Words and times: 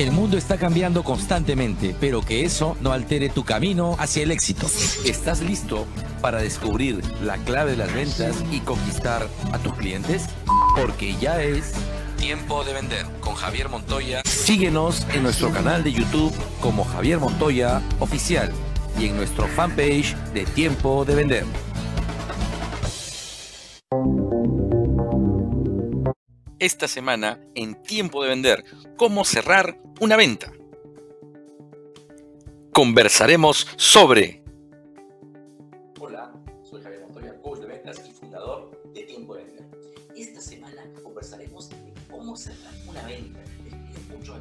El 0.00 0.12
mundo 0.12 0.38
está 0.38 0.56
cambiando 0.56 1.04
constantemente, 1.04 1.94
pero 2.00 2.22
que 2.22 2.46
eso 2.46 2.74
no 2.80 2.92
altere 2.92 3.28
tu 3.28 3.44
camino 3.44 3.96
hacia 3.98 4.22
el 4.22 4.30
éxito. 4.30 4.66
¿Estás 5.04 5.42
listo 5.42 5.86
para 6.22 6.40
descubrir 6.40 7.02
la 7.22 7.36
clave 7.36 7.72
de 7.72 7.76
las 7.76 7.92
ventas 7.92 8.42
y 8.50 8.60
conquistar 8.60 9.28
a 9.52 9.58
tus 9.58 9.74
clientes? 9.74 10.24
Porque 10.74 11.14
ya 11.20 11.42
es 11.42 11.74
tiempo 12.16 12.64
de 12.64 12.72
vender 12.72 13.04
con 13.20 13.34
Javier 13.34 13.68
Montoya. 13.68 14.22
Síguenos 14.24 15.06
en 15.12 15.22
nuestro 15.22 15.50
canal 15.50 15.84
de 15.84 15.92
YouTube 15.92 16.32
como 16.62 16.86
Javier 16.86 17.18
Montoya 17.18 17.82
Oficial 17.98 18.50
y 18.98 19.04
en 19.04 19.16
nuestro 19.16 19.46
fanpage 19.48 20.16
de 20.32 20.46
Tiempo 20.46 21.04
de 21.04 21.14
Vender. 21.14 21.44
Esta 26.60 26.86
semana 26.86 27.40
en 27.54 27.82
Tiempo 27.82 28.22
de 28.22 28.28
Vender, 28.28 28.64
cómo 28.96 29.24
cerrar 29.24 29.80
una 29.98 30.16
venta. 30.16 30.52
Conversaremos 32.72 33.66
sobre... 33.76 34.44
Hola, 35.98 36.32
soy 36.62 36.82
Javier 36.82 37.00
Montoya, 37.00 37.40
coach 37.40 37.60
de 37.60 37.66
ventas 37.66 38.02
y 38.06 38.12
fundador 38.12 38.70
de 38.92 39.02
Tiempo 39.04 39.34
de 39.34 39.44
Vender. 39.44 39.66
Esta 40.14 40.40
semana 40.42 40.82
conversaremos 41.02 41.70
de 41.70 41.76
cómo 42.10 42.36
cerrar 42.36 42.74
una 42.86 43.02
venta. 43.04 43.40
Es 43.42 44.08
mucho, 44.16 44.36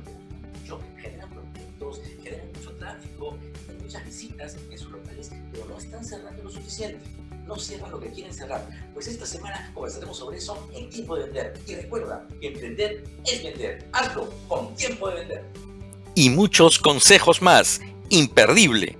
mucho, 0.62 0.82
generan 0.98 1.30
prospectos, 1.30 2.02
generan 2.22 2.48
mucho 2.54 2.72
tráfico, 2.74 3.38
muchas 3.82 4.06
visitas 4.06 4.58
en 4.70 4.78
sus 4.78 4.92
locales, 4.92 5.32
pero 5.54 5.66
no 5.66 5.78
están 5.78 6.04
cerrando 6.04 6.44
lo 6.44 6.50
suficiente 6.50 7.00
no 7.50 7.58
cierran 7.58 7.92
lo 7.92 8.00
que 8.00 8.10
quieren 8.12 8.34
cerrar. 8.34 8.66
Pues 8.94 9.08
esta 9.08 9.26
semana 9.26 9.72
conversaremos 9.74 10.18
sobre 10.18 10.38
eso 10.38 10.70
en 10.74 10.90
Tiempo 10.90 11.18
de 11.18 11.26
Vender. 11.26 11.60
Y 11.68 11.76
recuerda, 11.76 12.26
emprender 12.42 13.04
es 13.26 13.44
vender. 13.44 13.90
Hazlo 13.92 14.30
con 14.48 14.74
Tiempo 14.76 15.10
de 15.10 15.16
Vender. 15.16 15.46
Y 16.16 16.30
muchos 16.30 16.80
consejos 16.80 17.42
más. 17.42 17.82
Imperdible. 18.10 18.98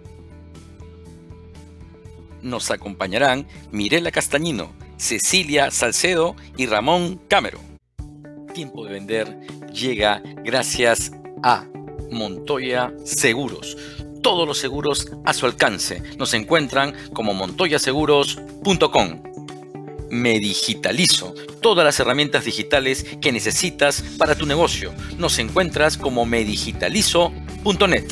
Nos 2.42 2.72
acompañarán 2.72 3.48
Mirela 3.72 4.12
Castañino, 4.12 4.74
Cecilia 4.98 5.72
Salcedo 5.72 6.36
y 6.58 6.66
Ramón 6.66 7.22
Cámero. 7.28 7.60
Tiempo 8.54 8.86
de 8.86 8.94
Vender 8.94 9.40
llega 9.72 10.22
gracias 10.44 11.12
a 11.44 11.68
Montoya 12.10 12.94
Seguros 13.04 13.78
todos 14.22 14.48
los 14.48 14.58
seguros 14.58 15.08
a 15.26 15.34
su 15.34 15.46
alcance. 15.46 16.02
Nos 16.18 16.34
encuentran 16.34 16.94
como 17.14 17.34
montoyaseguros.com. 17.34 19.24
Me 20.10 20.40
digitalizo. 20.40 21.34
Todas 21.62 21.86
las 21.86 22.00
herramientas 22.00 22.46
digitales 22.46 23.06
que 23.22 23.32
necesitas 23.32 24.04
para 24.18 24.36
tu 24.36 24.46
negocio. 24.46 24.94
Nos 25.18 25.38
encuentras 25.40 25.98
como 25.98 26.26
medigitalizo.net. 26.26 28.06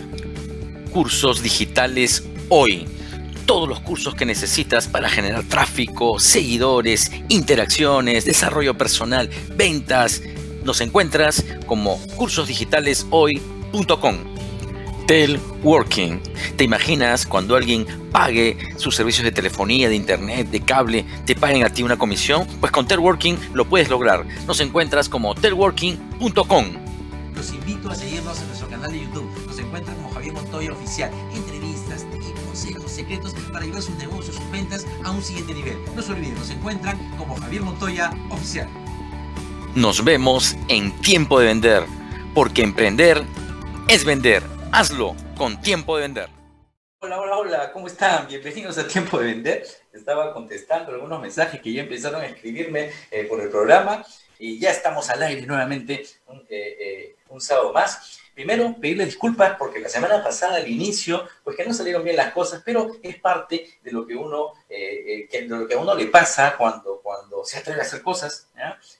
Cursos 0.92 1.42
digitales 1.42 2.24
hoy. 2.50 2.86
Todos 3.46 3.70
los 3.70 3.80
cursos 3.80 4.14
que 4.14 4.26
necesitas 4.26 4.88
para 4.88 5.10
generar 5.10 5.44
tráfico, 5.46 6.20
seguidores, 6.20 7.12
interacciones, 7.30 8.26
desarrollo 8.26 8.78
personal, 8.78 9.30
ventas. 9.56 10.22
Nos 10.64 10.82
encuentras 10.82 11.46
como 11.66 11.98
cursosdigitaleshoy.com. 12.18 14.37
Telworking. 15.08 16.22
¿Te 16.58 16.66
imaginas 16.66 17.26
cuando 17.26 17.56
alguien 17.56 17.88
pague 18.12 18.58
sus 18.76 18.94
servicios 18.94 19.24
de 19.24 19.32
telefonía, 19.32 19.88
de 19.88 19.96
internet, 19.96 20.50
de 20.50 20.60
cable, 20.60 21.06
te 21.26 21.34
paguen 21.34 21.64
a 21.64 21.70
ti 21.70 21.82
una 21.82 21.98
comisión? 21.98 22.46
Pues 22.60 22.74
con 22.74 22.86
Telworking 22.86 23.38
lo 23.54 23.64
puedes 23.66 23.90
lograr. 23.90 24.26
Nos 24.46 24.60
encuentras 24.60 25.08
como 25.08 25.34
telworking.com. 25.34 26.66
Los 27.34 27.54
invito 27.54 27.90
a 27.90 27.96
seguirnos 27.96 28.38
en 28.42 28.48
nuestro 28.48 28.68
canal 28.68 28.92
de 28.92 29.00
YouTube. 29.00 29.30
Nos 29.48 29.58
encuentran 29.58 29.96
como 29.96 30.10
Javier 30.10 30.34
Montoya 30.34 30.74
Oficial. 30.74 31.12
Entrevistas, 31.34 32.06
tips, 32.12 32.42
consejos, 32.46 32.92
secretos 32.92 33.34
para 33.54 33.66
llevar 33.66 33.82
sus 33.82 33.96
negocios, 33.96 34.36
sus 34.36 34.52
ventas 34.52 34.86
a 35.06 35.12
un 35.12 35.24
siguiente 35.24 35.54
nivel. 35.54 35.78
No 35.96 36.02
se 36.02 36.12
olviden, 36.12 36.36
nos 36.36 36.50
encuentran 36.50 36.98
como 37.18 37.38
Javier 37.38 37.62
Montoya 37.62 38.12
Oficial. 38.30 38.68
Nos 39.74 40.04
vemos 40.04 40.58
en 40.68 40.92
Tiempo 41.00 41.40
de 41.40 41.46
Vender, 41.46 41.86
porque 42.34 42.62
emprender 42.62 43.24
es 43.88 44.04
vender. 44.04 44.57
Hazlo 44.80 45.16
con 45.36 45.60
tiempo 45.60 45.96
de 45.96 46.04
vender. 46.04 46.30
Hola, 47.00 47.20
hola, 47.20 47.38
hola, 47.38 47.72
¿cómo 47.72 47.88
están? 47.88 48.28
Bienvenidos 48.28 48.78
a 48.78 48.88
Tiempo 48.88 49.18
de 49.18 49.26
Vender. 49.26 49.66
Estaba 49.92 50.32
contestando 50.32 50.92
algunos 50.92 51.20
mensajes 51.20 51.60
que 51.62 51.74
ya 51.74 51.82
empezaron 51.82 52.22
a 52.22 52.28
escribirme 52.28 52.92
eh, 53.10 53.24
por 53.24 53.42
el 53.42 53.50
programa 53.50 54.06
y 54.38 54.60
ya 54.60 54.70
estamos 54.70 55.10
al 55.10 55.24
aire 55.24 55.48
nuevamente 55.48 56.06
un, 56.28 56.42
eh, 56.42 56.78
eh, 56.80 57.16
un 57.30 57.42
sábado 57.42 57.74
más. 57.74 58.20
Primero, 58.38 58.76
pedirle 58.80 59.06
disculpas 59.06 59.56
porque 59.58 59.80
la 59.80 59.90
semana 59.90 60.24
pasada, 60.24 60.58
al 60.58 60.68
inicio, 60.68 61.28
pues 61.44 61.58
que 61.58 61.66
no 61.66 61.74
salieron 61.74 62.04
bien 62.04 62.16
las 62.16 62.34
cosas, 62.34 62.62
pero 62.64 62.92
es 63.02 63.20
parte 63.20 63.80
de 63.82 63.92
lo 63.92 64.06
que 64.06 64.16
uno, 64.16 64.54
eh, 64.70 65.06
eh, 65.08 65.28
que, 65.28 65.42
de 65.42 65.48
lo 65.48 65.68
que 65.68 65.74
a 65.74 65.80
uno 65.80 65.96
le 65.96 66.06
pasa 66.06 66.56
cuando, 66.56 67.02
cuando 67.02 67.44
se 67.44 67.58
atreve 67.58 67.80
a 67.80 67.82
hacer 67.82 68.04
cosas. 68.04 68.48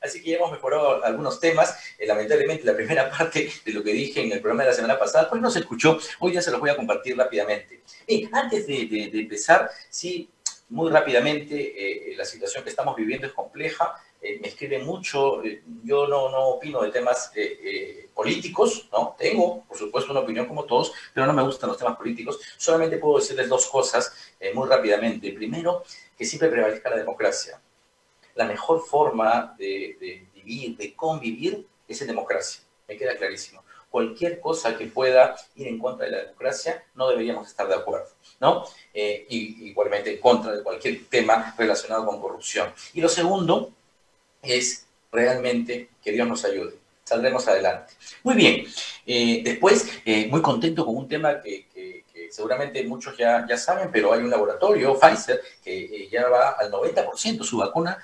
Así 0.02 0.24
que 0.24 0.32
ya 0.32 0.38
hemos 0.38 0.52
mejorado 0.52 1.06
algunos 1.06 1.40
temas. 1.40 1.78
Eh, 2.00 2.08
lamentablemente, 2.08 2.64
la 2.66 2.76
primera 2.76 3.12
parte 3.16 3.48
de 3.64 3.74
lo 3.74 3.84
que 3.84 3.94
dije 3.94 4.24
en 4.24 4.32
el 4.32 4.42
programa 4.42 4.64
de 4.64 4.70
la 4.72 4.76
semana 4.76 4.98
pasada, 4.98 5.30
pues 5.30 5.40
no 5.40 5.52
se 5.52 5.60
escuchó. 5.60 6.00
Hoy 6.18 6.34
ya 6.34 6.42
se 6.42 6.50
los 6.50 6.60
voy 6.60 6.72
a 6.72 6.76
compartir 6.76 7.16
rápidamente. 7.16 7.84
Bien, 8.08 8.34
antes 8.34 8.66
de, 8.66 8.88
de 8.88 9.20
empezar, 9.20 9.70
sí, 9.92 10.32
muy 10.70 10.92
rápidamente, 10.92 12.16
la 12.18 12.26
situación 12.26 12.64
que 12.64 12.72
estamos 12.72 12.96
viviendo 12.96 13.28
es 13.28 13.34
compleja. 13.34 14.02
Eh, 14.20 14.40
me 14.42 14.48
escribe 14.48 14.80
mucho, 14.80 15.44
eh, 15.44 15.62
yo 15.84 16.08
no, 16.08 16.30
no, 16.30 16.48
opino 16.48 16.82
de 16.82 16.92
temas 16.92 17.32
eh, 17.36 18.10
políticos, 18.16 18.90
¿no? 18.92 19.16
Tengo, 19.18 19.64
por 19.66 19.78
supuesto, 19.78 20.12
una 20.12 20.22
opinión 20.22 20.48
como 20.48 20.64
todos, 20.66 20.92
pero 21.14 21.28
no 21.28 21.34
me 21.34 21.44
gustan 21.44 21.70
los 21.70 21.78
temas 21.78 21.98
políticos. 21.98 22.40
Solamente 22.58 22.98
puedo 22.98 23.20
decirles 23.20 23.48
dos 23.48 23.68
cosas 23.68 24.34
muy 24.54 24.68
rápidamente. 24.68 25.32
Primero, 25.34 25.84
que 26.18 26.26
siempre 26.26 26.50
prevalezca 26.50 26.90
la 26.90 26.98
democracia. 26.98 27.62
La 28.36 28.46
mejor 28.46 28.82
forma 28.86 29.56
de, 29.58 29.98
de 30.00 30.28
vivir, 30.34 30.78
de 30.78 30.96
convivir, 30.96 31.68
es 31.88 32.02
en 32.02 32.08
democracia. 32.08 32.64
Me 32.88 32.98
queda 32.98 33.16
clarísimo. 33.16 33.64
Cualquier 33.90 34.40
cosa 34.40 34.78
que 34.78 34.88
pueda 34.88 35.36
ir 35.56 35.68
en 35.68 35.80
contra 35.80 36.06
de 36.06 36.12
la 36.12 36.18
democracia, 36.24 36.84
no 36.96 37.08
deberíamos 37.08 37.48
estar 37.48 37.68
de 37.68 37.76
acuerdo. 37.76 38.10
¿no? 38.40 38.66
y 38.94 39.70
igualmente 39.70 40.14
en 40.14 40.20
contra 40.20 40.56
de 40.56 40.62
cualquier 40.62 41.06
tema 41.10 41.56
relacionado 41.58 42.06
con 42.06 42.22
corrupción. 42.22 42.72
Y 42.94 43.02
lo 43.02 43.10
segundo 43.10 43.77
es 44.48 44.86
realmente 45.12 45.90
que 46.04 46.12
Dios 46.12 46.28
nos 46.28 46.44
ayude. 46.46 46.76
Saldremos 47.04 47.48
adelante. 47.48 47.94
Muy 48.24 48.36
bien. 48.36 48.66
Eh, 49.06 49.42
después, 49.44 49.88
eh, 50.06 50.28
muy 50.28 50.42
contento 50.42 50.86
con 50.86 50.98
un 50.98 51.08
tema 51.08 51.42
que, 51.42 51.66
seguramente 52.30 52.84
muchos 52.84 53.18
ya, 53.18 53.46
ya 53.48 53.58
saben, 53.58 53.90
pero 53.90 54.12
hay 54.12 54.20
un 54.20 54.30
laboratorio, 54.30 55.00
Pfizer, 55.00 55.42
que 55.64 55.86
eh, 55.86 56.10
ya 56.12 56.28
va 56.28 56.50
al 56.50 56.70
90%, 56.70 57.44
su 57.44 57.58
vacuna 57.58 57.98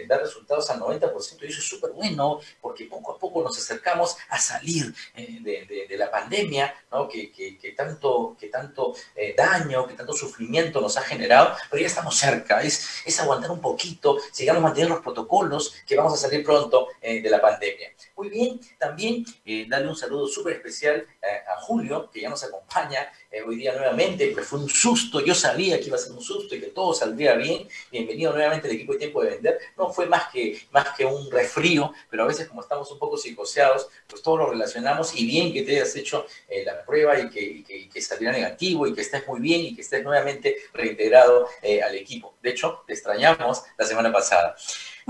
eh, 0.00 0.06
da 0.06 0.18
resultados 0.18 0.68
al 0.70 0.80
90%, 0.80 1.42
y 1.42 1.46
eso 1.46 1.60
es 1.60 1.68
súper 1.68 1.90
bueno, 1.92 2.40
porque 2.60 2.84
poco 2.84 3.12
a 3.12 3.18
poco 3.18 3.42
nos 3.42 3.56
acercamos 3.58 4.16
a 4.28 4.38
salir 4.38 4.94
eh, 5.14 5.40
de, 5.88 5.96
la 5.96 6.10
pandemia, 6.10 6.74
¿no? 6.90 7.06
que, 7.08 7.30
tanto, 7.76 8.36
que 8.40 8.48
tanto 8.48 8.94
daño, 9.36 9.86
que 9.86 9.92
tanto 9.92 10.14
sufrimiento 10.14 10.80
nos 10.80 10.96
ha 10.96 11.02
generado, 11.02 11.54
pero 11.70 11.82
ya 11.82 11.88
estamos 11.88 12.16
cerca, 12.16 12.62
es, 12.62 13.02
es 13.04 13.20
aguantar 13.20 13.50
un 13.50 13.60
poquito, 13.60 14.16
sigamos 14.32 14.62
manteniendo 14.62 14.94
los 14.94 15.04
protocolos, 15.04 15.74
que 15.86 15.94
vamos 15.94 16.14
a 16.14 16.16
salir 16.16 16.42
pronto 16.42 16.88
de 17.02 17.28
la 17.28 17.38
pandemia. 17.38 17.92
Muy 18.16 18.30
bien, 18.30 18.58
también 18.78 19.26
darle 19.68 19.88
un 19.88 19.96
saludo 19.96 20.26
súper 20.26 20.54
especial 20.54 21.06
a 21.54 21.60
Julio, 21.60 22.10
que 22.10 22.22
ya 22.22 22.30
nos 22.30 22.42
acompaña 22.44 23.12
hoy 23.46 23.56
día 23.56 23.74
nuevamente, 23.74 24.30
pues 24.32 24.46
fue 24.46 24.58
un 24.58 24.68
susto, 24.68 25.20
yo 25.20 25.34
sabía 25.34 25.78
que 25.78 25.86
iba 25.86 25.96
a 25.96 26.00
ser 26.00 26.12
un 26.12 26.22
susto 26.22 26.54
y 26.54 26.60
que 26.60 26.68
todo 26.68 26.94
saldría 26.94 27.34
bien. 27.34 27.68
Bienvenido 27.90 28.32
nuevamente 28.32 28.68
al 28.68 28.74
equipo 28.74 28.92
de 28.92 28.98
Tiempo 28.98 29.22
de 29.22 29.30
Vender. 29.30 29.58
No 29.76 29.89
fue 29.92 30.06
más 30.06 30.28
que, 30.32 30.60
más 30.70 30.88
que 30.96 31.04
un 31.04 31.30
resfrío, 31.30 31.92
pero 32.08 32.24
a 32.24 32.26
veces 32.26 32.48
como 32.48 32.62
estamos 32.62 32.90
un 32.90 32.98
poco 32.98 33.16
psicoseados, 33.16 33.88
pues 34.06 34.22
todo 34.22 34.38
lo 34.38 34.50
relacionamos 34.50 35.14
y 35.14 35.26
bien 35.26 35.52
que 35.52 35.62
te 35.62 35.76
hayas 35.76 35.94
hecho 35.96 36.26
eh, 36.48 36.64
la 36.64 36.84
prueba 36.84 37.18
y 37.18 37.30
que, 37.30 37.88
que, 37.92 38.00
saliera 38.00 38.32
negativo 38.32 38.86
y 38.86 38.94
que 38.94 39.02
estés 39.02 39.26
muy 39.28 39.40
bien 39.40 39.60
y 39.60 39.74
que 39.74 39.82
estés 39.82 40.02
nuevamente 40.02 40.56
reintegrado 40.72 41.46
eh, 41.62 41.82
al 41.82 41.94
equipo. 41.94 42.34
De 42.42 42.50
hecho, 42.50 42.82
te 42.86 42.94
extrañamos 42.94 43.62
la 43.76 43.86
semana 43.86 44.10
pasada. 44.10 44.56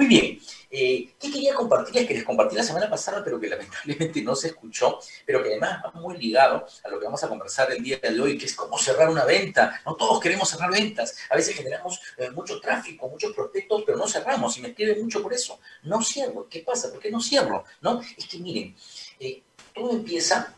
Muy 0.01 0.09
bien, 0.09 0.41
eh, 0.71 1.11
¿qué 1.21 1.31
quería 1.31 1.53
compartirles? 1.53 2.09
Que 2.09 2.15
les 2.15 2.25
compartí 2.25 2.57
la 2.57 2.63
semana 2.63 2.89
pasada, 2.89 3.23
pero 3.23 3.39
que 3.39 3.49
lamentablemente 3.51 4.23
no 4.23 4.35
se 4.35 4.47
escuchó, 4.47 4.99
pero 5.27 5.43
que 5.43 5.51
además 5.51 5.83
va 5.85 5.91
muy 6.01 6.17
ligado 6.17 6.67
a 6.83 6.89
lo 6.89 6.99
que 6.99 7.05
vamos 7.05 7.23
a 7.23 7.29
conversar 7.29 7.71
el 7.71 7.83
día 7.83 7.99
de 7.99 8.19
hoy, 8.19 8.39
que 8.39 8.47
es 8.47 8.55
cómo 8.55 8.79
cerrar 8.79 9.11
una 9.11 9.27
venta. 9.27 9.79
No 9.85 9.97
todos 9.97 10.19
queremos 10.19 10.49
cerrar 10.49 10.71
ventas. 10.71 11.19
A 11.29 11.37
veces 11.37 11.55
generamos 11.55 12.01
eh, 12.17 12.31
mucho 12.31 12.59
tráfico, 12.63 13.11
muchos 13.11 13.35
prospectos, 13.35 13.83
pero 13.85 13.99
no 13.99 14.09
cerramos. 14.09 14.57
Y 14.57 14.63
me 14.63 14.69
escriben 14.69 15.03
mucho 15.03 15.23
por 15.23 15.35
eso. 15.35 15.61
No 15.83 16.01
cierro. 16.03 16.49
¿Qué 16.49 16.61
pasa? 16.61 16.91
¿Por 16.91 16.99
qué 16.99 17.11
no 17.11 17.21
cierro? 17.21 17.65
¿No? 17.83 18.01
Es 18.17 18.27
que 18.27 18.39
miren, 18.39 18.75
eh, 19.19 19.43
todo 19.75 19.91
empieza 19.91 20.55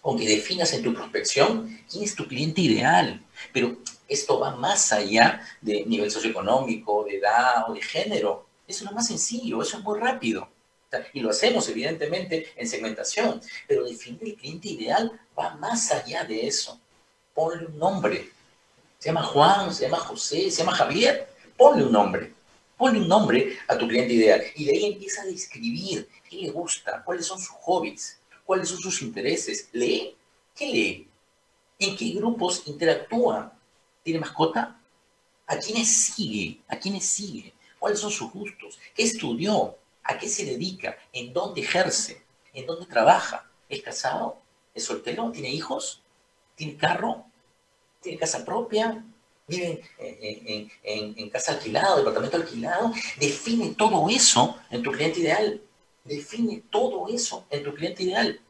con 0.00 0.18
que 0.18 0.26
definas 0.26 0.72
en 0.72 0.82
tu 0.82 0.92
prospección 0.92 1.78
quién 1.88 2.02
es 2.02 2.16
tu 2.16 2.26
cliente 2.26 2.60
ideal. 2.60 3.24
Pero 3.52 3.76
esto 4.08 4.40
va 4.40 4.56
más 4.56 4.92
allá 4.92 5.40
de 5.60 5.84
nivel 5.86 6.10
socioeconómico, 6.10 7.04
de 7.04 7.18
edad 7.18 7.70
o 7.70 7.74
de 7.74 7.80
género. 7.80 8.43
Eso 8.66 8.84
es 8.84 8.90
lo 8.90 8.96
más 8.96 9.06
sencillo, 9.06 9.62
eso 9.62 9.78
es 9.78 9.84
muy 9.84 9.98
rápido. 9.98 10.48
y 11.12 11.20
lo 11.20 11.30
hacemos 11.30 11.68
evidentemente 11.68 12.52
en 12.54 12.68
segmentación, 12.68 13.40
pero 13.66 13.84
definir 13.84 14.20
el 14.22 14.36
cliente 14.36 14.68
ideal 14.68 15.10
va 15.36 15.56
más 15.56 15.90
allá 15.90 16.22
de 16.22 16.46
eso. 16.46 16.80
Ponle 17.34 17.66
un 17.66 17.78
nombre. 17.78 18.30
Se 18.98 19.08
llama 19.08 19.24
Juan, 19.24 19.74
se 19.74 19.84
llama 19.84 19.98
José, 19.98 20.50
se 20.50 20.58
llama 20.58 20.72
Javier. 20.72 21.28
Ponle 21.56 21.84
un 21.84 21.92
nombre. 21.92 22.32
Ponle 22.76 23.00
un 23.00 23.08
nombre 23.08 23.58
a 23.66 23.76
tu 23.76 23.88
cliente 23.88 24.14
ideal 24.14 24.42
y 24.54 24.64
de 24.66 24.70
ahí 24.72 24.84
empieza 24.92 25.22
a 25.22 25.26
describir 25.26 26.08
qué 26.28 26.36
le 26.36 26.50
gusta, 26.50 27.02
cuáles 27.04 27.26
son 27.26 27.38
sus 27.38 27.56
hobbies, 27.62 28.18
cuáles 28.44 28.68
son 28.68 28.78
sus 28.78 29.02
intereses. 29.02 29.68
¿Lee? 29.72 30.16
¿Qué 30.54 30.66
lee? 30.66 31.08
¿En 31.78 31.96
qué 31.96 32.10
grupos 32.10 32.62
interactúa? 32.66 33.52
¿Tiene 34.02 34.20
mascota? 34.20 34.80
¿A 35.46 35.56
quiénes 35.56 35.88
sigue? 35.88 36.60
¿A 36.68 36.76
quiénes 36.76 37.04
sigue? 37.04 37.52
¿Cuáles 37.84 38.00
son 38.00 38.10
sus 38.10 38.32
gustos? 38.32 38.78
¿Qué 38.94 39.02
estudió? 39.02 39.76
¿A 40.04 40.16
qué 40.16 40.26
se 40.26 40.46
dedica? 40.46 40.96
¿En 41.12 41.34
dónde 41.34 41.60
ejerce? 41.60 42.22
¿En 42.54 42.64
dónde 42.64 42.86
trabaja? 42.86 43.46
¿Es 43.68 43.82
casado? 43.82 44.38
¿Es 44.74 44.84
soltero? 44.84 45.30
¿Tiene 45.30 45.50
hijos? 45.50 46.00
¿Tiene 46.54 46.78
carro? 46.78 47.26
¿Tiene 48.00 48.18
casa 48.18 48.42
propia? 48.42 49.04
¿Vive 49.46 49.82
en, 49.98 51.28
casa 51.28 51.52
alquilada, 51.52 51.98
departamento 51.98 52.38
alquilado? 52.38 52.90
Define 53.20 53.74
todo 53.74 54.08
eso 54.08 54.56
en 54.70 54.82
tu 54.82 54.90
cliente 54.90 55.20
ideal. 55.20 55.60
Define 56.04 56.62
todo 56.70 57.08
eso 57.08 57.44
en 57.50 57.64
tu 57.64 57.74
cliente 57.74 58.02
ideal. 58.02 58.40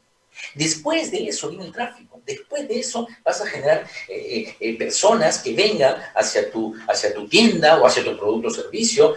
Después 0.54 1.10
de 1.10 1.28
eso 1.28 1.48
viene 1.48 1.66
el 1.66 1.72
tráfico. 1.72 2.22
Después 2.24 2.66
de 2.68 2.80
eso 2.80 3.06
vas 3.24 3.40
a 3.40 3.46
generar 3.46 3.86
eh, 4.08 4.14
eh, 4.16 4.56
eh, 4.60 4.78
personas 4.78 5.38
que 5.38 5.54
vengan 5.54 5.96
hacia 6.14 6.50
tu, 6.50 6.74
hacia 6.88 7.12
tu 7.14 7.28
tienda 7.28 7.80
o 7.80 7.86
hacia 7.86 8.04
tu 8.04 8.16
producto 8.16 8.48
o 8.48 8.50
servicio, 8.50 9.14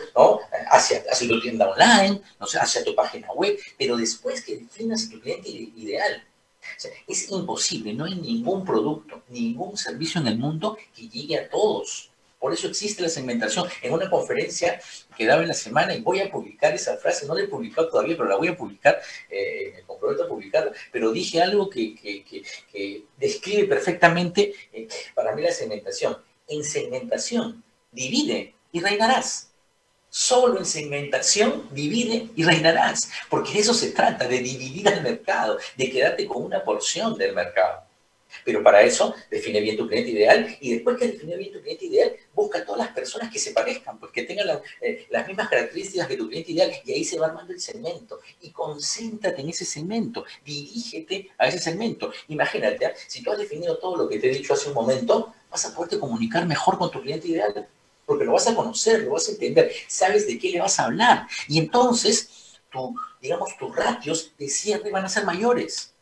hacia, 0.69 1.03
tu 1.27 1.41
tienda 1.41 1.69
online, 1.69 2.21
hacia 2.39 2.83
tu 2.83 2.95
página 2.95 3.31
web. 3.33 3.57
Pero 3.77 3.97
después 3.97 4.43
que 4.43 4.57
definas 4.57 5.09
tu 5.09 5.19
cliente 5.19 5.49
ideal, 5.49 6.23
es 7.07 7.31
imposible, 7.31 7.93
no 7.93 8.05
hay 8.05 8.15
ningún 8.15 8.65
producto, 8.65 9.23
ningún 9.29 9.77
servicio 9.77 10.19
en 10.19 10.27
el 10.27 10.37
mundo 10.37 10.77
que 10.93 11.07
llegue 11.07 11.37
a 11.39 11.49
todos. 11.49 12.11
Por 12.39 12.53
eso 12.53 12.67
existe 12.67 13.01
la 13.01 13.09
segmentación. 13.09 13.67
En 13.81 13.93
una 13.93 14.09
conferencia 14.09 14.79
que 15.17 15.25
daba 15.25 15.41
en 15.41 15.47
la 15.47 15.53
semana, 15.53 15.95
y 15.95 16.01
voy 16.01 16.19
a 16.19 16.29
publicar 16.29 16.73
esa 16.73 16.97
frase, 16.97 17.25
no 17.25 17.33
la 17.33 17.41
he 17.41 17.47
publicado 17.47 17.89
todavía, 17.89 18.15
pero 18.15 18.29
la 18.29 18.35
voy 18.35 18.49
a 18.49 18.57
publicar, 18.57 19.01
eh, 19.29 19.73
me 19.75 19.81
comprometo 19.83 20.23
a 20.23 20.27
publicarla, 20.27 20.71
pero 20.91 21.11
dije 21.11 21.41
algo 21.41 21.69
que, 21.69 21.95
describe 23.17 23.67
perfectamente 23.67 24.53
eh, 24.71 24.87
para 25.15 25.35
mí 25.35 25.41
la 25.41 25.51
segmentación. 25.51 26.17
En 26.47 26.63
segmentación, 26.63 27.63
divide 27.91 28.53
y 28.71 28.81
reinarás. 28.81 29.51
Solo 30.09 30.59
en 30.59 30.65
segmentación 30.65 31.67
divide 31.71 32.29
y 32.35 32.43
reinarás, 32.43 33.09
porque 33.29 33.53
de 33.53 33.59
eso 33.59 33.73
se 33.73 33.91
trata, 33.91 34.27
de 34.27 34.39
dividir 34.39 34.87
al 34.87 35.03
mercado, 35.03 35.57
de 35.75 35.91
quedarte 35.91 36.25
con 36.25 36.43
una 36.43 36.63
porción 36.63 37.17
del 37.17 37.33
mercado. 37.33 37.86
Pero 38.43 38.63
para 38.63 38.81
eso, 38.81 39.13
define 39.29 39.59
bien 39.61 39.77
tu 39.77 39.87
cliente 39.87 40.11
ideal 40.11 40.57
y 40.59 40.73
después 40.73 40.97
que 40.97 41.07
define 41.07 41.37
bien 41.37 41.51
tu 41.51 41.61
cliente 41.61 41.85
ideal, 41.85 42.15
busca 42.33 42.65
todas 42.65 42.79
las 42.79 42.89
personas 42.89 43.31
que 43.31 43.39
se 43.39 43.51
parezcan, 43.51 43.99
porque 43.99 44.23
tengan 44.23 44.61
eh, 44.81 45.05
las 45.09 45.27
mismas 45.27 45.49
características 45.49 46.07
que 46.07 46.17
tu 46.17 46.27
cliente 46.27 46.51
ideal 46.51 46.71
y 46.85 46.91
ahí 46.91 47.03
se 47.03 47.19
va 47.19 47.27
armando 47.27 47.53
el 47.53 47.59
segmento. 47.59 48.19
Y 48.41 48.51
concéntrate 48.51 49.41
en 49.41 49.49
ese 49.49 49.65
segmento, 49.65 50.25
dirígete 50.45 51.29
a 51.37 51.47
ese 51.47 51.59
segmento. 51.59 52.11
Imagínate, 52.27 52.85
¿ah? 52.85 52.93
si 53.07 53.23
tú 53.23 53.31
has 53.31 53.37
definido 53.37 53.77
todo 53.77 53.97
lo 53.97 54.09
que 54.09 54.19
te 54.19 54.29
he 54.29 54.33
dicho 54.33 54.53
hace 54.53 54.69
un 54.69 54.75
momento, 54.75 55.33
vas 55.49 55.65
a 55.65 55.75
poderte 55.75 55.99
comunicar 55.99 56.45
mejor 56.45 56.77
con 56.77 56.91
tu 56.91 57.01
cliente 57.01 57.27
ideal, 57.27 57.67
porque 58.05 58.25
lo 58.25 58.33
vas 58.33 58.47
a 58.47 58.55
conocer, 58.55 59.03
lo 59.03 59.11
vas 59.11 59.27
a 59.27 59.31
entender, 59.31 59.71
sabes 59.87 60.27
de 60.27 60.39
qué 60.39 60.49
le 60.51 60.61
vas 60.61 60.79
a 60.79 60.85
hablar. 60.85 61.27
Y 61.47 61.59
entonces, 61.59 62.29
tu, 62.71 62.95
digamos, 63.21 63.57
tus 63.57 63.75
ratios 63.75 64.31
de 64.37 64.47
cierre 64.47 64.91
van 64.91 65.05
a 65.05 65.09
ser 65.09 65.25
mayores. 65.25 65.93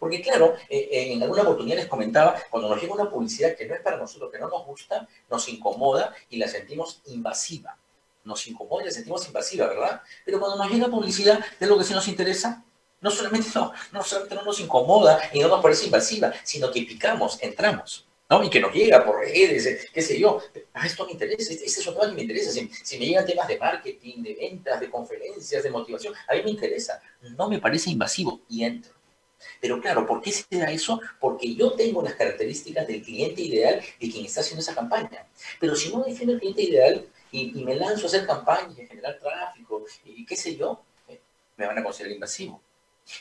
Porque 0.00 0.22
claro, 0.22 0.56
eh, 0.70 0.88
eh, 0.90 1.12
en 1.12 1.22
alguna 1.22 1.42
oportunidad 1.42 1.76
les 1.76 1.86
comentaba, 1.86 2.34
cuando 2.48 2.70
nos 2.70 2.80
llega 2.80 2.94
una 2.94 3.10
publicidad 3.10 3.54
que 3.54 3.66
no 3.66 3.74
es 3.74 3.82
para 3.82 3.98
nosotros, 3.98 4.32
que 4.32 4.38
no 4.38 4.48
nos 4.48 4.64
gusta, 4.64 5.06
nos 5.30 5.46
incomoda 5.50 6.14
y 6.30 6.38
la 6.38 6.48
sentimos 6.48 7.02
invasiva. 7.04 7.76
Nos 8.24 8.46
incomoda 8.46 8.82
y 8.82 8.86
la 8.86 8.92
sentimos 8.92 9.26
invasiva, 9.26 9.66
¿verdad? 9.66 10.00
Pero 10.24 10.40
cuando 10.40 10.56
nos 10.56 10.72
llega 10.72 10.88
publicidad 10.88 11.38
de 11.60 11.66
lo 11.66 11.76
que 11.76 11.84
sí 11.84 11.92
nos 11.92 12.08
interesa, 12.08 12.64
no 13.02 13.10
solamente 13.10 13.50
no, 13.54 13.72
no 13.92 14.02
solamente 14.02 14.34
no 14.36 14.42
nos 14.42 14.58
incomoda 14.58 15.20
y 15.34 15.40
no 15.40 15.48
nos 15.48 15.62
parece 15.62 15.84
invasiva, 15.84 16.32
sino 16.44 16.70
que 16.70 16.80
picamos, 16.82 17.38
entramos. 17.42 18.06
¿no? 18.30 18.42
Y 18.42 18.48
que 18.48 18.60
nos 18.60 18.72
llega 18.72 19.04
por 19.04 19.18
redes, 19.18 19.66
eh, 19.66 19.88
qué 19.92 20.00
sé 20.00 20.18
yo. 20.18 20.40
Ah, 20.72 20.86
esto 20.86 21.04
me 21.04 21.12
interesa, 21.12 21.52
este, 21.52 21.66
este 21.66 21.80
es 21.80 21.84
tema 21.84 22.06
que 22.06 22.14
me 22.14 22.22
interesa. 22.22 22.52
Si, 22.52 22.70
si, 22.84 22.98
me 22.98 23.04
llegan 23.04 23.26
temas 23.26 23.48
de 23.48 23.58
marketing, 23.58 24.22
de 24.22 24.34
ventas, 24.34 24.80
de 24.80 24.88
conferencias, 24.88 25.62
de 25.62 25.68
motivación, 25.68 26.14
a 26.26 26.34
mí 26.34 26.42
me 26.44 26.50
interesa. 26.52 27.02
No 27.36 27.50
me 27.50 27.58
parece 27.58 27.90
invasivo 27.90 28.40
y 28.48 28.64
entro. 28.64 28.99
Pero 29.60 29.80
claro, 29.80 30.06
¿por 30.06 30.20
qué 30.20 30.32
se 30.32 30.44
da 30.50 30.70
eso? 30.70 31.00
Porque 31.18 31.54
yo 31.54 31.72
tengo 31.72 32.02
las 32.02 32.14
características 32.14 32.86
del 32.86 33.02
cliente 33.02 33.42
ideal 33.42 33.80
de 34.00 34.10
quien 34.10 34.26
está 34.26 34.40
haciendo 34.40 34.60
esa 34.60 34.74
campaña. 34.74 35.26
Pero 35.58 35.74
si 35.76 35.92
no 35.92 36.02
defino 36.02 36.32
el 36.32 36.40
cliente 36.40 36.62
ideal 36.62 37.06
y, 37.32 37.52
me 37.64 37.76
lanzo 37.76 38.04
a 38.04 38.06
hacer 38.06 38.26
campañas, 38.26 38.78
a 38.78 38.86
generar 38.86 39.18
tráfico 39.18 39.84
y 40.04 40.24
qué 40.24 40.36
sé 40.36 40.56
yo, 40.56 40.82
eh, 41.08 41.20
me 41.56 41.66
van 41.66 41.78
a 41.78 41.84
considerar 41.84 42.14
invasivo. 42.14 42.60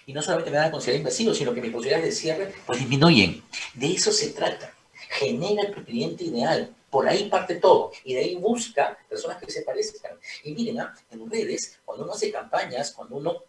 Y 0.06 0.14
no 0.14 0.22
solamente 0.22 0.52
me 0.52 0.58
van 0.58 0.68
a 0.68 0.72
considerar 0.72 1.00
invasivo, 1.00 1.34
sino 1.34 1.54
que 1.54 1.62
mis 1.62 1.72
posibilidades 1.72 2.06
de 2.06 2.12
cierre 2.12 2.54
pues 2.66 2.80
disminuyen. 2.80 3.44
De 3.74 3.94
eso 3.94 4.12
se 4.12 4.30
trata. 4.30 4.74
Genera 5.10 5.72
tu 5.72 5.84
cliente 5.84 6.26
ideal. 6.26 6.74
Por 6.90 7.08
ahí 7.08 7.30
parte 7.30 7.56
todo. 7.56 7.92
Y 8.04 8.14
de 8.14 8.22
ahí 8.22 8.36
busca 8.36 8.98
personas 9.08 9.38
que 9.38 9.52
se 9.52 9.62
parezcan. 9.62 10.14
Y 10.44 10.54
miren, 10.54 10.82
¿ah? 10.82 10.94
en 11.12 11.30
redes, 11.30 11.80
cuando 11.86 12.04
uno 12.04 12.14
hace 12.14 12.32
campañas, 12.32 12.92
cuando 12.92 13.18
uno 13.18 13.44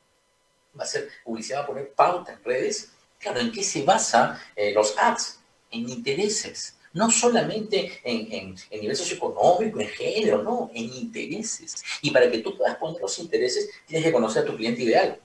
va 0.78 0.84
a 0.84 0.86
ser 0.86 1.08
publicidad, 1.24 1.60
va 1.60 1.64
a 1.64 1.66
poner 1.66 1.92
pauta 1.92 2.32
en 2.32 2.44
redes. 2.44 2.90
Claro, 3.18 3.40
¿en 3.40 3.52
qué 3.52 3.62
se 3.62 3.82
basa 3.82 4.40
eh, 4.56 4.72
los 4.72 4.96
ads? 4.98 5.40
En 5.70 5.88
intereses. 5.88 6.76
No 6.92 7.10
solamente 7.10 8.00
en, 8.02 8.56
en, 8.70 8.80
nivel 8.80 8.96
socioeconómico, 8.96 9.80
en 9.80 9.88
género, 9.88 10.42
no, 10.42 10.70
en 10.74 10.92
intereses. 10.92 11.82
Y 12.02 12.10
para 12.10 12.28
que 12.28 12.38
tú 12.38 12.56
puedas 12.56 12.76
poner 12.76 13.00
los 13.00 13.16
intereses, 13.20 13.70
tienes 13.86 14.04
que 14.04 14.12
conocer 14.12 14.42
a 14.42 14.46
tu 14.46 14.56
cliente 14.56 14.82
ideal. 14.82 15.20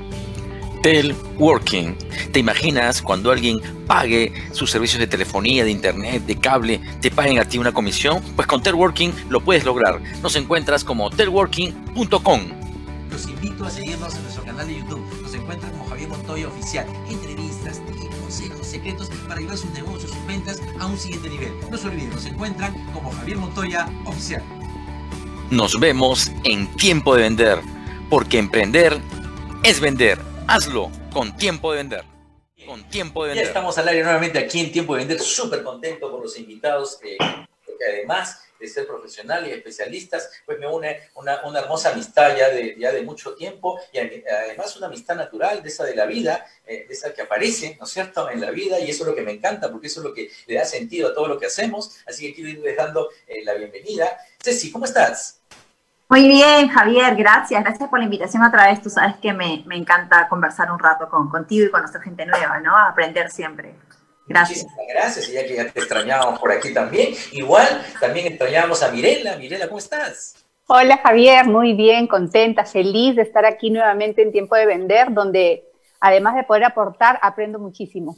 Telworking. 0.81 1.95
¿Te 2.31 2.39
imaginas 2.39 3.03
cuando 3.03 3.31
alguien 3.31 3.61
pague 3.85 4.33
sus 4.51 4.71
servicios 4.71 4.99
de 4.99 5.05
telefonía, 5.05 5.63
de 5.63 5.69
internet, 5.69 6.25
de 6.25 6.35
cable, 6.37 6.81
te 6.99 7.11
paguen 7.11 7.37
a 7.37 7.45
ti 7.45 7.59
una 7.59 7.71
comisión? 7.71 8.23
Pues 8.35 8.47
con 8.47 8.63
Telworking 8.63 9.13
lo 9.29 9.41
puedes 9.41 9.65
lograr. 9.65 10.01
Nos 10.23 10.35
encuentras 10.35 10.83
como 10.83 11.11
telworking.com. 11.11 12.41
Los 13.11 13.27
invito 13.27 13.65
a 13.65 13.69
seguirnos 13.69 14.15
en 14.15 14.23
nuestro 14.23 14.43
canal 14.43 14.67
de 14.67 14.79
YouTube. 14.79 15.05
Nos 15.21 15.35
encuentran 15.35 15.71
como 15.73 15.85
Javier 15.85 16.09
Montoya 16.09 16.47
Oficial. 16.47 16.87
Consejos, 18.31 18.65
secretos 18.65 19.09
para 19.27 19.41
llevar 19.41 19.57
sus 19.57 19.71
negocios, 19.71 20.11
sus 20.11 20.25
ventas 20.25 20.61
a 20.79 20.85
un 20.85 20.97
siguiente 20.97 21.27
nivel. 21.27 21.51
No 21.69 21.77
se 21.77 21.87
olviden, 21.87 22.11
nos 22.11 22.25
encuentran 22.25 22.73
como 22.93 23.11
Javier 23.11 23.37
Montoya 23.37 23.89
Oficial. 24.05 24.41
Nos 25.49 25.77
vemos 25.77 26.31
en 26.45 26.73
Tiempo 26.77 27.13
de 27.15 27.23
Vender, 27.23 27.59
porque 28.09 28.37
emprender 28.37 28.97
es 29.63 29.81
vender. 29.81 30.17
Hazlo 30.47 30.89
con 31.11 31.35
tiempo 31.35 31.71
de 31.71 31.79
vender. 31.79 32.05
Con 32.65 32.83
tiempo 32.85 33.23
de 33.23 33.29
vender. 33.31 33.43
Ya 33.43 33.49
estamos 33.49 33.77
al 33.77 33.89
aire 33.89 34.03
nuevamente 34.03 34.39
aquí 34.39 34.61
en 34.61 34.71
Tiempo 34.71 34.93
de 34.93 34.99
Vender, 34.99 35.19
súper 35.19 35.61
contento 35.61 36.09
con 36.09 36.21
los 36.21 36.39
invitados, 36.39 36.99
eh, 37.03 37.17
porque 37.65 37.83
además 37.85 38.43
de 38.61 38.67
ser 38.67 38.87
profesional 38.87 39.47
y 39.47 39.51
especialistas, 39.51 40.29
pues 40.45 40.59
me 40.59 40.67
une 40.67 40.99
una, 41.15 41.41
una, 41.45 41.59
hermosa 41.59 41.91
amistad 41.91 42.37
ya 42.37 42.49
de, 42.49 42.75
ya 42.77 42.91
de 42.91 43.01
mucho 43.01 43.33
tiempo 43.33 43.79
y 43.91 43.97
además 43.97 44.77
una 44.77 44.87
amistad 44.87 45.15
natural 45.15 45.63
de 45.63 45.69
esa 45.69 45.83
de 45.83 45.95
la 45.95 46.05
vida, 46.05 46.45
eh, 46.65 46.85
de 46.87 46.93
esa 46.93 47.13
que 47.13 47.23
aparece, 47.23 47.75
¿no 47.79 47.85
es 47.85 47.91
cierto?, 47.91 48.29
en 48.29 48.39
la 48.39 48.51
vida 48.51 48.79
y 48.79 48.89
eso 48.89 49.03
es 49.03 49.09
lo 49.09 49.15
que 49.15 49.23
me 49.23 49.31
encanta 49.31 49.71
porque 49.71 49.87
eso 49.87 50.01
es 50.01 50.05
lo 50.05 50.13
que 50.13 50.29
le 50.45 50.55
da 50.55 50.65
sentido 50.65 51.09
a 51.09 51.13
todo 51.13 51.27
lo 51.27 51.39
que 51.39 51.47
hacemos. 51.47 51.97
Así 52.05 52.27
que 52.27 52.35
quiero 52.35 52.49
ir 52.51 52.61
dejando 52.61 53.09
eh, 53.27 53.43
la 53.43 53.53
bienvenida. 53.55 54.17
Ceci, 54.41 54.71
¿cómo 54.71 54.85
estás? 54.85 55.41
Muy 56.09 56.27
bien, 56.27 56.67
Javier, 56.67 57.15
gracias. 57.15 57.63
Gracias 57.63 57.89
por 57.89 57.97
la 57.97 58.05
invitación 58.05 58.43
otra 58.43 58.67
vez. 58.67 58.81
Tú 58.81 58.89
sabes 58.89 59.15
que 59.21 59.31
me, 59.31 59.63
me 59.65 59.77
encanta 59.77 60.27
conversar 60.27 60.69
un 60.69 60.77
rato 60.77 61.09
con, 61.09 61.29
contigo 61.29 61.65
y 61.65 61.71
conocer 61.71 62.01
gente 62.01 62.25
nueva, 62.25 62.59
¿no? 62.59 62.77
Aprender 62.77 63.31
siempre. 63.31 63.73
Gracias. 64.27 64.63
Muchísimas 64.63 64.87
gracias, 64.89 65.29
y 65.29 65.33
ya 65.33 65.45
que 65.45 65.55
ya 65.55 65.69
te 65.69 65.79
extrañábamos 65.79 66.39
por 66.39 66.51
aquí 66.51 66.73
también. 66.73 67.13
Igual, 67.31 67.85
también 67.99 68.27
extrañábamos 68.27 68.81
a 68.83 68.91
Mirela. 68.91 69.35
Mirela, 69.37 69.67
¿cómo 69.67 69.79
estás? 69.79 70.35
Hola, 70.67 70.97
Javier, 71.03 71.45
muy 71.45 71.73
bien, 71.73 72.07
contenta, 72.07 72.65
feliz 72.65 73.15
de 73.15 73.23
estar 73.23 73.45
aquí 73.45 73.69
nuevamente 73.69 74.21
en 74.21 74.31
Tiempo 74.31 74.55
de 74.55 74.65
Vender, 74.65 75.07
donde 75.11 75.65
además 75.99 76.35
de 76.35 76.43
poder 76.43 76.63
aportar, 76.63 77.19
aprendo 77.21 77.59
muchísimo 77.59 78.15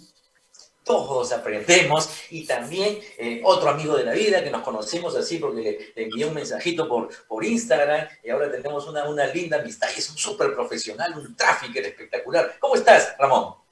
todos 0.83 1.31
aprendemos 1.31 2.09
y 2.29 2.45
también 2.45 2.99
eh, 3.17 3.41
otro 3.43 3.69
amigo 3.69 3.95
de 3.95 4.03
la 4.03 4.13
vida 4.13 4.43
que 4.43 4.51
nos 4.51 4.61
conocimos 4.61 5.15
así 5.15 5.37
porque 5.37 5.93
le, 5.95 6.03
envié 6.03 6.25
un 6.25 6.33
mensajito 6.33 6.87
por, 6.87 7.09
por 7.25 7.43
Instagram 7.43 8.07
y 8.23 8.29
ahora 8.29 8.51
tenemos 8.51 8.87
una, 8.87 9.07
una 9.07 9.25
linda 9.27 9.59
amistad 9.59 9.87
y 9.95 9.99
es 9.99 10.09
un 10.09 10.17
súper 10.17 10.53
profesional, 10.53 11.17
un 11.17 11.35
tráfico 11.35 11.79
espectacular. 11.79 12.55
¿Cómo 12.59 12.75
estás, 12.75 13.15
Ramón? 13.17 13.62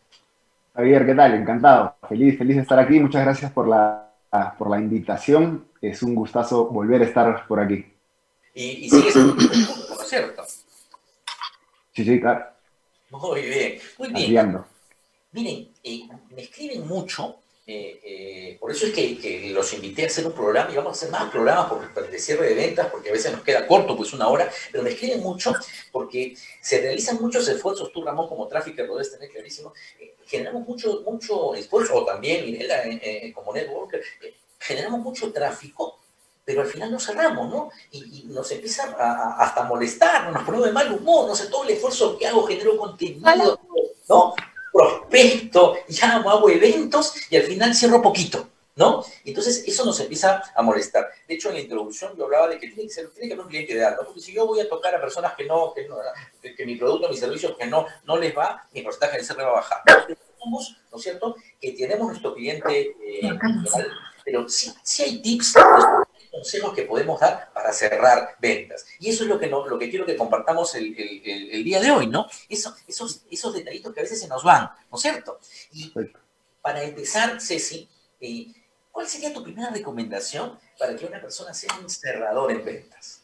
Javier, 0.73 1.05
¿qué 1.05 1.13
tal? 1.13 1.33
Encantado. 1.33 1.95
Feliz, 2.07 2.37
feliz 2.37 2.55
de 2.55 2.61
estar 2.61 2.79
aquí. 2.79 2.99
Muchas 2.99 3.23
gracias 3.23 3.51
por 3.51 3.67
la, 3.67 4.09
por 4.57 4.69
la 4.69 4.79
invitación. 4.79 5.65
Es 5.81 6.01
un 6.01 6.15
gustazo 6.15 6.67
volver 6.67 7.01
a 7.01 7.05
estar 7.05 7.45
por 7.47 7.59
aquí. 7.59 7.85
Y, 8.53 8.63
y 8.85 8.89
sigues 8.89 9.15
en 9.15 9.27
¿no 9.27 9.33
es 9.33 10.07
cierto? 10.07 10.43
Sí, 11.93 12.05
sí, 12.05 12.19
claro. 12.21 12.45
Muy 13.09 13.41
bien, 13.41 13.79
muy 13.97 14.13
bien. 14.13 14.59
Miren, 15.33 15.67
eh, 15.83 16.09
me 16.35 16.41
escriben 16.41 16.87
mucho, 16.87 17.37
eh, 17.73 17.99
eh, 18.03 18.57
por 18.59 18.71
eso 18.71 18.85
es 18.85 18.93
que, 18.93 19.51
los 19.53 19.73
invité 19.73 20.03
a 20.03 20.07
hacer 20.07 20.25
un 20.25 20.33
programa 20.33 20.71
y 20.71 20.75
vamos 20.75 20.91
a 20.91 20.97
hacer 20.97 21.09
más 21.09 21.31
programas 21.31 21.69
por, 21.69 22.05
el 22.05 22.19
cierre 22.19 22.49
de 22.49 22.55
ventas, 22.55 22.87
porque 22.87 23.09
a 23.09 23.13
veces 23.13 23.31
nos 23.31 23.41
queda 23.41 23.65
corto, 23.65 23.95
pues 23.95 24.11
una 24.13 24.27
hora, 24.27 24.51
pero 24.71 24.83
me 24.83 24.89
escriben 24.89 25.21
mucho 25.21 25.53
porque 25.91 26.35
se 26.61 26.81
realizan 26.81 27.21
muchos 27.21 27.47
esfuerzos, 27.47 27.91
tú 27.93 28.03
Ramón 28.03 28.27
como 28.27 28.47
tráfico 28.47 28.83
lo 28.83 28.95
debes 28.95 29.11
tener 29.11 29.29
clarísimo, 29.29 29.73
generamos 30.25 30.67
mucho, 30.67 31.01
mucho 31.05 31.55
esfuerzo, 31.55 31.95
o 31.95 32.05
también 32.05 32.45
Mirela 32.45 32.83
como 33.33 33.53
networker, 33.53 34.01
generamos 34.59 34.99
mucho 34.99 35.31
tráfico 35.31 35.97
pero 36.43 36.61
al 36.61 36.67
final 36.67 36.91
nos 36.91 37.05
cerramos, 37.05 37.49
¿no? 37.49 37.69
Y, 37.91 38.23
nos 38.25 38.51
empieza 38.51 38.93
a, 38.97 39.43
hasta 39.43 39.63
molestar, 39.63 40.31
nos 40.33 40.43
ponemos 40.43 40.65
de 40.65 40.73
mal 40.73 40.91
humor, 40.91 41.27
no 41.27 41.35
sé, 41.35 41.47
todo 41.47 41.63
el 41.63 41.69
esfuerzo 41.69 42.17
que 42.17 42.27
hago 42.27 42.43
genero 42.43 42.77
contenido, 42.77 43.59
¿no? 44.09 44.33
Prospecto, 45.11 45.75
llamo, 45.89 46.31
hago 46.31 46.49
eventos 46.49 47.13
y 47.29 47.35
al 47.35 47.43
final 47.43 47.75
cierro 47.75 48.01
poquito, 48.01 48.47
¿no? 48.75 49.03
Entonces 49.25 49.63
eso 49.67 49.85
nos 49.85 49.99
empieza 49.99 50.41
a 50.55 50.61
molestar. 50.61 51.09
De 51.27 51.35
hecho, 51.35 51.49
en 51.49 51.55
la 51.55 51.61
introducción 51.61 52.15
yo 52.17 52.25
hablaba 52.25 52.47
de 52.47 52.57
que 52.57 52.67
tiene 52.67 52.83
que 52.83 52.89
ser, 52.89 53.09
tiene 53.09 53.27
que 53.27 53.33
haber 53.33 53.45
un 53.45 53.49
cliente 53.49 53.73
ideal, 53.73 53.95
¿no? 53.99 54.05
Porque 54.05 54.21
si 54.21 54.33
yo 54.33 54.47
voy 54.47 54.61
a 54.61 54.69
tocar 54.69 54.95
a 54.95 55.01
personas 55.01 55.35
que 55.35 55.45
no, 55.45 55.73
que, 55.73 55.87
no, 55.87 55.97
que 56.41 56.65
mi 56.65 56.77
producto, 56.77 57.09
mi 57.09 57.17
servicio, 57.17 57.55
que 57.57 57.67
no, 57.67 57.85
no 58.05 58.17
les 58.17 58.35
va, 58.35 58.65
mi 58.73 58.81
porcentaje 58.81 59.17
de 59.17 59.23
cierre 59.23 59.43
va 59.43 59.49
a 59.49 59.55
bajar. 59.55 59.81
Somos, 60.39 60.77
¿no 60.91 60.97
es 60.97 61.03
cierto?, 61.03 61.35
que 61.59 61.73
tenemos 61.73 62.07
nuestro 62.07 62.33
cliente 62.33 62.79
eh, 62.81 63.19
ideal, 63.21 63.39
pero 64.25 64.49
sí, 64.49 64.73
sí 64.81 65.03
hay 65.03 65.21
tips 65.21 65.55
consejos 66.31 66.73
que 66.73 66.83
podemos 66.83 67.19
dar 67.19 67.51
para 67.53 67.73
cerrar 67.73 68.35
ventas. 68.39 68.85
Y 68.99 69.09
eso 69.09 69.23
es 69.23 69.29
lo 69.29 69.37
que, 69.37 69.47
no, 69.47 69.67
lo 69.67 69.77
que 69.77 69.89
quiero 69.89 70.05
que 70.05 70.15
compartamos 70.15 70.73
el, 70.75 70.95
el, 70.97 71.63
día 71.63 71.79
de 71.79 71.91
hoy, 71.91 72.07
¿no? 72.07 72.27
Eso, 72.47 72.73
esos, 72.87 73.23
esos 73.29 73.53
detallitos 73.53 73.93
que 73.93 73.99
a 73.99 74.03
veces 74.03 74.19
se 74.19 74.27
nos 74.27 74.43
van, 74.43 74.71
¿no 74.89 74.97
es 74.97 75.01
cierto? 75.01 75.39
Y 75.73 75.93
para 76.61 76.83
empezar, 76.83 77.41
Ceci, 77.41 77.89
eh, 78.19 78.47
¿cuál 78.91 79.07
sería 79.07 79.33
tu 79.33 79.43
primera 79.43 79.69
recomendación 79.69 80.57
para 80.79 80.95
que 80.95 81.05
una 81.05 81.19
persona 81.19 81.53
sea 81.53 81.77
un 81.79 81.89
cerrador 81.89 82.51
en 82.51 82.63
ventas? 82.63 83.23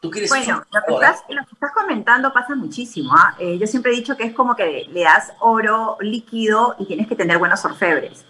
¿Tú 0.00 0.10
quieres 0.10 0.28
bueno, 0.28 0.62
lo 0.70 0.82
que, 0.82 0.92
estás, 0.92 1.24
lo 1.30 1.42
que, 1.46 1.52
estás, 1.54 1.72
comentando 1.72 2.30
pasa 2.30 2.54
muchísimo. 2.54 3.10
¿ah? 3.14 3.34
Eh, 3.38 3.56
yo 3.58 3.66
siempre 3.66 3.90
he 3.90 3.94
dicho 3.94 4.14
que 4.18 4.24
es 4.24 4.34
como 4.34 4.54
que 4.54 4.84
le 4.86 5.02
das 5.02 5.32
oro 5.40 5.96
líquido 6.00 6.76
y 6.78 6.84
tienes 6.84 7.08
que 7.08 7.16
tener 7.16 7.38
buenos 7.38 7.64
orfebres. 7.64 8.26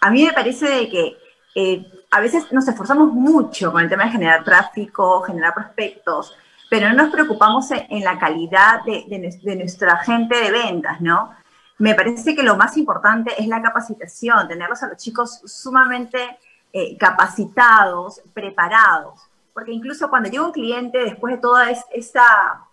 A 0.00 0.10
mí 0.10 0.24
me 0.24 0.32
parece 0.32 0.66
de 0.66 0.88
que 0.88 1.18
eh, 1.54 1.97
a 2.10 2.20
veces 2.20 2.50
nos 2.52 2.66
esforzamos 2.66 3.12
mucho 3.12 3.70
con 3.70 3.82
el 3.82 3.88
tema 3.88 4.04
de 4.04 4.10
generar 4.10 4.44
tráfico, 4.44 5.22
generar 5.22 5.54
prospectos, 5.54 6.36
pero 6.70 6.88
no 6.88 6.94
nos 6.94 7.12
preocupamos 7.12 7.70
en, 7.70 8.04
la 8.04 8.18
calidad 8.18 8.82
de, 8.84 9.56
nuestra 9.56 9.96
gente 9.98 10.36
de 10.36 10.50
ventas, 10.50 11.00
¿no? 11.00 11.34
Me 11.78 11.94
parece 11.94 12.34
que 12.34 12.42
lo 12.42 12.56
más 12.56 12.76
importante 12.76 13.40
es 13.40 13.46
la 13.46 13.62
capacitación, 13.62 14.48
tenerlos 14.48 14.82
a 14.82 14.88
los 14.88 14.96
chicos 14.96 15.40
sumamente 15.44 16.38
eh, 16.72 16.96
capacitados, 16.98 18.20
preparados, 18.34 19.20
porque 19.54 19.72
incluso 19.72 20.10
cuando 20.10 20.28
llega 20.28 20.44
un 20.44 20.52
cliente, 20.52 20.98
después 20.98 21.34
de 21.34 21.40
todo 21.40 21.60
esta, 21.60 22.64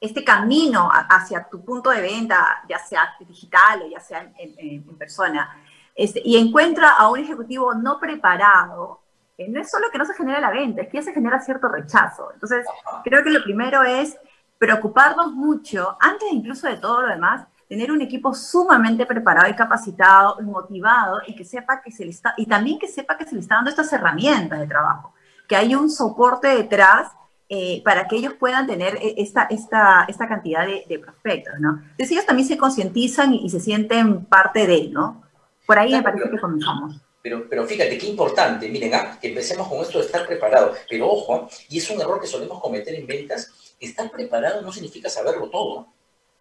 este 0.00 0.22
camino 0.22 0.90
hacia 0.92 1.48
tu 1.48 1.64
punto 1.64 1.90
de 1.90 2.02
venta, 2.02 2.62
ya 2.68 2.78
sea 2.78 3.14
digital 3.20 3.82
o 3.82 3.88
ya 3.88 4.00
sea 4.00 4.30
en 4.38 4.84
persona, 4.96 5.56
este, 5.96 6.20
y 6.22 6.36
encuentra 6.36 6.90
a 6.90 7.08
un 7.10 7.18
ejecutivo 7.18 7.74
no 7.74 7.98
preparado, 7.98 9.00
eh, 9.38 9.48
no 9.48 9.60
es 9.60 9.70
solo 9.70 9.86
que 9.90 9.98
no 9.98 10.04
se 10.04 10.14
genera 10.14 10.40
la 10.40 10.50
venta, 10.50 10.82
es 10.82 10.88
que 10.88 10.98
ya 10.98 11.02
se 11.02 11.14
genera 11.14 11.40
cierto 11.40 11.68
rechazo. 11.68 12.30
Entonces, 12.34 12.66
creo 13.02 13.24
que 13.24 13.30
lo 13.30 13.42
primero 13.42 13.82
es 13.82 14.16
preocuparnos 14.58 15.32
mucho, 15.32 15.96
antes 16.00 16.28
incluso 16.30 16.66
de 16.68 16.76
todo 16.76 17.02
lo 17.02 17.08
demás, 17.08 17.46
tener 17.68 17.90
un 17.90 18.02
equipo 18.02 18.34
sumamente 18.34 19.06
preparado 19.06 19.50
y 19.50 19.54
capacitado, 19.54 20.36
y 20.40 20.44
motivado 20.44 21.20
y 21.26 21.34
que 21.34 21.44
sepa 21.44 21.80
que 21.80 21.90
se 21.90 22.04
le 22.04 22.10
está, 22.10 22.34
y 22.36 22.46
también 22.46 22.78
que 22.78 22.88
sepa 22.88 23.16
que 23.16 23.24
se 23.24 23.34
le 23.34 23.40
está 23.40 23.56
dando 23.56 23.70
estas 23.70 23.92
herramientas 23.92 24.60
de 24.60 24.66
trabajo, 24.66 25.14
que 25.48 25.56
hay 25.56 25.74
un 25.74 25.90
soporte 25.90 26.48
detrás 26.48 27.10
eh, 27.48 27.82
para 27.84 28.06
que 28.06 28.16
ellos 28.16 28.34
puedan 28.34 28.66
tener 28.66 28.96
eh, 28.96 29.14
esta, 29.18 29.44
esta, 29.44 30.04
esta 30.08 30.28
cantidad 30.28 30.66
de, 30.66 30.98
prospectos, 30.98 31.54
¿no? 31.58 31.80
Entonces 31.82 32.12
ellos 32.12 32.26
también 32.26 32.48
se 32.48 32.58
concientizan 32.58 33.32
y, 33.34 33.46
y, 33.46 33.50
se 33.50 33.60
sienten 33.60 34.24
parte 34.24 34.66
de, 34.66 34.88
¿no? 34.88 35.25
Por 35.66 35.78
ahí 35.78 35.92
me 35.92 36.02
parece 36.02 36.30
que 36.30 36.38
comenzamos. 36.38 36.96
Pero, 37.22 37.48
pero 37.48 37.66
fíjate 37.66 37.98
qué 37.98 38.06
importante, 38.06 38.68
miren, 38.68 38.94
ah, 38.94 39.18
que 39.20 39.28
empecemos 39.28 39.66
con 39.66 39.80
esto 39.80 39.98
de 39.98 40.06
estar 40.06 40.26
preparado. 40.26 40.74
Pero 40.88 41.10
ojo, 41.10 41.48
y 41.68 41.78
es 41.78 41.90
un 41.90 42.00
error 42.00 42.20
que 42.20 42.28
solemos 42.28 42.60
cometer 42.60 42.94
en 42.94 43.06
ventas, 43.06 43.74
estar 43.80 44.10
preparado 44.10 44.62
no 44.62 44.72
significa 44.72 45.10
saberlo 45.10 45.50
todo. 45.50 45.88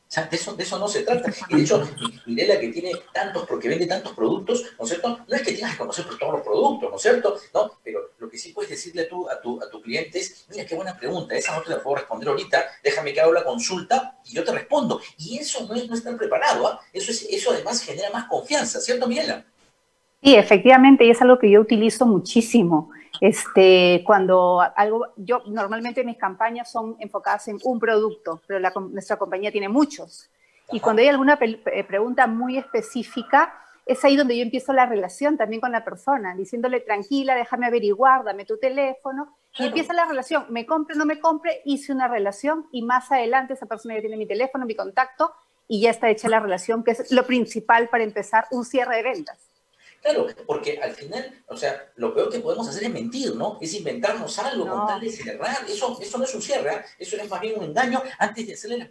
Sea, 0.08 0.28
de 0.28 0.36
eso, 0.36 0.80
no 0.80 0.88
se 0.88 1.02
trata. 1.02 1.32
Y 1.50 1.56
de 1.56 1.64
hecho, 1.64 1.88
Mirela 2.26 2.60
que 2.60 2.70
tiene 2.70 2.92
tantos, 3.12 3.46
porque 3.48 3.68
vende 3.68 3.88
tantos 3.88 4.14
productos, 4.14 4.64
¿no 4.78 4.86
es 4.86 4.90
cierto? 4.90 5.20
No 5.28 5.36
es 5.36 5.42
que 5.42 5.54
tengas 5.54 5.72
que 5.72 5.78
conocer 5.80 6.06
todos 6.06 6.34
los 6.34 6.42
productos, 6.42 6.90
¿no 6.92 6.96
es 6.96 7.02
cierto? 7.02 7.38
¿No? 7.54 7.72
Pero 7.84 8.12
lo 8.20 8.30
que 8.30 8.38
sí 8.38 8.54
puedes 8.54 8.70
decirle 8.70 9.04
a 9.04 9.10
tu, 9.10 9.28
a 9.30 9.42
tu, 9.42 9.62
a 9.62 9.82
cliente 9.82 10.20
es, 10.20 10.46
mira, 10.50 10.66
qué 10.66 10.76
buena 10.76 10.96
pregunta, 10.96 11.36
esa 11.36 11.56
no 11.56 11.64
te 11.64 11.72
la 11.72 11.82
puedo 11.82 11.98
responder 11.98 12.30
ahorita, 12.30 12.66
déjame 12.84 13.14
que 13.14 13.22
haga 13.22 13.32
la 13.34 13.44
consulta 13.44 14.20
y 14.26 14.36
yo 14.36 14.44
te 14.44 14.52
respondo. 14.52 15.02
Y 15.18 15.38
eso 15.40 15.66
no 15.68 15.74
es 15.74 15.88
no 15.90 15.96
estar 15.96 16.16
preparado, 16.18 16.68
¿ah? 16.68 16.80
Eso, 16.94 17.12
es, 17.12 17.28
eso 17.30 17.52
además 17.52 17.82
genera 17.82 18.10
más 18.12 18.26
confianza, 18.26 18.80
¿cierto, 18.80 19.08
Mirela? 19.08 19.44
Sí, 20.24 20.36
efectivamente, 20.36 21.06
y 21.06 21.12
es 21.12 21.22
algo 21.22 21.38
que 21.38 21.50
yo 21.50 21.62
utilizo 21.62 22.06
muchísimo. 22.06 22.92
Este, 23.22 24.04
cuando 24.06 24.62
algo, 24.76 25.08
yo 25.16 25.42
normalmente 25.48 26.04
mis 26.04 26.18
campañas 26.18 26.72
son 26.72 26.96
enfocadas 27.00 27.48
en 27.48 27.60
un 27.64 27.80
producto, 27.80 28.42
pero 28.48 28.60
nuestra 28.90 29.18
compañía 29.18 29.52
tiene 29.52 29.70
muchos. 29.70 30.30
Y 30.72 30.80
cuando 30.80 31.02
hay 31.02 31.10
alguna 31.10 31.38
eh, 31.42 31.84
pregunta 31.84 32.28
muy 32.28 32.58
específica, 32.58 33.54
es 33.86 34.04
ahí 34.04 34.16
donde 34.16 34.36
yo 34.36 34.44
empiezo 34.44 34.74
la 34.74 34.86
relación 34.86 35.38
también 35.38 35.62
con 35.62 35.72
la 35.72 35.84
persona, 35.84 36.36
diciéndole 36.36 36.80
tranquila, 36.80 37.36
déjame 37.36 37.68
averiguar, 37.68 38.24
dame 38.24 38.46
tu 38.46 38.58
teléfono. 38.58 39.38
Y 39.58 39.66
empieza 39.66 39.94
la 39.94 40.06
relación, 40.06 40.46
me 40.50 40.66
compre, 40.66 40.98
no 40.98 41.06
me 41.06 41.20
compre, 41.20 41.62
hice 41.64 41.94
una 41.94 42.10
relación 42.10 42.68
y 42.72 42.82
más 42.82 43.12
adelante 43.12 43.54
esa 43.54 43.68
persona 43.68 43.96
ya 43.96 44.02
tiene 44.02 44.18
mi 44.18 44.26
teléfono, 44.26 44.66
mi 44.66 44.76
contacto 44.76 45.32
y 45.68 45.82
ya 45.82 45.92
está 45.92 46.10
hecha 46.10 46.28
la 46.28 46.40
relación, 46.40 46.84
que 46.84 46.92
es 46.92 47.12
lo 47.12 47.26
principal 47.26 47.88
para 47.88 48.04
empezar 48.04 48.48
un 48.52 48.66
cierre 48.66 48.98
de 48.98 49.04
ventas. 49.04 49.45
Claro, 50.06 50.28
porque 50.46 50.78
al 50.78 50.94
final, 50.94 51.44
o 51.48 51.58
sea, 51.58 51.92
lo 51.96 52.14
peor 52.14 52.30
que 52.30 52.40
podemos 52.40 52.68
hacer 52.68 52.84
es 52.84 52.92
mentir, 52.92 53.36
¿no? 53.36 53.58
Es 53.60 53.74
inventarnos 53.74 54.38
algo 54.38 54.68
con 54.68 54.86
tal 54.86 55.02
de 55.02 55.12
cerrar. 55.12 55.66
Eso, 55.68 55.98
eso 56.00 56.18
no 56.20 56.26
es 56.26 56.36
un 56.36 56.44
cierre, 56.44 56.76
¿eh? 56.76 56.86
eso 57.00 57.18
es 57.18 57.28
más 57.28 57.42
bien 57.42 57.58
un 57.58 57.64
engaño. 57.64 58.04
Antes 58.20 58.46
de 58.46 58.54
hacerle 58.54 58.78
la, 58.78 58.88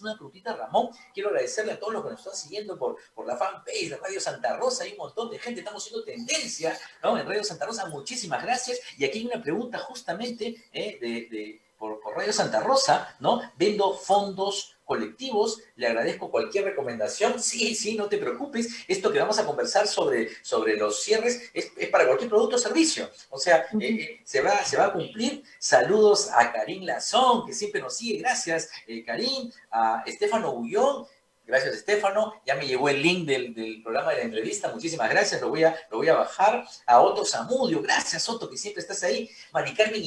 una 0.00 0.14
preguntita 0.14 0.52
a 0.52 0.56
Ramón, 0.56 0.88
quiero 1.12 1.28
agradecerle 1.28 1.72
a 1.72 1.78
todos 1.78 1.92
los 1.92 2.02
que 2.02 2.10
nos 2.12 2.20
están 2.20 2.34
siguiendo 2.34 2.78
por, 2.78 2.96
por 3.14 3.26
la 3.26 3.36
fanpage 3.36 3.90
de 3.90 3.96
Radio 3.98 4.18
Santa 4.18 4.56
Rosa. 4.56 4.84
Hay 4.84 4.92
un 4.92 4.96
montón 4.96 5.30
de 5.30 5.38
gente, 5.38 5.60
estamos 5.60 5.84
haciendo 5.84 6.02
tendencia, 6.02 6.78
¿no? 7.02 7.18
En 7.18 7.26
Radio 7.28 7.44
Santa 7.44 7.66
Rosa, 7.66 7.84
muchísimas 7.90 8.42
gracias. 8.42 8.80
Y 8.96 9.04
aquí 9.04 9.18
hay 9.18 9.26
una 9.26 9.42
pregunta 9.42 9.76
justamente 9.80 10.64
¿eh? 10.72 10.96
de, 10.98 11.08
de 11.36 11.60
por, 11.76 12.00
por 12.00 12.16
Radio 12.16 12.32
Santa 12.32 12.60
Rosa, 12.60 13.14
¿no? 13.20 13.52
Vendo 13.58 13.92
fondos 13.92 14.73
colectivos. 14.84 15.60
Le 15.76 15.86
agradezco 15.86 16.30
cualquier 16.30 16.64
recomendación. 16.64 17.40
Sí, 17.40 17.74
sí, 17.74 17.96
no 17.96 18.08
te 18.08 18.18
preocupes. 18.18 18.68
Esto 18.88 19.12
que 19.12 19.18
vamos 19.18 19.38
a 19.38 19.46
conversar 19.46 19.86
sobre, 19.86 20.28
sobre 20.42 20.76
los 20.76 21.02
cierres 21.02 21.50
es, 21.52 21.72
para 21.90 22.06
cualquier 22.06 22.30
producto 22.30 22.56
o 22.56 22.58
servicio. 22.58 23.10
O 23.30 23.38
sea, 23.38 23.66
eh, 23.80 23.88
eh, 23.88 24.20
se, 24.24 24.40
va, 24.40 24.64
se 24.64 24.76
va 24.76 24.86
a 24.86 24.92
cumplir. 24.92 25.42
Saludos 25.58 26.30
a 26.32 26.52
Karim 26.52 26.84
Lazón, 26.84 27.46
que 27.46 27.52
siempre 27.52 27.80
nos 27.80 27.96
sigue. 27.96 28.18
Gracias, 28.18 28.70
eh, 28.86 29.04
Karim. 29.04 29.50
A 29.70 30.02
Estefano 30.06 30.52
Bullón, 30.52 31.06
Gracias, 31.46 31.74
Estefano. 31.74 32.34
Ya 32.46 32.54
me 32.54 32.66
llegó 32.66 32.88
el 32.88 33.02
link 33.02 33.26
del, 33.26 33.82
programa 33.82 34.12
de 34.12 34.18
la 34.18 34.22
entrevista. 34.24 34.72
Muchísimas 34.72 35.10
gracias. 35.10 35.40
Lo 35.40 35.48
voy, 35.48 35.64
a, 35.64 35.76
lo 35.90 35.98
voy 35.98 36.08
a 36.08 36.14
bajar. 36.14 36.66
A 36.86 37.00
Otto 37.00 37.24
Zamudio. 37.24 37.82
Gracias, 37.82 38.28
Otto, 38.28 38.48
que 38.48 38.56
siempre 38.56 38.80
estás 38.80 39.02
ahí. 39.02 39.30
Mari 39.52 39.74
Carmen 39.74 40.02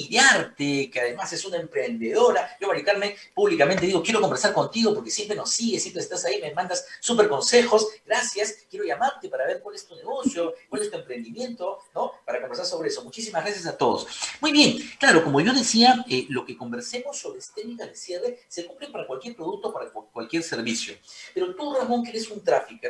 que 0.58 1.00
además 1.00 1.32
es 1.34 1.46
una 1.46 1.58
emprendedora. 1.58 2.58
Yo, 2.60 2.67
Mari 2.67 2.84
Carmen, 2.84 3.13
públicamente 3.34 3.86
digo, 3.86 4.01
quiero 4.01 4.22
conversar 4.22 4.53
contigo 4.53 4.94
porque 4.94 5.12
siempre 5.12 5.36
nos 5.38 5.51
sigues, 5.51 5.82
siempre 5.82 6.01
estás 6.01 6.25
ahí, 6.25 6.41
me 6.41 6.53
mandas 6.53 6.86
súper 7.00 7.27
consejos. 7.27 7.88
Gracias. 8.06 8.65
Quiero 8.70 8.86
llamarte 8.86 9.29
para 9.29 9.46
ver 9.46 9.62
cuál 9.62 9.75
es 9.75 9.86
tu 9.86 9.96
negocio, 9.96 10.53
cuál 10.70 10.82
es 10.82 10.91
tu 10.91 10.98
emprendimiento, 10.98 11.79
¿no? 11.94 12.13
Para 12.25 12.39
conversar 12.39 12.65
sobre 12.65 12.89
eso. 12.89 13.03
Muchísimas 13.03 13.44
gracias 13.44 13.65
a 13.67 13.77
todos. 13.77 14.08
Muy 14.41 14.51
bien. 14.51 14.77
Claro, 15.00 15.24
como 15.24 15.39
yo 15.41 15.53
decía, 15.53 16.03
eh, 16.10 16.25
lo 16.29 16.46
que 16.46 16.58
conversemos 16.58 17.17
sobre 17.17 17.39
técnica 17.53 17.86
de 17.86 17.96
cierre 17.96 18.39
se 18.48 18.65
cumple 18.65 18.88
para 18.89 19.06
cualquier 19.06 19.36
producto, 19.36 19.72
para 19.74 19.89
cualquier 19.89 20.44
servicio. 20.44 20.96
Pero 21.34 21.56
tú, 21.56 21.74
Ramón, 21.74 22.04
que 22.04 22.10
eres 22.12 22.30
un 22.30 22.44
tráfico, 22.44 22.88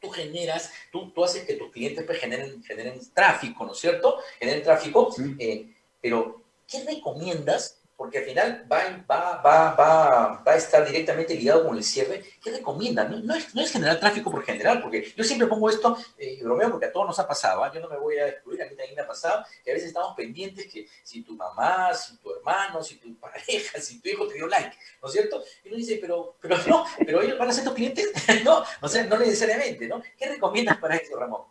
tú 0.00 0.08
generas, 0.10 0.72
tú, 0.90 1.10
tú 1.10 1.24
haces 1.24 1.44
que 1.44 1.54
tus 1.54 1.70
clientes 1.70 2.04
pues, 2.04 2.18
generen, 2.18 2.62
generen 2.62 3.00
tráfico, 3.12 3.64
¿no 3.64 3.72
es 3.72 3.78
cierto? 3.78 4.18
Generen 4.38 4.62
tráfico, 4.62 5.14
eh, 5.38 5.74
pero 6.00 6.42
¿qué 6.66 6.84
recomiendas 6.84 7.79
porque 8.00 8.16
al 8.16 8.24
final 8.24 8.66
va, 8.72 9.04
va, 9.10 9.42
va, 9.42 9.74
va, 9.74 10.42
va 10.42 10.52
a 10.52 10.56
estar 10.56 10.86
directamente 10.86 11.34
ligado 11.34 11.66
con 11.66 11.76
el 11.76 11.84
cierre. 11.84 12.24
¿Qué 12.42 12.50
recomienda? 12.50 13.04
No, 13.04 13.34
es, 13.34 13.54
no 13.54 13.62
generar 13.66 14.00
tráfico 14.00 14.30
por 14.30 14.42
general, 14.42 14.80
porque 14.80 15.12
yo 15.14 15.22
siempre 15.22 15.46
pongo 15.46 15.68
esto, 15.68 15.98
eh, 16.16 16.38
y 16.40 16.42
bromeo 16.42 16.70
porque 16.70 16.86
a 16.86 16.92
todos 16.92 17.08
nos 17.08 17.18
ha 17.18 17.28
pasado, 17.28 17.62
¿ah? 17.62 17.70
yo 17.70 17.78
no 17.78 17.90
me 17.90 17.98
voy 17.98 18.16
a 18.16 18.28
excluir, 18.28 18.62
a 18.62 18.64
mí 18.64 18.70
también 18.70 18.94
me 18.94 19.02
ha 19.02 19.06
pasado, 19.06 19.44
que 19.62 19.70
a 19.70 19.74
veces 19.74 19.88
estamos 19.88 20.16
pendientes 20.16 20.66
que 20.72 20.88
si 21.02 21.22
tu 21.22 21.36
mamá, 21.36 21.92
si 21.92 22.16
tu 22.16 22.32
hermano, 22.32 22.82
si 22.82 22.94
tu 22.94 23.14
pareja, 23.16 23.78
si 23.78 24.00
tu 24.00 24.08
hijo 24.08 24.26
te 24.26 24.32
dio 24.32 24.46
like, 24.46 24.74
¿no 25.02 25.06
es 25.06 25.12
cierto? 25.12 25.44
Y 25.62 25.68
uno 25.68 25.76
dice, 25.76 25.98
pero, 26.00 26.36
pero 26.40 26.56
no, 26.68 26.86
pero 27.04 27.20
ellos 27.20 27.36
van 27.36 27.50
a 27.50 27.52
ser 27.52 27.64
tus 27.64 27.74
clientes, 27.74 28.10
no, 28.46 28.64
o 28.80 28.88
sea, 28.88 29.04
no 29.04 29.18
necesariamente, 29.18 29.86
¿no? 29.86 30.02
¿Qué 30.16 30.26
recomiendas 30.26 30.78
para 30.78 30.96
esto, 30.96 31.18
Ramón? 31.18 31.42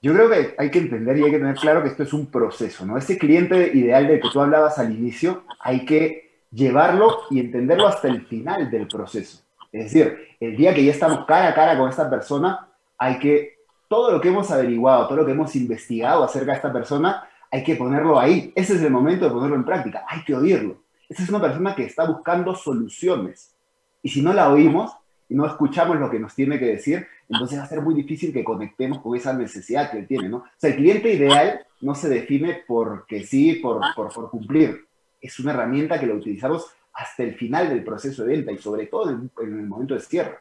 Yo 0.00 0.14
creo 0.14 0.30
que 0.30 0.54
hay 0.56 0.70
que 0.70 0.78
entender 0.78 1.18
y 1.18 1.24
hay 1.24 1.30
que 1.32 1.38
tener 1.38 1.56
claro 1.56 1.82
que 1.82 1.88
esto 1.88 2.04
es 2.04 2.12
un 2.12 2.26
proceso, 2.26 2.86
¿no? 2.86 2.96
Ese 2.96 3.18
cliente 3.18 3.72
ideal 3.74 4.06
del 4.06 4.20
que 4.20 4.30
tú 4.30 4.40
hablabas 4.40 4.78
al 4.78 4.92
inicio, 4.92 5.42
hay 5.58 5.84
que 5.84 6.42
llevarlo 6.52 7.22
y 7.30 7.40
entenderlo 7.40 7.88
hasta 7.88 8.08
el 8.08 8.24
final 8.26 8.70
del 8.70 8.86
proceso. 8.86 9.42
Es 9.72 9.84
decir, 9.84 10.16
el 10.40 10.56
día 10.56 10.72
que 10.72 10.84
ya 10.84 10.92
estamos 10.92 11.26
cara 11.26 11.48
a 11.48 11.54
cara 11.54 11.76
con 11.76 11.88
esta 11.88 12.08
persona, 12.08 12.68
hay 12.96 13.18
que, 13.18 13.58
todo 13.88 14.12
lo 14.12 14.20
que 14.20 14.28
hemos 14.28 14.50
averiguado, 14.50 15.08
todo 15.08 15.18
lo 15.18 15.26
que 15.26 15.32
hemos 15.32 15.54
investigado 15.56 16.22
acerca 16.22 16.52
de 16.52 16.56
esta 16.56 16.72
persona, 16.72 17.28
hay 17.50 17.64
que 17.64 17.74
ponerlo 17.76 18.20
ahí. 18.20 18.52
Ese 18.54 18.74
es 18.74 18.82
el 18.82 18.90
momento 18.90 19.24
de 19.24 19.30
ponerlo 19.30 19.56
en 19.56 19.64
práctica. 19.64 20.04
Hay 20.08 20.22
que 20.24 20.34
oírlo. 20.34 20.82
Esa 21.08 21.22
es 21.22 21.28
una 21.28 21.40
persona 21.40 21.74
que 21.74 21.84
está 21.84 22.04
buscando 22.04 22.54
soluciones. 22.54 23.54
Y 24.02 24.10
si 24.10 24.22
no 24.22 24.32
la 24.32 24.52
oímos 24.52 24.92
y 25.28 25.34
no 25.34 25.46
escuchamos 25.46 25.98
lo 25.98 26.10
que 26.10 26.18
nos 26.18 26.34
tiene 26.34 26.58
que 26.58 26.66
decir, 26.66 27.06
entonces 27.28 27.58
va 27.58 27.64
a 27.64 27.68
ser 27.68 27.82
muy 27.82 27.94
difícil 27.94 28.32
que 28.32 28.44
conectemos 28.44 29.00
con 29.00 29.16
esa 29.16 29.32
necesidad 29.32 29.90
que 29.90 29.98
él 29.98 30.06
tiene, 30.06 30.28
¿no? 30.28 30.38
O 30.38 30.46
sea, 30.56 30.70
el 30.70 30.76
cliente 30.76 31.12
ideal 31.12 31.66
no 31.80 31.94
se 31.94 32.08
define 32.08 32.64
porque 32.66 33.24
sí, 33.24 33.54
por, 33.54 33.80
por, 33.94 34.12
por 34.12 34.30
cumplir. 34.30 34.86
Es 35.20 35.38
una 35.38 35.52
herramienta 35.52 36.00
que 36.00 36.06
lo 36.06 36.14
utilizamos 36.14 36.66
hasta 36.92 37.22
el 37.22 37.34
final 37.34 37.68
del 37.68 37.84
proceso 37.84 38.24
de 38.24 38.36
venta 38.36 38.52
y 38.52 38.58
sobre 38.58 38.86
todo 38.86 39.10
en, 39.10 39.30
el 39.40 39.66
momento 39.66 39.94
de 39.94 40.00
cierre 40.00 40.38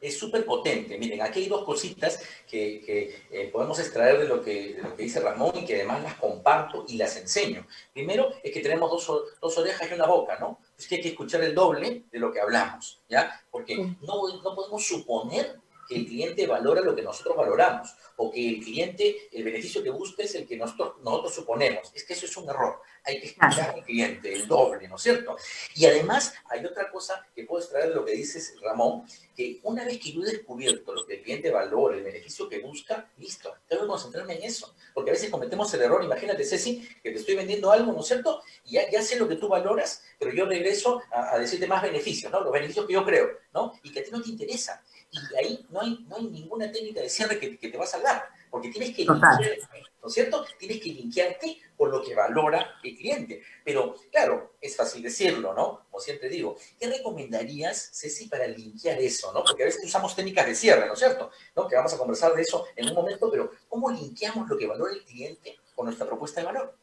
es 0.00 0.16
súper 0.16 0.44
potente. 0.44 0.96
Miren, 0.96 1.22
aquí 1.22 1.40
hay 1.40 1.48
dos 1.48 1.64
cositas 1.64 2.20
que, 2.48 2.80
que 2.86 3.22
eh, 3.30 3.48
podemos 3.52 3.78
extraer 3.80 4.18
de 4.18 4.28
lo 4.28 4.42
que, 4.42 4.74
de 4.74 4.82
lo 4.82 4.94
que 4.94 5.02
dice 5.02 5.18
Ramón 5.18 5.52
y 5.56 5.64
que 5.64 5.74
además 5.74 6.04
las 6.04 6.14
comparto 6.14 6.84
y 6.86 6.96
las 6.96 7.16
enseño. 7.16 7.66
Primero 7.92 8.30
es 8.42 8.52
que 8.52 8.60
tenemos 8.60 8.90
dos, 8.90 9.24
dos 9.40 9.58
orejas 9.58 9.90
y 9.90 9.94
una 9.94 10.06
boca, 10.06 10.38
¿no? 10.38 10.60
Es 10.78 10.86
que 10.86 10.96
hay 10.96 11.00
que 11.00 11.08
escuchar 11.08 11.42
el 11.42 11.54
doble 11.54 12.04
de 12.12 12.18
lo 12.20 12.32
que 12.32 12.40
hablamos, 12.40 13.00
¿ya? 13.08 13.40
Porque 13.50 13.76
no, 13.76 14.28
no 14.42 14.54
podemos 14.54 14.86
suponer 14.86 15.58
que 15.88 15.96
el 15.96 16.06
cliente 16.06 16.46
valora 16.46 16.82
lo 16.82 16.94
que 16.94 17.02
nosotros 17.02 17.36
valoramos 17.36 17.96
o 18.16 18.30
que 18.30 18.48
el 18.48 18.62
cliente, 18.62 19.28
el 19.32 19.44
beneficio 19.44 19.82
que 19.82 19.90
busca 19.90 20.22
es 20.22 20.34
el 20.34 20.46
que 20.46 20.56
nosotros, 20.56 20.96
nosotros 21.02 21.34
suponemos. 21.34 21.90
Es 21.94 22.04
que 22.04 22.14
eso 22.14 22.26
es 22.26 22.36
un 22.36 22.48
error. 22.50 22.80
Hay 23.04 23.20
que 23.20 23.28
escuchar 23.28 23.70
al 23.70 23.84
cliente, 23.84 24.34
el 24.34 24.46
doble, 24.46 24.88
¿no 24.88 24.96
es 24.96 25.02
cierto? 25.02 25.36
Y 25.74 25.86
además 25.86 26.34
hay 26.46 26.64
otra 26.64 26.90
cosa 26.90 27.24
que 27.34 27.44
puedo 27.44 27.62
extraer 27.62 27.90
de 27.90 27.94
lo 27.94 28.04
que 28.04 28.12
dices, 28.12 28.56
Ramón, 28.60 29.04
que 29.36 29.60
una 29.62 29.84
vez 29.84 29.98
que 29.98 30.12
yo 30.12 30.22
he 30.22 30.32
descubierto 30.32 30.92
lo 30.92 31.06
que 31.06 31.14
el 31.14 31.22
cliente 31.22 31.50
valora, 31.50 31.96
el 31.96 32.02
beneficio 32.02 32.48
que 32.48 32.58
busca, 32.58 33.08
listo, 33.18 33.54
tengo 33.68 33.82
que 33.82 33.88
concentrarme 33.88 34.34
en 34.34 34.42
eso. 34.42 34.74
Porque 34.92 35.10
a 35.10 35.14
veces 35.14 35.30
cometemos 35.30 35.72
el 35.74 35.82
error, 35.82 36.02
imagínate, 36.02 36.44
Ceci, 36.44 36.86
que 37.02 37.12
te 37.12 37.18
estoy 37.18 37.36
vendiendo 37.36 37.70
algo, 37.70 37.92
¿no 37.92 38.00
es 38.00 38.06
cierto? 38.06 38.42
Y 38.64 38.72
ya, 38.72 38.90
ya 38.90 39.00
sé 39.00 39.16
lo 39.16 39.28
que 39.28 39.36
tú 39.36 39.48
valoras, 39.48 40.02
pero 40.18 40.32
yo 40.32 40.44
regreso 40.44 41.00
a, 41.12 41.34
a 41.34 41.38
decirte 41.38 41.68
más 41.68 41.82
beneficios, 41.82 42.32
¿no? 42.32 42.40
Los 42.40 42.52
beneficios 42.52 42.84
que 42.84 42.94
yo 42.94 43.04
creo, 43.04 43.28
¿no? 43.54 43.72
Y 43.84 43.92
que 43.92 44.00
a 44.00 44.04
ti 44.04 44.10
no 44.10 44.20
te 44.20 44.30
interesa 44.30 44.82
y 45.10 45.36
ahí 45.36 45.66
no 45.70 45.80
hay, 45.80 46.04
no 46.08 46.16
hay 46.16 46.26
ninguna 46.26 46.70
técnica 46.70 47.00
de 47.00 47.08
cierre 47.08 47.38
que, 47.38 47.58
que 47.58 47.68
te 47.68 47.78
va 47.78 47.84
a 47.84 47.88
salvar, 47.88 48.28
porque 48.50 48.70
tienes 48.70 48.94
que 48.94 49.04
linkear, 49.04 49.58
¿no 50.02 50.08
es 50.08 50.14
cierto? 50.14 50.44
Tienes 50.58 50.80
que 50.80 50.90
linkearte 50.90 51.58
con 51.76 51.90
lo 51.90 52.02
que 52.02 52.14
valora 52.14 52.74
el 52.82 52.96
cliente. 52.96 53.42
Pero, 53.64 53.94
claro, 54.10 54.54
es 54.60 54.76
fácil 54.76 55.02
decirlo, 55.02 55.54
¿no? 55.54 55.86
Como 55.90 56.00
siempre 56.00 56.28
digo, 56.28 56.56
¿qué 56.78 56.88
recomendarías, 56.88 57.90
Ceci, 57.92 58.28
para 58.28 58.46
linkear 58.46 58.98
eso, 59.00 59.32
¿no? 59.32 59.44
Porque 59.44 59.62
a 59.62 59.66
veces 59.66 59.84
usamos 59.84 60.14
técnicas 60.14 60.46
de 60.46 60.54
cierre, 60.54 60.86
¿no 60.86 60.94
es 60.94 60.98
cierto? 60.98 61.30
¿No? 61.56 61.68
Que 61.68 61.76
vamos 61.76 61.92
a 61.92 61.98
conversar 61.98 62.34
de 62.34 62.42
eso 62.42 62.66
en 62.76 62.88
un 62.88 62.94
momento, 62.94 63.30
pero 63.30 63.50
¿cómo 63.68 63.90
linkeamos 63.90 64.48
lo 64.48 64.56
que 64.56 64.66
valora 64.66 64.92
el 64.92 65.04
cliente 65.04 65.58
con 65.74 65.86
nuestra 65.86 66.06
propuesta 66.06 66.40
de 66.40 66.46
valor? 66.46 66.74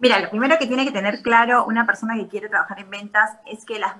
Mira, 0.00 0.18
lo 0.18 0.30
primero 0.30 0.56
que 0.58 0.66
tiene 0.66 0.86
que 0.86 0.92
tener 0.92 1.20
claro 1.20 1.66
una 1.66 1.84
persona 1.84 2.16
que 2.16 2.26
quiere 2.26 2.48
trabajar 2.48 2.80
en 2.80 2.88
ventas 2.88 3.36
es 3.46 3.66
que 3.66 3.78
la 3.78 3.98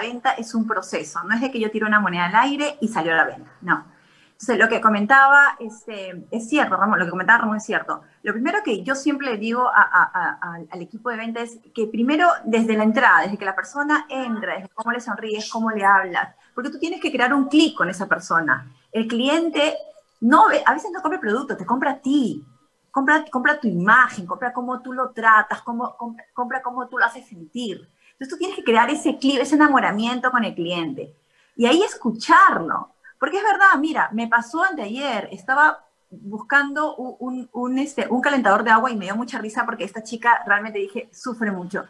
venta 0.00 0.32
es 0.32 0.54
un 0.54 0.66
proceso, 0.66 1.22
no 1.24 1.34
es 1.34 1.42
de 1.42 1.50
que 1.50 1.60
yo 1.60 1.70
tiro 1.70 1.86
una 1.86 2.00
moneda 2.00 2.24
al 2.24 2.34
aire 2.36 2.78
y 2.80 2.88
salió 2.88 3.14
la 3.14 3.24
venta, 3.24 3.50
no. 3.60 3.84
Entonces, 4.32 4.58
lo 4.58 4.68
que 4.68 4.80
comentaba 4.80 5.56
este, 5.60 6.24
es 6.30 6.48
cierto, 6.48 6.76
Ramón, 6.76 6.98
lo 6.98 7.04
que 7.04 7.10
comentaba 7.10 7.40
Ramón 7.40 7.58
es 7.58 7.64
cierto. 7.64 8.00
Lo 8.22 8.32
primero 8.32 8.58
que 8.64 8.82
yo 8.82 8.94
siempre 8.94 9.30
le 9.30 9.36
digo 9.36 9.70
al 9.72 10.82
equipo 10.82 11.10
de 11.10 11.16
ventas 11.16 11.50
es 11.50 11.58
que 11.72 11.86
primero, 11.86 12.28
desde 12.44 12.74
la 12.74 12.84
entrada, 12.84 13.20
desde 13.20 13.36
que 13.36 13.44
la 13.44 13.54
persona 13.54 14.06
entra, 14.08 14.54
desde 14.54 14.70
cómo 14.70 14.90
le 14.90 15.00
sonríes, 15.00 15.50
cómo 15.50 15.70
le 15.70 15.84
hablas, 15.84 16.34
porque 16.54 16.70
tú 16.70 16.78
tienes 16.78 17.00
que 17.00 17.12
crear 17.12 17.32
un 17.34 17.48
clic 17.48 17.76
con 17.76 17.90
esa 17.90 18.08
persona. 18.08 18.72
El 18.90 19.06
cliente 19.06 19.76
no, 20.22 20.46
a 20.64 20.72
veces 20.72 20.90
no 20.92 21.02
compra 21.02 21.16
el 21.16 21.20
producto, 21.20 21.56
te 21.58 21.66
compra 21.66 21.90
a 21.90 21.98
ti. 21.98 22.44
Compra, 22.92 23.24
compra 23.28 23.58
tu 23.58 23.66
imagen, 23.66 24.26
compra 24.26 24.52
cómo 24.52 24.80
tú 24.80 24.92
lo 24.92 25.10
tratas, 25.10 25.62
cómo, 25.62 25.96
compra, 26.32 26.62
cómo 26.62 26.86
tú 26.88 26.98
lo 26.98 27.06
haces 27.06 27.26
sentir. 27.26 27.90
Entonces 28.12 28.28
tú 28.28 28.36
tienes 28.36 28.54
que 28.54 28.62
crear 28.62 28.88
ese 28.90 29.18
clip, 29.18 29.40
ese 29.40 29.56
enamoramiento 29.56 30.30
con 30.30 30.44
el 30.44 30.54
cliente. 30.54 31.16
Y 31.56 31.66
ahí 31.66 31.82
escucharlo. 31.82 32.94
Porque 33.18 33.38
es 33.38 33.42
verdad, 33.42 33.78
mira, 33.78 34.10
me 34.12 34.28
pasó 34.28 34.62
anteayer, 34.62 35.28
estaba 35.32 35.84
buscando 36.10 36.94
un, 36.96 37.48
un, 37.52 37.78
este, 37.78 38.06
un 38.08 38.20
calentador 38.20 38.62
de 38.62 38.70
agua 38.70 38.90
y 38.90 38.96
me 38.96 39.06
dio 39.06 39.16
mucha 39.16 39.38
risa 39.38 39.64
porque 39.64 39.84
esta 39.84 40.02
chica 40.02 40.42
realmente 40.46 40.78
dije, 40.78 41.08
sufre 41.12 41.50
mucho. 41.50 41.86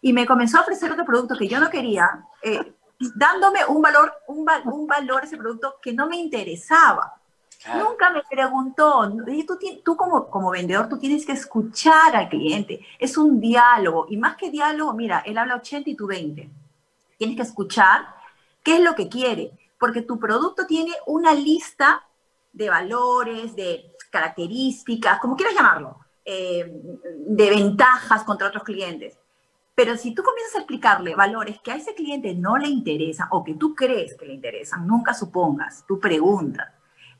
Y 0.00 0.12
me 0.12 0.26
comenzó 0.26 0.58
a 0.58 0.60
ofrecer 0.60 0.92
otro 0.92 1.04
producto 1.04 1.36
que 1.36 1.48
yo 1.48 1.58
no 1.58 1.70
quería, 1.70 2.24
eh, 2.42 2.74
dándome 3.16 3.60
un 3.66 3.82
valor, 3.82 4.12
un, 4.28 4.46
un 4.66 4.86
valor 4.86 5.22
a 5.22 5.26
ese 5.26 5.36
producto 5.36 5.76
que 5.82 5.92
no 5.92 6.06
me 6.06 6.16
interesaba. 6.16 7.20
Nunca 7.72 8.10
me 8.10 8.22
preguntó. 8.30 9.10
Y 9.28 9.44
tú, 9.46 9.58
tú 9.84 9.96
como, 9.96 10.28
como 10.28 10.50
vendedor, 10.50 10.88
tú 10.88 10.98
tienes 10.98 11.24
que 11.24 11.32
escuchar 11.32 12.14
al 12.14 12.28
cliente. 12.28 12.80
Es 12.98 13.16
un 13.16 13.40
diálogo. 13.40 14.06
Y 14.08 14.16
más 14.16 14.36
que 14.36 14.50
diálogo, 14.50 14.92
mira, 14.92 15.20
él 15.26 15.38
habla 15.38 15.56
80 15.56 15.90
y 15.90 15.94
tú 15.96 16.06
20. 16.06 16.50
Tienes 17.18 17.36
que 17.36 17.42
escuchar 17.42 18.06
qué 18.62 18.76
es 18.76 18.80
lo 18.80 18.94
que 18.94 19.08
quiere. 19.08 19.52
Porque 19.78 20.02
tu 20.02 20.18
producto 20.18 20.66
tiene 20.66 20.92
una 21.06 21.34
lista 21.34 22.02
de 22.52 22.68
valores, 22.70 23.56
de 23.56 23.92
características, 24.10 25.18
como 25.20 25.36
quieras 25.36 25.54
llamarlo. 25.54 25.98
eh, 26.26 26.70
de 27.26 27.50
ventajas 27.50 28.22
contra 28.24 28.48
otros 28.48 28.62
clientes. 28.64 29.18
Pero 29.74 29.96
si 29.96 30.14
tú 30.14 30.22
comienzas 30.22 30.54
a 30.56 30.58
explicarle 30.60 31.14
valores 31.14 31.60
que 31.62 31.72
a 31.72 31.76
ese 31.76 31.94
cliente 31.94 32.34
no 32.34 32.56
le 32.56 32.68
interesan 32.68 33.28
o 33.30 33.42
que 33.44 33.54
tú 33.54 33.74
crees 33.74 34.16
que 34.16 34.26
le 34.26 34.34
interesan, 34.34 34.86
nunca 34.86 35.12
supongas, 35.14 35.84
tú 35.86 35.98
preguntas. 36.00 36.68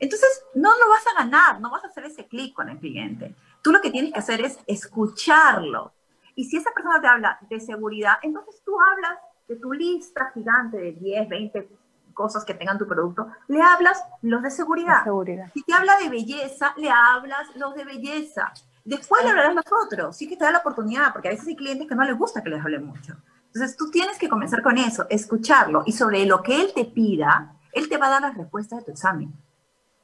Entonces, 0.05 0.45
no 0.53 0.69
lo 0.69 0.89
vas 0.89 1.03
a 1.07 1.23
ganar, 1.23 1.59
no 1.59 1.71
vas 1.71 1.83
a 1.83 1.87
hacer 1.87 2.05
ese 2.05 2.27
clic 2.27 2.53
con 2.53 2.69
el 2.69 2.77
cliente. 2.77 3.33
Tú 3.63 3.71
lo 3.71 3.81
que 3.81 3.89
tienes 3.89 4.13
que 4.13 4.19
hacer 4.19 4.39
es 4.41 4.59
escucharlo. 4.67 5.93
Y 6.35 6.45
si 6.45 6.57
esa 6.57 6.69
persona 6.71 7.01
te 7.01 7.07
habla 7.07 7.39
de 7.49 7.59
seguridad, 7.59 8.17
entonces 8.21 8.61
tú 8.63 8.73
hablas 8.79 9.17
de 9.47 9.55
tu 9.55 9.73
lista 9.73 10.31
gigante 10.33 10.77
de 10.77 10.91
10, 10.91 11.27
20 11.27 11.69
cosas 12.13 12.45
que 12.45 12.53
tengan 12.53 12.77
tu 12.77 12.87
producto, 12.87 13.27
le 13.47 13.61
hablas 13.61 14.03
los 14.21 14.43
de 14.43 14.51
seguridad. 14.51 15.03
seguridad. 15.03 15.49
Si 15.55 15.63
te 15.63 15.73
habla 15.73 15.97
de 15.97 16.09
belleza, 16.09 16.73
le 16.77 16.89
hablas 16.91 17.55
los 17.55 17.73
de 17.73 17.83
belleza. 17.83 18.53
Después 18.83 19.23
le 19.23 19.31
hablarás 19.31 19.55
los 19.55 19.65
otros. 19.85 20.15
Sí 20.15 20.29
que 20.29 20.37
te 20.37 20.45
da 20.45 20.51
la 20.51 20.59
oportunidad, 20.59 21.13
porque 21.13 21.29
a 21.29 21.31
veces 21.31 21.47
hay 21.47 21.55
clientes 21.55 21.87
que 21.87 21.95
no 21.95 22.03
les 22.03 22.15
gusta 22.15 22.43
que 22.43 22.51
les 22.51 22.63
hable 22.63 22.77
mucho. 22.77 23.15
Entonces 23.47 23.75
tú 23.75 23.89
tienes 23.89 24.19
que 24.19 24.29
comenzar 24.29 24.61
con 24.61 24.77
eso, 24.77 25.07
escucharlo 25.09 25.81
y 25.87 25.93
sobre 25.93 26.25
lo 26.27 26.43
que 26.43 26.61
él 26.61 26.71
te 26.75 26.85
pida, 26.85 27.55
él 27.71 27.89
te 27.89 27.97
va 27.97 28.07
a 28.07 28.11
dar 28.11 28.21
las 28.21 28.37
respuestas 28.37 28.79
de 28.79 28.85
tu 28.85 28.91
examen. 28.91 29.33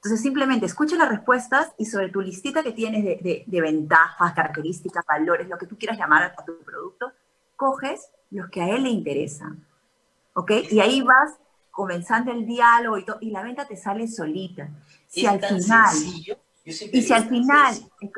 Entonces 0.02 0.22
simplemente 0.22 0.66
escucha 0.66 0.96
las 0.96 1.10
respuestas 1.10 1.74
y 1.78 1.86
sobre 1.86 2.10
tu 2.10 2.22
listita 2.22 2.64
que 2.64 2.72
tienes 2.72 3.04
de, 3.04 3.44
de, 3.46 3.62
ventajas, 3.62 4.34
características, 4.34 5.06
valores, 5.06 5.48
lo 5.48 5.60
que 5.60 5.68
tú 5.68 5.78
quieras 5.78 5.96
llamar 5.96 6.24
a, 6.24 6.44
tu 6.44 6.58
producto, 6.66 7.12
coges 7.56 8.10
los 8.32 8.50
que 8.50 8.64
a 8.64 8.70
él 8.70 8.82
le 8.82 8.90
interesan. 8.90 9.64
¿Ok? 10.34 10.54
Y 10.72 10.80
ahí 10.80 11.02
vas 11.02 11.36
comenzando 11.70 12.32
el 12.32 12.48
diálogo 12.48 12.98
y, 12.98 13.06
y 13.20 13.30
la 13.30 13.44
venta 13.44 13.68
te 13.68 13.78
sale 13.78 14.08
solita. 14.08 14.72
Si 15.06 15.28
al 15.28 15.40
final 15.40 15.96
y 16.63 16.74
si 16.74 17.13
al 17.13 17.28
final, 17.28 17.74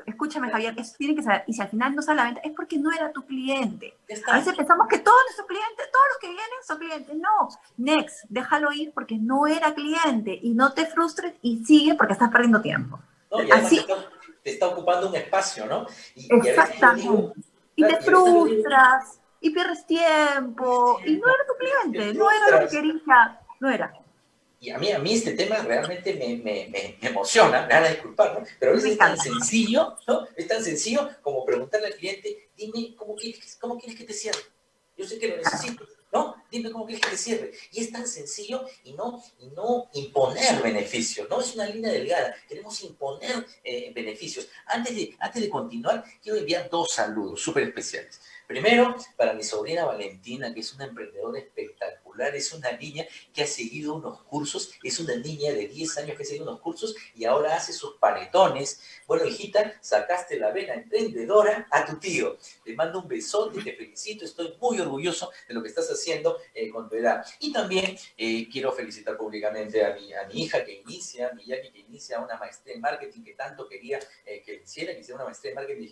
escúchame 0.05 0.49
Javier, 0.49 0.73
eso 0.77 0.95
tiene 0.97 1.15
que 1.15 1.23
saber, 1.23 1.45
y 1.47 1.53
si 1.53 1.61
al 1.61 1.69
final 1.69 1.95
no 1.95 2.01
sale 2.01 2.17
la 2.17 2.25
venta, 2.25 2.41
es 2.43 2.51
porque 2.51 2.77
no 2.77 2.91
era 2.91 3.09
tu 3.13 3.25
cliente. 3.25 3.93
A 4.27 4.37
veces 4.37 4.53
pensamos 4.55 4.87
que 4.89 4.99
todos 4.99 5.17
nuestros 5.27 5.47
clientes, 5.47 5.89
todos 5.91 6.05
los 6.09 6.17
que 6.19 6.27
vienen 6.27 6.59
son 6.67 6.77
clientes. 6.77 7.15
No, 7.15 7.47
next, 7.77 8.25
déjalo 8.27 8.73
ir 8.73 8.91
porque 8.93 9.17
no 9.17 9.47
era 9.47 9.73
cliente 9.73 10.37
y 10.41 10.53
no 10.53 10.73
te 10.73 10.85
frustres 10.85 11.35
y 11.41 11.63
sigue 11.63 11.95
porque 11.95 12.13
estás 12.13 12.29
perdiendo 12.31 12.61
tiempo. 12.61 12.99
Así, 13.53 13.85
te, 14.43 14.51
está, 14.51 14.67
ocupando 14.67 15.07
un 15.07 15.15
espacio, 15.15 15.65
¿no? 15.65 15.87
Y, 16.15 16.27
exactamente. 16.35 17.39
Y, 17.75 17.83
te 17.87 18.01
frustras 18.01 19.19
y 19.39 19.51
pierdes 19.51 19.87
tiempo 19.87 20.99
y 21.05 21.15
no 21.15 21.27
era 21.27 21.45
tu 21.47 21.57
cliente, 21.57 22.13
no 22.13 22.29
era 22.29 22.59
lo 22.59 22.67
que 22.67 22.75
quería, 22.75 23.39
no 23.61 23.69
era 23.69 24.02
y 24.63 24.69
a 24.69 24.77
mí, 24.77 24.89
a 24.93 24.99
mí 24.99 25.13
este 25.13 25.33
tema 25.33 25.57
realmente 25.57 26.13
me, 26.13 26.37
me, 26.37 26.69
me, 26.69 26.97
emociona, 27.05 27.67
me 27.67 27.73
van 27.73 27.83
a 27.83 27.89
disculpar, 27.89 28.39
¿no? 28.39 28.45
Pero 28.57 28.71
a 28.71 28.75
veces 28.75 28.91
es 28.93 28.97
tan 28.97 29.17
sencillo, 29.17 29.97
¿no? 30.07 30.25
Es 30.37 30.47
tan 30.47 30.63
sencillo 30.63 31.09
como 31.21 31.43
preguntarle 31.43 31.87
al 31.87 31.95
cliente, 31.95 32.49
dime 32.55 32.95
cómo 32.95 33.13
quieres, 33.13 33.57
cómo 33.59 33.77
quieres 33.77 33.99
que 33.99 34.05
te 34.05 34.13
cierre. 34.13 34.39
Yo 34.95 35.05
sé 35.05 35.19
que 35.19 35.27
lo 35.27 35.35
necesito, 35.35 35.85
¿no? 36.13 36.41
Dime 36.49 36.71
cómo 36.71 36.85
quieres 36.85 37.03
que 37.03 37.11
te 37.11 37.17
cierre. 37.17 37.51
Y 37.73 37.81
es 37.81 37.91
tan 37.91 38.07
sencillo 38.07 38.63
y 38.85 38.93
no, 38.93 39.21
y 39.37 39.47
no 39.47 39.89
imponer 39.95 40.61
beneficios, 40.61 41.27
¿no? 41.29 41.41
Es 41.41 41.53
una 41.55 41.65
línea 41.65 41.91
delgada. 41.91 42.33
Queremos 42.47 42.81
imponer 42.85 43.45
eh, 43.65 43.91
beneficios. 43.93 44.47
Antes 44.67 44.95
de, 44.95 45.13
antes 45.19 45.41
de 45.41 45.49
continuar, 45.49 46.05
quiero 46.21 46.37
enviar 46.37 46.69
dos 46.69 46.89
saludos 46.89 47.41
súper 47.41 47.63
especiales. 47.63 48.21
Primero, 48.53 48.95
para 49.17 49.33
mi 49.33 49.41
sobrina 49.41 49.83
Valentina, 49.83 50.53
que 50.53 50.59
es 50.59 50.71
una 50.75 50.85
emprendedora 50.85 51.39
espectacular, 51.39 52.35
es 52.35 52.53
una 52.53 52.71
niña 52.73 53.03
que 53.33 53.41
ha 53.41 53.47
seguido 53.47 53.95
unos 53.95 54.21
cursos, 54.25 54.75
es 54.83 54.99
una 54.99 55.15
niña 55.15 55.51
de 55.51 55.67
10 55.67 55.97
años 55.97 56.15
que 56.15 56.21
ha 56.21 56.25
seguido 56.27 56.45
unos 56.45 56.61
cursos 56.61 56.95
y 57.15 57.25
ahora 57.25 57.55
hace 57.55 57.73
sus 57.73 57.95
panetones. 57.95 58.79
Bueno, 59.07 59.25
hijita, 59.25 59.73
sacaste 59.81 60.37
la 60.37 60.51
vena 60.51 60.75
emprendedora 60.75 61.67
a 61.71 61.83
tu 61.83 61.97
tío. 61.97 62.37
Le 62.63 62.75
mando 62.75 62.99
un 62.99 63.07
besote, 63.07 63.59
te 63.63 63.73
felicito, 63.73 64.23
estoy 64.23 64.53
muy 64.61 64.79
orgulloso 64.79 65.31
de 65.47 65.55
lo 65.55 65.63
que 65.63 65.69
estás 65.69 65.89
haciendo 65.89 66.37
eh, 66.53 66.69
con 66.69 66.87
tu 66.87 66.95
edad. 66.95 67.25
Y 67.39 67.51
también 67.51 67.97
eh, 68.15 68.47
quiero 68.51 68.71
felicitar 68.71 69.17
públicamente 69.17 69.83
a 69.83 69.95
mi, 69.95 70.13
a 70.13 70.31
hija 70.31 70.63
que 70.63 70.73
inicia, 70.73 71.31
mi 71.33 71.43
Jackie 71.43 71.71
que 71.71 71.79
inicia 71.79 72.19
una 72.19 72.37
maestría 72.37 72.75
en 72.75 72.81
marketing 72.81 73.23
que 73.23 73.33
tanto 73.33 73.67
quería 73.67 73.99
eh, 74.27 74.43
que 74.45 74.61
hiciera, 74.63 74.93
que 74.93 74.99
hiciera 74.99 75.15
una 75.15 75.25
maestría 75.25 75.53
en 75.53 75.55
marketing 75.55 75.87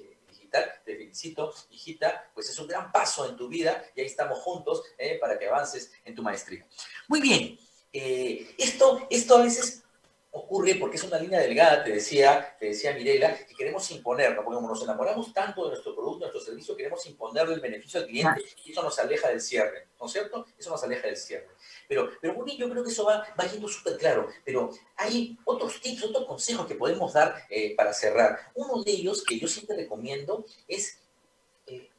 te 0.51 0.95
felicito, 0.97 1.53
hijita, 1.69 2.29
pues 2.33 2.49
es 2.49 2.59
un 2.59 2.67
gran 2.67 2.91
paso 2.91 3.27
en 3.29 3.35
tu 3.35 3.47
vida 3.47 3.83
y 3.95 4.01
ahí 4.01 4.07
estamos 4.07 4.39
juntos 4.39 4.83
eh, 4.97 5.17
para 5.19 5.39
que 5.39 5.47
avances 5.47 5.91
en 6.03 6.13
tu 6.13 6.21
maestría. 6.21 6.67
Muy 7.07 7.21
bien, 7.21 7.57
eh, 7.93 8.53
esto, 8.57 9.07
esto 9.09 9.37
a 9.37 9.43
veces 9.43 9.83
ocurre 10.31 10.75
porque 10.75 10.95
es 10.95 11.03
una 11.03 11.19
línea 11.19 11.39
delgada, 11.39 11.83
te 11.83 11.91
decía, 11.91 12.55
te 12.57 12.67
decía 12.67 12.93
Mirela, 12.93 13.35
que 13.45 13.53
queremos 13.53 13.89
imponerlo, 13.91 14.43
porque 14.43 14.55
como 14.55 14.69
nos 14.69 14.81
enamoramos 14.81 15.33
tanto 15.33 15.63
de 15.63 15.69
nuestro 15.71 15.93
producto, 15.93 16.25
de 16.25 16.31
nuestro 16.31 16.41
servicio, 16.41 16.75
queremos 16.75 17.05
imponerle 17.05 17.55
el 17.55 17.59
beneficio 17.59 17.99
al 17.99 18.07
cliente 18.07 18.41
y 18.63 18.71
eso 18.71 18.81
nos 18.81 18.97
aleja 18.99 19.27
del 19.27 19.41
cierre, 19.41 19.89
¿no 19.99 20.05
es 20.05 20.11
cierto? 20.13 20.45
Eso 20.57 20.69
nos 20.69 20.83
aleja 20.83 21.07
del 21.07 21.17
cierre. 21.17 21.49
Pero, 21.87 22.09
pero 22.21 22.33
bueno, 22.33 22.53
yo 22.57 22.69
creo 22.69 22.83
que 22.83 22.91
eso 22.91 23.05
va, 23.05 23.27
va 23.39 23.45
yendo 23.45 23.67
súper 23.67 23.97
claro, 23.97 24.29
pero 24.45 24.69
hay 24.95 25.37
otros 25.43 25.81
tips, 25.81 26.05
otros 26.05 26.25
consejos 26.25 26.65
que 26.65 26.75
podemos 26.75 27.11
dar 27.11 27.35
eh, 27.49 27.75
para 27.75 27.93
cerrar. 27.93 28.39
Uno 28.55 28.81
de 28.83 28.91
ellos 28.91 29.23
que 29.25 29.37
yo 29.37 29.47
siempre 29.47 29.75
recomiendo 29.75 30.45
es 30.67 31.00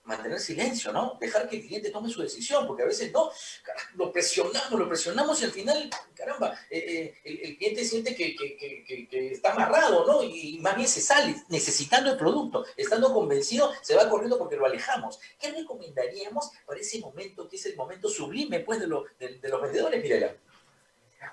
mantener 0.05 0.41
silencio, 0.41 0.93
¿no? 0.93 1.17
Dejar 1.21 1.49
que 1.49 1.57
el 1.57 1.63
cliente 1.63 1.91
tome 1.91 2.09
su 2.09 2.23
decisión, 2.23 2.67
porque 2.67 2.83
a 2.83 2.87
veces 2.87 3.13
no, 3.13 3.31
lo 3.95 4.13
presionamos, 4.13 4.73
lo 4.73 4.89
presionamos 4.89 5.41
y 5.41 5.45
al 5.45 5.53
final, 5.53 5.91
caramba, 6.15 6.55
eh, 6.71 7.15
eh, 7.25 7.41
el, 7.45 7.57
cliente 7.57 7.85
siente 7.85 8.15
que, 8.15 8.37
está 9.33 9.53
amarrado, 9.53 10.07
¿no? 10.07 10.23
Y 10.23 10.59
más 10.61 10.77
bien 10.77 10.89
se 10.89 11.01
sale 11.01 11.37
necesitando 11.49 12.11
el 12.11 12.17
producto, 12.17 12.65
estando 12.77 13.13
convencido, 13.13 13.73
se 13.81 13.95
va 13.95 14.09
corriendo 14.09 14.39
porque 14.39 14.57
lo 14.57 14.67
alejamos. 14.67 15.21
¿Qué 15.39 15.51
recomendaríamos 15.51 16.51
para 16.67 16.81
ese 16.81 16.99
momento, 16.99 17.49
que 17.49 17.57
es 17.57 17.67
el 17.67 17.77
momento 17.77 18.09
sublime, 18.09 18.61
pues, 18.61 18.81
de, 18.81 18.87
de 19.39 19.49
los 19.49 19.63
vendedores, 19.63 20.03
Mirela? 20.03 20.35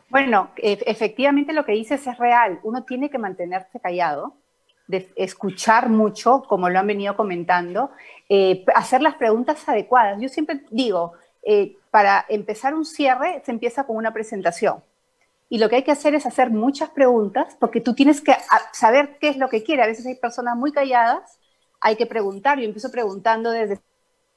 Bueno, 0.09 0.51
e, 0.57 0.79
efectivamente 0.85 1.53
lo 1.53 1.65
que 1.65 1.73
dices 1.73 2.05
es 2.05 2.17
real. 2.17 2.59
Uno 2.63 2.83
tiene 2.83 3.09
que 3.09 3.17
mantenerse 3.17 3.79
callado, 3.79 4.35
de 4.89 5.07
escuchar 5.15 5.87
mucho, 5.87 6.43
como 6.47 6.67
lo 6.67 6.79
han 6.79 6.87
venido 6.87 7.15
comentando, 7.15 7.91
eh, 8.27 8.65
hacer 8.73 9.03
las 9.03 9.13
preguntas 9.15 9.69
adecuadas. 9.69 10.19
Yo 10.19 10.29
siempre 10.29 10.65
digo, 10.71 11.13
eh, 11.43 11.77
para 11.91 12.25
empezar 12.27 12.73
un 12.73 12.85
cierre 12.85 13.39
se 13.45 13.51
empieza 13.51 13.83
con 13.83 13.97
una 13.97 14.11
presentación. 14.11 14.83
Y 15.47 15.59
lo 15.59 15.69
que 15.69 15.75
hay 15.77 15.83
que 15.83 15.91
hacer 15.91 16.15
es 16.15 16.25
hacer 16.25 16.49
muchas 16.49 16.89
preguntas, 16.89 17.55
porque 17.59 17.81
tú 17.81 17.93
tienes 17.93 18.19
que 18.19 18.35
saber 18.73 19.19
qué 19.19 19.29
es 19.29 19.37
lo 19.37 19.47
que 19.47 19.61
quiere. 19.61 19.83
A 19.83 19.87
veces 19.87 20.07
hay 20.07 20.15
personas 20.15 20.57
muy 20.57 20.71
calladas, 20.71 21.37
hay 21.79 21.95
que 21.95 22.07
preguntar. 22.07 22.57
Yo 22.57 22.65
empiezo 22.65 22.89
preguntando 22.89 23.51
desde 23.51 23.79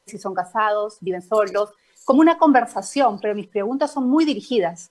si 0.05 0.19
son 0.19 0.35
casados, 0.35 0.99
viven 1.01 1.23
solos, 1.23 1.71
como 2.05 2.21
una 2.21 2.37
conversación, 2.37 3.21
pero 3.23 3.35
mis 3.35 3.47
preguntas 3.47 3.91
son 3.91 4.07
muy 4.07 4.27
dirigidas. 4.27 4.91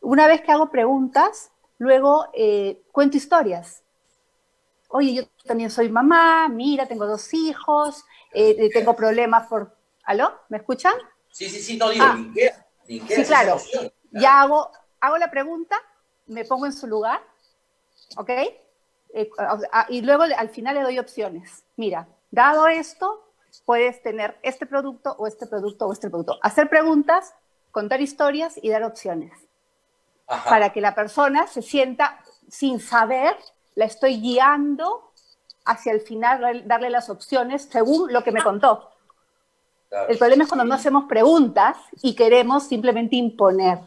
Una 0.00 0.26
vez 0.26 0.40
que 0.40 0.52
hago 0.52 0.70
preguntas, 0.70 1.50
luego 1.76 2.28
eh, 2.32 2.80
cuento 2.90 3.18
historias 3.18 3.82
oye, 4.88 5.14
yo 5.14 5.22
también 5.44 5.70
soy 5.70 5.88
mamá, 5.88 6.48
mira, 6.48 6.86
tengo 6.86 7.06
dos 7.06 7.32
hijos, 7.34 8.04
eh, 8.32 8.56
eh, 8.58 8.70
tengo 8.70 8.96
problemas 8.96 9.46
por... 9.46 9.76
¿Aló? 10.04 10.32
¿Me 10.48 10.56
escuchan? 10.56 10.94
Sí, 11.30 11.48
sí, 11.50 11.60
sí, 11.60 11.76
no 11.76 11.90
digo, 11.90 12.04
ah, 12.06 12.18
Sí, 12.86 13.00
claro. 13.26 13.58
Ya 14.10 14.40
hago, 14.40 14.70
hago 15.00 15.18
la 15.18 15.30
pregunta, 15.30 15.76
me 16.26 16.46
pongo 16.46 16.64
en 16.64 16.72
su 16.72 16.86
lugar, 16.86 17.20
¿ok? 18.16 18.30
Eh, 18.30 19.30
ah, 19.38 19.86
y 19.90 20.00
luego 20.00 20.22
al 20.22 20.48
final 20.48 20.74
le 20.76 20.82
doy 20.82 20.98
opciones. 20.98 21.64
Mira, 21.76 22.08
dado 22.30 22.66
esto, 22.68 23.30
puedes 23.66 24.02
tener 24.02 24.38
este 24.42 24.64
producto 24.64 25.14
o 25.18 25.26
este 25.26 25.46
producto 25.46 25.86
o 25.86 25.92
este 25.92 26.08
producto. 26.08 26.38
Hacer 26.42 26.70
preguntas, 26.70 27.34
contar 27.70 28.00
historias 28.00 28.58
y 28.62 28.70
dar 28.70 28.82
opciones. 28.82 29.32
Para 30.26 30.72
que 30.72 30.80
la 30.80 30.94
persona 30.94 31.46
se 31.46 31.62
sienta 31.62 32.20
sin 32.48 32.80
saber 32.80 33.36
la 33.78 33.84
estoy 33.84 34.20
guiando 34.20 35.12
hacia 35.64 35.92
el 35.92 36.00
final, 36.00 36.66
darle 36.66 36.90
las 36.90 37.08
opciones 37.10 37.68
según 37.70 38.12
lo 38.12 38.24
que 38.24 38.32
me 38.32 38.42
contó. 38.42 38.90
El 40.08 40.18
problema 40.18 40.42
es 40.42 40.48
cuando 40.48 40.64
no 40.64 40.74
hacemos 40.74 41.04
preguntas 41.08 41.76
y 42.02 42.16
queremos 42.16 42.66
simplemente 42.66 43.14
imponer. 43.14 43.78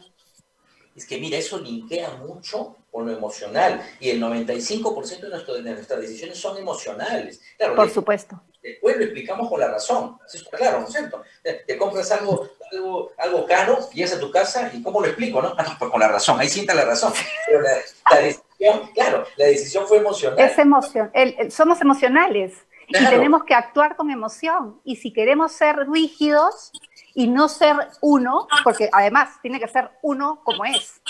Es 0.96 1.04
que 1.04 1.18
mira, 1.18 1.36
eso 1.36 1.58
linkea 1.58 2.08
mucho 2.26 2.76
con 2.90 3.04
lo 3.04 3.12
emocional 3.12 3.82
y 4.00 4.08
el 4.08 4.22
95% 4.22 5.20
de, 5.20 5.28
nuestro, 5.28 5.54
de, 5.54 5.62
nuestras 5.62 6.00
decisiones 6.00 6.38
son 6.38 6.56
emocionales. 6.56 7.42
Por 7.76 7.90
supuesto. 7.90 8.40
Después 8.62 8.96
lo 8.96 9.04
explicamos 9.04 9.46
con 9.50 9.60
la 9.60 9.68
razón. 9.68 10.18
claro, 10.52 10.80
¿no 10.80 10.86
es 10.86 10.92
cierto? 10.92 11.22
Te, 11.42 11.76
compras 11.76 12.10
algo, 12.12 12.48
algo, 12.70 13.12
algo, 13.18 13.44
caro, 13.44 13.90
llegas 13.90 14.14
a 14.14 14.20
tu 14.20 14.30
casa 14.30 14.70
y 14.72 14.82
¿cómo 14.82 15.00
lo 15.02 15.08
explico? 15.08 15.42
No? 15.42 15.54
Ah, 15.58 15.76
pues 15.78 15.90
con 15.90 16.00
la 16.00 16.08
razón, 16.08 16.40
ahí 16.40 16.48
sienta 16.48 16.72
la 16.72 16.86
razón. 16.86 17.12
Pero 17.46 17.60
la, 17.60 17.78
claro, 18.94 19.24
la 19.36 19.46
decisión 19.46 19.86
fue 19.86 19.98
emocional. 19.98 20.38
Es 20.38 20.58
emoción, 20.58 21.10
somos 21.50 21.80
emocionales 21.80 22.54
y 22.88 22.92
tenemos 22.92 23.44
que 23.44 23.54
actuar 23.54 23.96
con 23.96 24.10
emoción. 24.10 24.80
Y 24.84 24.96
si 24.96 25.12
queremos 25.12 25.52
ser 25.52 25.76
rígidos 25.88 26.72
y 27.14 27.28
no 27.28 27.48
ser 27.48 27.76
uno, 28.00 28.46
porque 28.64 28.88
además 28.92 29.40
tiene 29.42 29.60
que 29.60 29.68
ser 29.68 29.90
uno 30.02 30.40
como 30.44 30.64
es. 30.64 31.00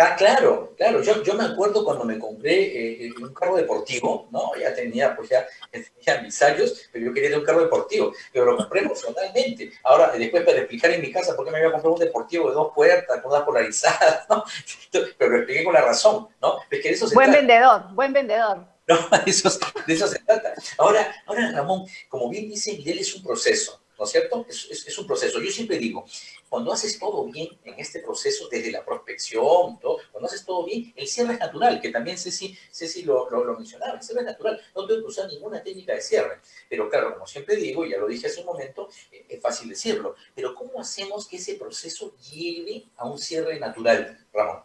Ah, 0.00 0.14
claro, 0.16 0.74
claro. 0.76 1.02
Yo, 1.02 1.24
yo 1.24 1.34
me 1.34 1.44
acuerdo 1.44 1.84
cuando 1.84 2.04
me 2.04 2.20
compré 2.20 3.06
eh, 3.06 3.12
un 3.20 3.34
carro 3.34 3.56
deportivo, 3.56 4.28
¿no? 4.30 4.52
Ya 4.54 4.72
tenía, 4.72 5.16
pues 5.16 5.28
ya, 5.28 5.44
tenía 5.72 6.22
mis 6.22 6.40
años, 6.40 6.88
pero 6.92 7.06
yo 7.06 7.12
quería 7.12 7.36
un 7.36 7.44
carro 7.44 7.62
deportivo, 7.62 8.12
pero 8.32 8.44
lo 8.44 8.56
compré 8.56 8.82
emocionalmente. 8.82 9.72
Ahora, 9.82 10.12
después 10.16 10.44
para 10.44 10.58
explicar 10.58 10.92
en 10.92 11.00
mi 11.00 11.10
casa 11.10 11.34
por 11.34 11.44
qué 11.44 11.50
me 11.50 11.58
había 11.58 11.72
comprado 11.72 11.94
un 11.94 12.00
deportivo 12.00 12.48
de 12.48 12.54
dos 12.54 12.72
puertas, 12.72 13.20
todas 13.20 13.42
polarizadas, 13.42 14.28
¿no? 14.28 14.44
Pero 15.18 15.30
lo 15.32 15.36
expliqué 15.38 15.64
con 15.64 15.74
la 15.74 15.80
razón, 15.80 16.28
¿no? 16.40 16.58
Es 16.70 16.80
que 16.80 16.90
eso 16.90 17.08
se 17.08 17.14
buen 17.16 17.32
vendedor, 17.32 17.92
buen 17.92 18.12
vendedor. 18.12 18.64
No, 18.86 18.96
de 19.24 19.30
eso, 19.30 19.50
de 19.84 19.94
eso 19.94 20.06
se 20.06 20.20
trata. 20.20 20.54
Ahora, 20.78 21.12
ahora, 21.26 21.50
Ramón, 21.50 21.86
como 22.08 22.30
bien 22.30 22.48
dice 22.48 22.72
Miguel, 22.72 23.00
es 23.00 23.14
un 23.16 23.24
proceso. 23.24 23.80
¿no 23.98 24.04
es 24.04 24.10
cierto? 24.10 24.46
Es, 24.48 24.98
un 24.98 25.06
proceso. 25.06 25.40
Yo 25.40 25.50
siempre 25.50 25.76
digo, 25.78 26.06
cuando 26.48 26.72
haces 26.72 26.98
todo 26.98 27.24
bien 27.26 27.48
en 27.64 27.74
este 27.78 28.00
proceso, 28.00 28.48
desde 28.50 28.72
la 28.72 28.84
prospección, 28.84 29.78
todo, 29.80 29.98
cuando 30.10 30.26
haces 30.26 30.44
todo 30.44 30.64
bien, 30.64 30.92
el 30.96 31.06
cierre 31.06 31.34
es 31.34 31.40
natural, 31.40 31.80
que 31.80 31.90
también 31.90 32.16
Ceci, 32.16 32.56
Ceci 32.70 33.02
lo, 33.02 33.28
lo, 33.30 33.56
mencionaba, 33.56 33.94
el 33.94 34.02
cierre 34.02 34.20
es 34.20 34.26
natural, 34.26 34.60
no 34.74 34.86
tengo 34.86 35.00
que 35.00 35.06
usar 35.06 35.28
ninguna 35.28 35.62
técnica 35.62 35.94
de 35.94 36.00
cierre. 36.00 36.38
Pero 36.68 36.88
claro, 36.88 37.14
como 37.14 37.26
siempre 37.26 37.56
digo, 37.56 37.84
ya 37.84 37.98
lo 37.98 38.06
dije 38.06 38.26
hace 38.26 38.40
un 38.40 38.46
momento, 38.46 38.88
eh, 39.12 39.26
es 39.28 39.40
fácil 39.40 39.68
decirlo, 39.68 40.14
pero 40.34 40.54
¿cómo 40.54 40.80
hacemos 40.80 41.28
que 41.28 41.36
ese 41.36 41.54
proceso 41.54 42.14
llegue 42.30 42.86
a 42.96 43.08
un 43.08 43.18
cierre 43.18 43.58
natural, 43.58 44.18
Ramón? 44.32 44.62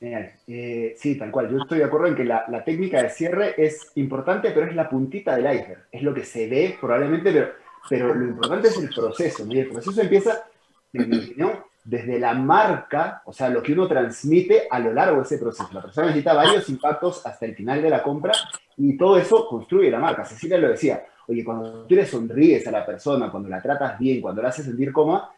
Genial. 0.00 0.32
Eh, 0.46 0.94
sí, 0.96 1.18
tal 1.18 1.32
cual. 1.32 1.50
Yo 1.50 1.58
estoy 1.58 1.78
de 1.78 1.84
acuerdo 1.84 2.06
en 2.06 2.14
que 2.14 2.24
la, 2.24 2.44
la 2.48 2.62
técnica 2.62 3.02
de 3.02 3.10
cierre 3.10 3.54
es 3.58 3.90
importante, 3.96 4.52
pero 4.52 4.66
es 4.66 4.76
la 4.76 4.88
puntita 4.88 5.34
del 5.34 5.52
iceberg. 5.52 5.88
Es 5.90 6.02
lo 6.02 6.14
que 6.14 6.24
se 6.24 6.46
ve 6.46 6.78
probablemente, 6.80 7.32
pero 7.32 7.52
pero 7.88 8.14
lo 8.14 8.26
importante 8.26 8.68
es 8.68 8.76
el 8.76 8.90
proceso, 8.90 9.46
y 9.48 9.60
el 9.60 9.68
proceso 9.68 10.00
empieza, 10.00 10.47
en 10.92 11.08
mi 11.08 11.18
opinión, 11.18 11.52
desde 11.84 12.18
la 12.18 12.34
marca, 12.34 13.22
o 13.24 13.32
sea, 13.32 13.48
lo 13.48 13.62
que 13.62 13.72
uno 13.72 13.88
transmite 13.88 14.68
a 14.70 14.78
lo 14.78 14.92
largo 14.92 15.16
de 15.16 15.22
ese 15.22 15.38
proceso. 15.38 15.68
La 15.72 15.80
persona 15.80 16.08
necesita 16.08 16.34
varios 16.34 16.68
impactos 16.68 17.24
hasta 17.24 17.46
el 17.46 17.54
final 17.54 17.80
de 17.80 17.88
la 17.88 18.02
compra 18.02 18.32
y 18.76 18.96
todo 18.96 19.16
eso 19.16 19.46
construye 19.48 19.90
la 19.90 19.98
marca. 19.98 20.24
Cecilia 20.24 20.58
lo 20.58 20.68
decía, 20.68 21.02
oye, 21.26 21.42
cuando 21.42 21.86
tú 21.86 21.94
le 21.94 22.04
sonríes 22.04 22.66
a 22.66 22.72
la 22.72 22.84
persona, 22.84 23.30
cuando 23.30 23.48
la 23.48 23.62
tratas 23.62 23.98
bien, 23.98 24.20
cuando 24.20 24.42
la 24.42 24.50
haces 24.50 24.66
sentir 24.66 24.92
cómoda, 24.92 25.30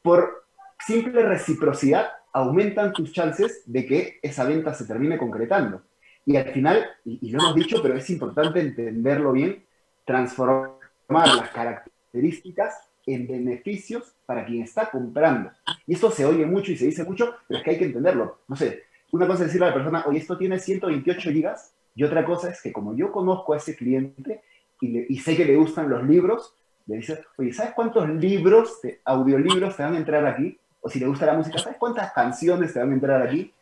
por 0.00 0.46
simple 0.78 1.22
reciprocidad 1.22 2.08
aumentan 2.32 2.92
tus 2.92 3.12
chances 3.12 3.62
de 3.66 3.84
que 3.84 4.18
esa 4.22 4.44
venta 4.44 4.72
se 4.72 4.86
termine 4.86 5.18
concretando. 5.18 5.82
Y 6.24 6.36
al 6.36 6.50
final, 6.50 6.86
y, 7.04 7.28
y 7.28 7.30
lo 7.30 7.40
hemos 7.40 7.54
dicho, 7.54 7.82
pero 7.82 7.94
es 7.96 8.08
importante 8.08 8.60
entenderlo 8.60 9.32
bien, 9.32 9.64
transformar 10.06 10.78
las 11.08 11.50
características 11.50 12.89
en 13.14 13.26
beneficios 13.26 14.14
para 14.26 14.44
quien 14.44 14.62
está 14.62 14.90
comprando. 14.90 15.50
Y 15.86 15.94
esto 15.94 16.10
se 16.10 16.24
oye 16.24 16.46
mucho 16.46 16.72
y 16.72 16.76
se 16.76 16.86
dice 16.86 17.04
mucho, 17.04 17.34
pero 17.48 17.58
es 17.58 17.64
que 17.64 17.70
hay 17.70 17.78
que 17.78 17.86
entenderlo. 17.86 18.40
No 18.48 18.56
sé, 18.56 18.84
una 19.12 19.26
cosa 19.26 19.42
es 19.42 19.48
decirle 19.48 19.66
a 19.66 19.70
la 19.70 19.74
persona, 19.74 20.04
oye, 20.06 20.18
esto 20.18 20.38
tiene 20.38 20.58
128 20.58 21.30
gigas, 21.30 21.74
y 21.94 22.04
otra 22.04 22.24
cosa 22.24 22.50
es 22.50 22.62
que 22.62 22.72
como 22.72 22.96
yo 22.96 23.10
conozco 23.12 23.52
a 23.52 23.56
ese 23.56 23.76
cliente 23.76 24.42
y, 24.80 25.18
sé 25.18 25.36
que 25.36 25.44
le 25.44 25.56
gustan 25.56 25.90
los 25.90 26.02
libros, 26.04 26.54
le 26.86 26.96
dice, 26.96 27.22
oye, 27.36 27.52
¿sabes 27.52 27.74
cuántos 27.74 28.08
libros, 28.08 28.80
audiolibros 29.04 29.76
te 29.76 29.82
van 29.82 29.94
a 29.94 29.98
entrar 29.98 30.24
aquí? 30.26 30.58
O 30.80 30.88
si 30.88 30.98
le 30.98 31.06
gusta 31.06 31.26
la 31.26 31.34
música, 31.34 31.58
¿sabes 31.58 31.76
cuántas 31.78 32.12
canciones 32.12 32.72
te 32.72 32.78
van 32.78 32.90
a 32.90 32.94
entrar 32.94 33.22
aquí? 33.22 33.52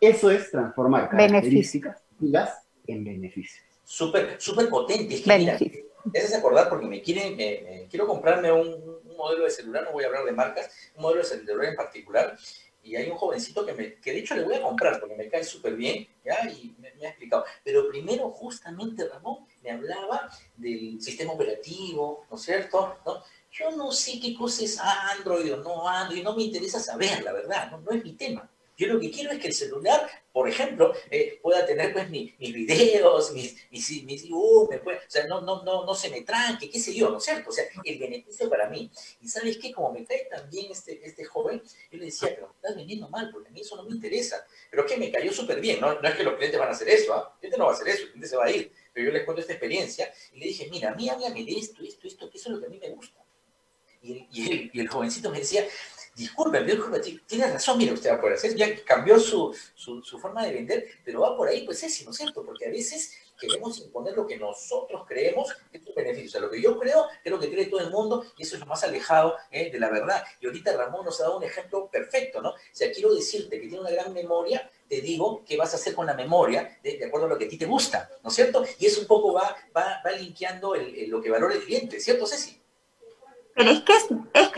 Eso 0.00 0.30
es 0.30 0.50
transformar 0.50 1.10
características 1.10 2.02
gigas 2.18 2.66
en 2.86 3.04
beneficios. 3.04 3.66
Súper, 3.84 4.40
súper 4.40 4.68
potente. 4.68 5.14
Es 5.16 5.22
que, 5.22 5.87
es 6.12 6.34
acordar 6.34 6.68
porque 6.68 6.86
me 6.86 7.02
quieren, 7.02 7.36
quiero 7.88 8.06
comprarme 8.06 8.52
un, 8.52 8.98
modelo 9.18 9.44
de 9.44 9.50
celular, 9.50 9.82
no 9.82 9.90
voy 9.90 10.04
a 10.04 10.06
hablar 10.06 10.24
de 10.24 10.30
marcas, 10.30 10.70
un 10.94 11.02
modelo 11.02 11.22
de 11.22 11.28
celular 11.28 11.70
en 11.70 11.74
particular, 11.74 12.38
y 12.84 12.94
hay 12.94 13.10
un 13.10 13.16
jovencito 13.16 13.66
que, 13.66 13.74
me, 13.74 13.94
que 13.96 14.12
de 14.12 14.20
hecho 14.20 14.36
le 14.36 14.44
voy 14.44 14.54
a 14.54 14.62
comprar 14.62 15.00
porque 15.00 15.16
me 15.16 15.28
cae 15.28 15.42
súper 15.42 15.74
bien, 15.74 16.08
¿ya? 16.24 16.48
Y 16.48 16.74
me, 16.78 16.88
ha 17.04 17.10
explicado. 17.10 17.44
Pero 17.64 17.88
primero, 17.88 18.30
justamente, 18.30 19.08
Ramón, 19.08 19.44
me 19.62 19.72
hablaba 19.72 20.30
del 20.56 21.02
sistema 21.02 21.32
operativo, 21.32 22.24
¿no 22.30 22.36
es 22.36 22.42
cierto? 22.42 22.96
¿No? 23.04 23.22
Yo 23.50 23.72
no 23.72 23.90
sé 23.90 24.20
qué 24.20 24.34
cosa 24.34 24.64
es 24.64 24.78
Android 24.78 25.52
o 25.52 25.56
no 25.58 25.88
Android, 25.88 26.22
no 26.22 26.36
me 26.36 26.44
interesa 26.44 26.78
saber, 26.78 27.22
la 27.24 27.32
verdad, 27.32 27.72
no 27.72 27.90
es 27.90 28.04
mi 28.04 28.12
tema. 28.12 28.48
Yo 28.78 28.86
lo 28.86 29.00
que 29.00 29.10
quiero 29.10 29.32
es 29.32 29.40
que 29.40 29.48
el 29.48 29.54
celular, 29.54 30.08
por 30.32 30.48
ejemplo, 30.48 30.94
eh, 31.10 31.40
pueda 31.42 31.66
tener 31.66 31.92
pues 31.92 32.08
mis 32.08 32.38
videos, 32.38 33.32
mis, 33.32 33.56
mis, 33.72 34.04
mis 34.04 34.30
o 34.30 34.68
sea, 35.08 35.26
no, 35.26 35.40
no, 35.40 35.64
no, 35.64 35.84
no 35.84 35.94
se 35.96 36.08
me 36.10 36.20
tranque, 36.20 36.70
qué 36.70 36.78
sé 36.78 36.94
yo, 36.94 37.10
¿no 37.10 37.18
es 37.18 37.24
cierto? 37.24 37.50
O 37.50 37.52
sea, 37.52 37.64
el 37.82 37.98
beneficio 37.98 38.48
para 38.48 38.70
mí. 38.70 38.88
Y 39.20 39.28
sabes 39.28 39.58
qué, 39.58 39.72
como 39.72 39.92
me 39.92 40.04
cae 40.04 40.28
también 40.30 40.70
este, 40.70 41.04
este 41.04 41.24
joven, 41.24 41.60
yo 41.90 41.98
le 41.98 42.04
decía, 42.04 42.28
pero 42.32 42.46
me 42.46 42.54
estás 42.54 42.76
vendiendo 42.76 43.08
mal, 43.08 43.30
porque 43.32 43.48
a 43.48 43.50
mí 43.50 43.62
eso 43.62 43.74
no 43.74 43.82
me 43.82 43.90
interesa. 43.90 44.46
Pero 44.70 44.86
que 44.86 44.96
me 44.96 45.10
cayó 45.10 45.32
súper 45.32 45.60
bien, 45.60 45.80
¿no? 45.80 46.00
no 46.00 46.08
es 46.08 46.14
que 46.14 46.22
los 46.22 46.34
clientes 46.34 46.60
van 46.60 46.68
a 46.68 46.72
hacer 46.72 46.88
eso, 46.88 47.14
¿ah? 47.14 47.32
El 47.34 47.38
cliente 47.40 47.58
no 47.58 47.64
va 47.64 47.72
a 47.72 47.74
hacer 47.74 47.88
eso, 47.88 48.02
el 48.02 48.10
cliente 48.10 48.28
se 48.28 48.36
va 48.36 48.44
a 48.44 48.50
ir. 48.52 48.72
Pero 48.92 49.06
yo 49.06 49.12
les 49.12 49.24
cuento 49.24 49.40
esta 49.40 49.54
experiencia 49.54 50.12
y 50.32 50.38
le 50.38 50.46
dije, 50.46 50.68
mira, 50.70 50.92
a 50.92 50.94
mí 50.94 51.08
háblame 51.08 51.44
de 51.44 51.58
esto, 51.58 51.82
esto, 51.82 52.06
esto, 52.06 52.30
que 52.30 52.38
eso 52.38 52.50
es 52.50 52.54
lo 52.54 52.60
que 52.60 52.66
a 52.66 52.70
mí 52.70 52.78
me 52.78 52.90
gusta. 52.90 53.24
Y 54.00 54.78
el 54.78 54.86
jovencito 54.86 55.30
me 55.30 55.40
decía, 55.40 55.66
disculpe, 56.18 56.62
disculpe, 56.64 57.00
tiene 57.26 57.46
razón, 57.46 57.78
mire 57.78 57.92
usted 57.92 58.10
va 58.10 58.20
por 58.20 58.32
hacer, 58.32 58.54
ya 58.56 58.66
cambió 58.84 59.18
su, 59.20 59.54
su, 59.74 60.18
forma 60.18 60.44
de 60.44 60.52
vender, 60.52 60.86
pero 61.04 61.20
va 61.20 61.36
por 61.36 61.48
ahí, 61.48 61.64
pues 61.64 61.82
es, 61.84 62.04
¿no 62.04 62.10
es 62.10 62.16
cierto? 62.16 62.44
Porque 62.44 62.66
a 62.66 62.70
veces 62.70 63.16
queremos 63.38 63.78
imponer 63.78 64.16
lo 64.16 64.26
que 64.26 64.36
nosotros 64.36 65.04
creemos 65.06 65.54
que 65.70 65.78
es 65.78 65.86
un 65.86 65.94
beneficio. 65.94 66.26
O 66.26 66.32
sea, 66.32 66.40
lo 66.40 66.50
que 66.50 66.60
yo 66.60 66.76
creo 66.76 67.06
es 67.22 67.30
lo 67.30 67.38
que 67.38 67.48
cree 67.48 67.66
todo 67.66 67.80
el 67.80 67.90
mundo 67.90 68.24
y 68.36 68.42
eso 68.42 68.56
es 68.56 68.60
lo 68.60 68.66
más 68.66 68.82
alejado 68.82 69.36
¿eh? 69.52 69.70
de 69.70 69.78
la 69.78 69.90
verdad. 69.90 70.24
Y 70.40 70.46
ahorita 70.46 70.76
Ramón 70.76 71.04
nos 71.04 71.20
ha 71.20 71.24
dado 71.24 71.38
un 71.38 71.44
ejemplo 71.44 71.88
perfecto, 71.88 72.42
¿no? 72.42 72.50
O 72.50 72.56
sea, 72.72 72.90
quiero 72.90 73.14
decirte 73.14 73.60
que 73.60 73.68
tiene 73.68 73.80
una 73.80 73.90
gran 73.90 74.12
memoria, 74.12 74.68
te 74.88 75.00
digo 75.00 75.44
qué 75.46 75.56
vas 75.56 75.72
a 75.72 75.76
hacer 75.76 75.94
con 75.94 76.06
la 76.06 76.14
memoria 76.14 76.78
de, 76.82 77.04
acuerdo 77.04 77.26
a 77.26 77.30
lo 77.30 77.38
que 77.38 77.44
a 77.44 77.48
ti 77.48 77.56
te 77.56 77.66
gusta, 77.66 78.10
¿no 78.24 78.30
es 78.30 78.34
cierto? 78.34 78.64
Y 78.80 78.86
eso 78.86 79.00
un 79.00 79.06
poco 79.06 79.32
va, 79.32 79.56
va, 79.76 80.02
va 80.04 80.10
linkeando 80.10 80.74
el, 80.74 81.08
lo 81.08 81.22
que 81.22 81.30
valora 81.30 81.54
el 81.54 81.62
cliente, 81.62 82.00
¿cierto, 82.00 82.26
Ceci? 82.26 82.60
Pero 83.58 83.70
es 83.72 83.80
que 83.80 83.92
es, 83.92 84.06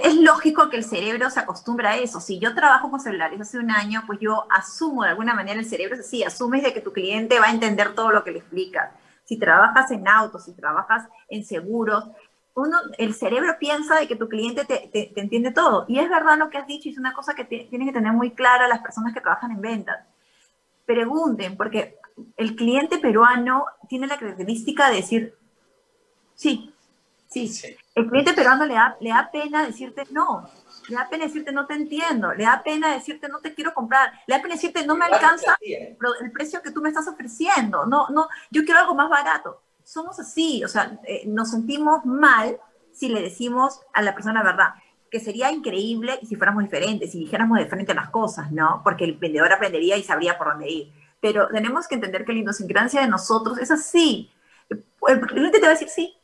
es, 0.04 0.14
lógico 0.16 0.68
que 0.68 0.76
el 0.76 0.84
cerebro 0.84 1.30
se 1.30 1.40
acostumbra 1.40 1.92
a 1.92 1.96
eso. 1.96 2.20
Si 2.20 2.38
yo 2.38 2.54
trabajo 2.54 2.90
con 2.90 3.00
celulares 3.00 3.40
hace 3.40 3.58
un 3.58 3.70
año, 3.70 4.02
pues 4.06 4.18
yo 4.20 4.46
asumo 4.50 5.04
de 5.04 5.08
alguna 5.08 5.32
manera 5.32 5.58
el 5.58 5.64
cerebro 5.64 5.96
así, 5.98 6.22
asumes 6.22 6.62
de 6.62 6.74
que 6.74 6.82
tu 6.82 6.92
cliente 6.92 7.40
va 7.40 7.46
a 7.46 7.50
entender 7.50 7.94
todo 7.94 8.10
lo 8.10 8.22
que 8.22 8.32
le 8.32 8.40
explicas. 8.40 8.92
Si 9.24 9.38
trabajas 9.38 9.90
en 9.90 10.06
autos, 10.06 10.44
si 10.44 10.52
trabajas 10.52 11.08
en 11.30 11.46
seguros, 11.46 12.10
uno, 12.54 12.76
el 12.98 13.14
cerebro 13.14 13.56
piensa 13.58 13.98
de 13.98 14.06
que 14.06 14.16
tu 14.16 14.28
cliente 14.28 14.66
te, 14.66 14.90
te, 14.92 15.18
entiende 15.18 15.50
todo. 15.50 15.86
Y 15.88 15.98
es 15.98 16.10
verdad 16.10 16.36
lo 16.36 16.50
que 16.50 16.58
has 16.58 16.66
dicho, 16.66 16.90
es 16.90 16.98
una 16.98 17.14
cosa 17.14 17.34
que 17.34 17.46
tienen 17.46 17.88
que 17.88 17.94
tener 17.94 18.12
muy 18.12 18.32
clara 18.32 18.68
las 18.68 18.80
personas 18.80 19.14
que 19.14 19.22
trabajan 19.22 19.52
en 19.52 19.62
ventas. 19.62 20.04
Pregunten, 20.84 21.56
porque 21.56 21.96
el 22.36 22.54
cliente 22.54 22.98
peruano 22.98 23.64
tiene 23.88 24.06
la 24.06 24.18
característica 24.18 24.90
de 24.90 24.96
decir, 24.96 25.34
sí, 26.34 26.74
Sí, 27.30 27.48
el 27.94 28.08
cliente 28.08 28.32
peruano 28.32 28.66
le 28.66 28.74
da, 28.74 28.96
le 29.00 29.10
da 29.10 29.30
pena 29.32 29.66
decirte 29.66 30.04
no, 30.10 30.48
le 30.88 30.96
da 30.96 31.08
pena 31.08 31.24
decirte 31.24 31.52
no 31.52 31.66
te 31.66 31.74
entiendo, 31.74 32.32
le 32.32 32.44
da 32.44 32.62
pena 32.62 32.92
decirte 32.92 33.28
no 33.28 33.40
te 33.40 33.54
quiero 33.54 33.74
comprar, 33.74 34.12
le 34.26 34.36
da 34.36 34.42
pena 34.42 34.54
decirte 34.54 34.86
no 34.86 34.96
me 34.96 35.06
alcanza 35.06 35.56
¿eh? 35.60 35.96
el 36.22 36.32
precio 36.32 36.62
que 36.62 36.70
tú 36.70 36.80
me 36.80 36.88
estás 36.88 37.08
ofreciendo, 37.08 37.86
no, 37.86 38.08
no, 38.10 38.28
yo 38.50 38.64
quiero 38.64 38.80
algo 38.80 38.94
más 38.94 39.08
barato. 39.08 39.62
Somos 39.82 40.20
así, 40.20 40.62
o 40.62 40.68
sea, 40.68 41.00
eh, 41.04 41.24
nos 41.26 41.50
sentimos 41.50 42.04
mal 42.04 42.58
si 42.92 43.08
le 43.08 43.20
decimos 43.20 43.80
a 43.92 44.02
la 44.02 44.14
persona 44.14 44.44
la 44.44 44.50
verdad, 44.50 44.74
que 45.10 45.18
sería 45.18 45.50
increíble 45.50 46.20
si 46.28 46.36
fuéramos 46.36 46.62
diferentes, 46.62 47.10
si 47.10 47.18
dijéramos 47.18 47.58
de 47.58 47.66
frente 47.66 47.92
las 47.92 48.10
cosas, 48.10 48.52
¿no? 48.52 48.82
Porque 48.84 49.04
el 49.04 49.16
vendedor 49.16 49.52
aprendería 49.52 49.96
y 49.96 50.04
sabría 50.04 50.38
por 50.38 50.48
dónde 50.48 50.70
ir. 50.70 50.92
Pero 51.20 51.48
tenemos 51.48 51.88
que 51.88 51.96
entender 51.96 52.24
que 52.24 52.32
la 52.32 52.38
idiosincrasia 52.38 53.00
de 53.00 53.08
nosotros 53.08 53.58
es 53.58 53.70
así. 53.70 54.30
El 54.68 55.20
cliente 55.22 55.58
te 55.58 55.62
va 55.62 55.68
a 55.68 55.70
decir 55.70 55.88
sí, 55.88 56.14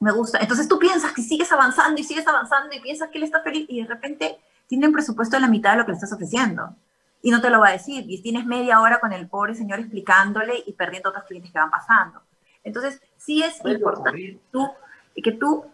me 0.00 0.12
gusta. 0.12 0.38
Entonces 0.38 0.66
tú 0.66 0.78
piensas 0.78 1.12
que 1.12 1.22
sigues 1.22 1.52
avanzando 1.52 2.00
y 2.00 2.04
sigues 2.04 2.26
avanzando 2.26 2.74
y 2.74 2.80
piensas 2.80 3.10
que 3.10 3.18
él 3.18 3.24
está 3.24 3.42
feliz 3.42 3.66
y 3.68 3.82
de 3.82 3.88
repente 3.88 4.38
tiene 4.66 4.86
un 4.86 4.92
presupuesto 4.92 5.36
de 5.36 5.42
la 5.42 5.48
mitad 5.48 5.72
de 5.72 5.78
lo 5.78 5.84
que 5.84 5.92
le 5.92 5.96
estás 5.96 6.12
ofreciendo 6.12 6.74
y 7.22 7.30
no 7.30 7.40
te 7.40 7.50
lo 7.50 7.60
va 7.60 7.68
a 7.68 7.72
decir. 7.72 8.04
Y 8.08 8.22
tienes 8.22 8.46
media 8.46 8.80
hora 8.80 8.98
con 8.98 9.12
el 9.12 9.28
pobre 9.28 9.54
señor 9.54 9.78
explicándole 9.78 10.62
y 10.66 10.72
perdiendo 10.72 11.10
otros 11.10 11.24
clientes 11.24 11.52
que 11.52 11.58
van 11.58 11.70
pasando. 11.70 12.22
Entonces, 12.64 13.00
sí 13.16 13.42
es 13.42 13.60
importante 13.64 14.38
tú, 14.50 14.68
que 15.22 15.32
tú, 15.32 15.66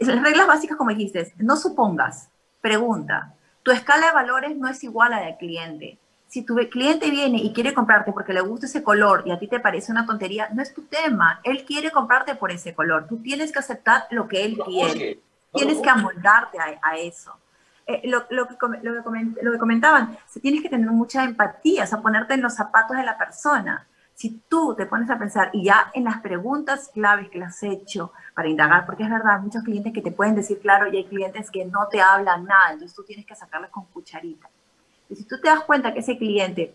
las 0.00 0.22
reglas 0.22 0.46
básicas 0.46 0.76
como 0.76 0.90
dijiste, 0.90 1.32
no 1.38 1.56
supongas, 1.56 2.28
pregunta. 2.60 3.34
Tu 3.62 3.70
escala 3.70 4.06
de 4.08 4.12
valores 4.12 4.56
no 4.56 4.68
es 4.68 4.82
igual 4.84 5.12
a 5.12 5.20
la 5.20 5.26
del 5.26 5.36
cliente 5.36 5.98
si 6.30 6.42
tu 6.42 6.54
cliente 6.54 7.10
viene 7.10 7.38
y 7.38 7.52
quiere 7.52 7.74
comprarte 7.74 8.12
porque 8.12 8.32
le 8.32 8.40
gusta 8.40 8.66
ese 8.66 8.84
color 8.84 9.24
y 9.26 9.32
a 9.32 9.38
ti 9.40 9.48
te 9.48 9.58
parece 9.58 9.90
una 9.90 10.06
tontería, 10.06 10.48
no 10.54 10.62
es 10.62 10.72
tu 10.72 10.82
tema. 10.82 11.40
Él 11.42 11.64
quiere 11.64 11.90
comprarte 11.90 12.36
por 12.36 12.52
ese 12.52 12.72
color. 12.72 13.08
Tú 13.08 13.16
tienes 13.16 13.50
que 13.50 13.58
aceptar 13.58 14.04
lo 14.12 14.28
que 14.28 14.44
él 14.44 14.56
quiere. 14.64 15.20
tienes 15.52 15.80
que 15.80 15.90
amoldarte 15.90 16.58
a, 16.60 16.96
eso. 16.98 17.36
Eh, 17.84 18.02
lo, 18.04 18.26
lo, 18.30 18.46
que, 18.46 18.54
lo, 18.80 19.02
que 19.52 19.58
comentaban, 19.58 20.16
tienes 20.40 20.62
que 20.62 20.68
tener 20.68 20.88
mucha 20.92 21.24
empatía, 21.24 21.82
o 21.82 21.86
sea, 21.88 22.00
ponerte 22.00 22.34
en 22.34 22.42
los 22.42 22.54
zapatos 22.54 22.96
de 22.96 23.02
la 23.02 23.18
persona. 23.18 23.88
Si 24.14 24.40
tú 24.48 24.76
te 24.76 24.86
pones 24.86 25.10
a 25.10 25.18
pensar 25.18 25.50
y 25.52 25.64
ya 25.64 25.90
en 25.94 26.04
las 26.04 26.20
preguntas 26.20 26.92
claves 26.94 27.28
que 27.28 27.40
le 27.40 27.46
has 27.46 27.60
hecho 27.64 28.12
para 28.34 28.48
indagar, 28.48 28.86
porque 28.86 29.02
es 29.02 29.10
verdad, 29.10 29.40
muchos 29.40 29.64
clientes 29.64 29.92
que 29.92 30.02
te 30.02 30.12
pueden 30.12 30.36
decir 30.36 30.60
claro 30.60 30.86
y 30.92 30.96
hay 30.96 31.06
clientes 31.06 31.50
que 31.50 31.64
no 31.64 31.88
te 31.88 32.00
hablan 32.00 32.44
nada, 32.44 32.74
entonces 32.74 32.94
tú 32.94 33.02
tienes 33.02 33.26
que 33.26 33.34
sacarles 33.34 33.70
con 33.70 33.86
cucharita 33.86 34.48
Y 35.10 35.16
si 35.16 35.24
tú 35.24 35.40
te 35.40 35.48
das 35.48 35.64
cuenta 35.64 35.92
que 35.92 36.00
ese 36.00 36.16
cliente, 36.16 36.74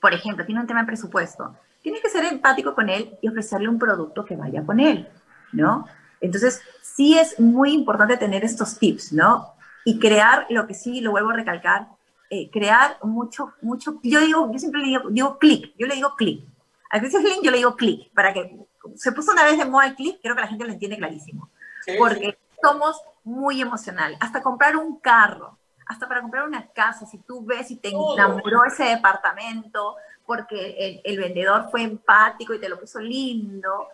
por 0.00 0.12
ejemplo, 0.14 0.44
tiene 0.44 0.60
un 0.60 0.66
tema 0.66 0.80
de 0.80 0.86
presupuesto, 0.86 1.54
tienes 1.82 2.00
que 2.00 2.08
ser 2.08 2.24
empático 2.24 2.74
con 2.74 2.88
él 2.88 3.16
y 3.20 3.28
ofrecerle 3.28 3.68
un 3.68 3.78
producto 3.78 4.24
que 4.24 4.36
vaya 4.36 4.64
con 4.64 4.80
él, 4.80 5.08
¿no? 5.52 5.86
Entonces, 6.20 6.62
sí 6.82 7.18
es 7.18 7.38
muy 7.38 7.72
importante 7.72 8.16
tener 8.16 8.44
estos 8.44 8.78
tips, 8.78 9.12
¿no? 9.12 9.52
Y 9.84 9.98
crear 9.98 10.46
lo 10.48 10.66
que 10.66 10.72
sí, 10.72 11.02
lo 11.02 11.10
vuelvo 11.10 11.30
a 11.30 11.34
recalcar, 11.34 11.88
eh, 12.30 12.50
crear 12.50 12.96
mucho, 13.02 13.52
mucho, 13.60 14.00
yo 14.02 14.20
digo, 14.20 14.50
yo 14.50 14.58
siempre 14.58 14.80
le 14.80 14.86
digo, 14.88 15.10
digo 15.10 15.38
clic, 15.38 15.74
yo 15.78 15.86
le 15.86 15.94
digo 15.94 16.16
clic. 16.16 16.42
A 16.90 16.98
veces 16.98 17.22
link 17.22 17.42
yo 17.42 17.50
le 17.50 17.58
digo 17.58 17.76
clic, 17.76 18.10
para 18.14 18.32
que 18.32 18.56
se 18.96 19.12
puso 19.12 19.32
una 19.32 19.44
vez 19.44 19.58
de 19.58 19.66
moda 19.66 19.86
el 19.86 19.94
clic, 19.94 20.18
creo 20.22 20.34
que 20.34 20.40
la 20.40 20.48
gente 20.48 20.64
lo 20.64 20.72
entiende 20.72 20.96
clarísimo. 20.96 21.50
porque 21.98 22.38
somos 22.62 22.98
muy 23.24 23.60
emocionales. 23.60 24.16
Hasta 24.20 24.42
comprar 24.42 24.76
un 24.76 24.98
carro, 25.00 25.58
hasta 25.86 26.08
para 26.08 26.20
comprar 26.20 26.46
una 26.46 26.66
casa, 26.68 27.06
si 27.06 27.18
tú 27.18 27.44
ves 27.44 27.70
y 27.70 27.76
te 27.76 27.90
enamoró 27.90 28.64
ese 28.64 28.84
departamento, 28.84 29.96
porque 30.26 30.76
el, 30.78 31.00
el, 31.04 31.18
vendedor 31.18 31.68
fue 31.70 31.82
empático 31.82 32.54
y 32.54 32.60
te 32.60 32.68
lo 32.68 32.80
puso 32.80 33.00
lindo, 33.00 33.88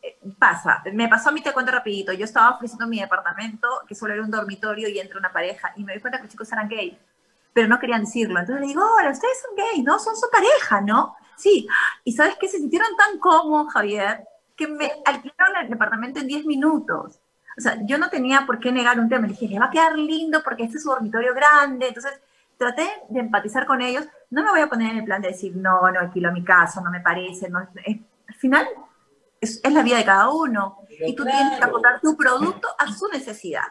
eh, 0.00 0.18
pasa. 0.38 0.82
Me 0.92 1.08
pasó 1.08 1.30
a 1.30 1.32
mí, 1.32 1.40
te 1.42 1.52
cuento 1.52 1.72
rapidito, 1.72 2.12
yo 2.12 2.24
estaba 2.24 2.50
ofreciendo 2.50 2.86
mi 2.86 3.00
departamento, 3.00 3.68
que 3.86 3.94
solo 3.94 4.14
era 4.14 4.22
un 4.22 4.30
dormitorio, 4.30 4.88
y 4.88 4.98
entra 4.98 5.18
una 5.18 5.32
pareja, 5.32 5.72
y 5.76 5.84
me 5.84 5.94
di 5.94 6.00
cuenta 6.00 6.18
que 6.18 6.24
los 6.24 6.32
chicos 6.32 6.52
eran 6.52 6.68
gays, 6.68 6.96
pero 7.52 7.66
no 7.66 7.80
querían 7.80 8.04
decirlo. 8.04 8.38
Entonces 8.38 8.60
le 8.60 8.68
digo, 8.68 8.82
hola, 8.96 9.10
ustedes 9.10 9.42
son 9.42 9.56
gays, 9.56 9.84
¿no? 9.84 9.98
Son 9.98 10.16
su 10.16 10.28
pareja, 10.30 10.80
¿no? 10.80 11.16
Sí. 11.36 11.66
¿Y 12.04 12.12
sabes 12.12 12.36
qué? 12.40 12.48
Se 12.48 12.58
sintieron 12.58 12.96
tan 12.96 13.18
cómodos, 13.18 13.72
Javier, 13.72 14.24
que 14.56 14.68
me 14.68 14.92
alquilaron 15.04 15.56
el 15.62 15.70
departamento 15.70 16.20
en 16.20 16.28
10 16.28 16.46
minutos. 16.46 17.18
O 17.58 17.60
sea, 17.60 17.76
yo 17.84 17.98
no 17.98 18.08
tenía 18.08 18.46
por 18.46 18.60
qué 18.60 18.70
negar 18.70 19.00
un 19.00 19.08
tema. 19.08 19.26
Le 19.26 19.32
dije, 19.32 19.48
le 19.48 19.58
va 19.58 19.66
a 19.66 19.70
quedar 19.70 19.98
lindo 19.98 20.42
porque 20.44 20.62
este 20.62 20.76
es 20.76 20.84
su 20.84 20.90
dormitorio 20.90 21.34
grande. 21.34 21.88
Entonces, 21.88 22.12
traté 22.56 22.88
de 23.08 23.18
empatizar 23.20 23.66
con 23.66 23.82
ellos. 23.82 24.06
No 24.30 24.44
me 24.44 24.50
voy 24.50 24.60
a 24.60 24.68
poner 24.68 24.92
en 24.92 24.98
el 24.98 25.04
plan 25.04 25.20
de 25.20 25.28
decir, 25.28 25.56
no, 25.56 25.90
no 25.90 25.98
alquilo 25.98 26.32
mi 26.32 26.44
casa, 26.44 26.80
no 26.80 26.90
me 26.90 27.00
parece. 27.00 27.50
No, 27.50 27.58
al 27.58 28.34
final, 28.36 28.66
es, 29.40 29.60
la 29.68 29.82
vida 29.82 29.98
de 29.98 30.04
cada 30.04 30.30
uno. 30.30 30.78
y 30.88 31.14
tú 31.16 31.24
tienes 31.24 31.58
que 31.58 31.64
aportar 31.64 32.00
tu 32.00 32.16
producto 32.16 32.68
a 32.78 32.92
su 32.92 33.08
necesidad. 33.08 33.64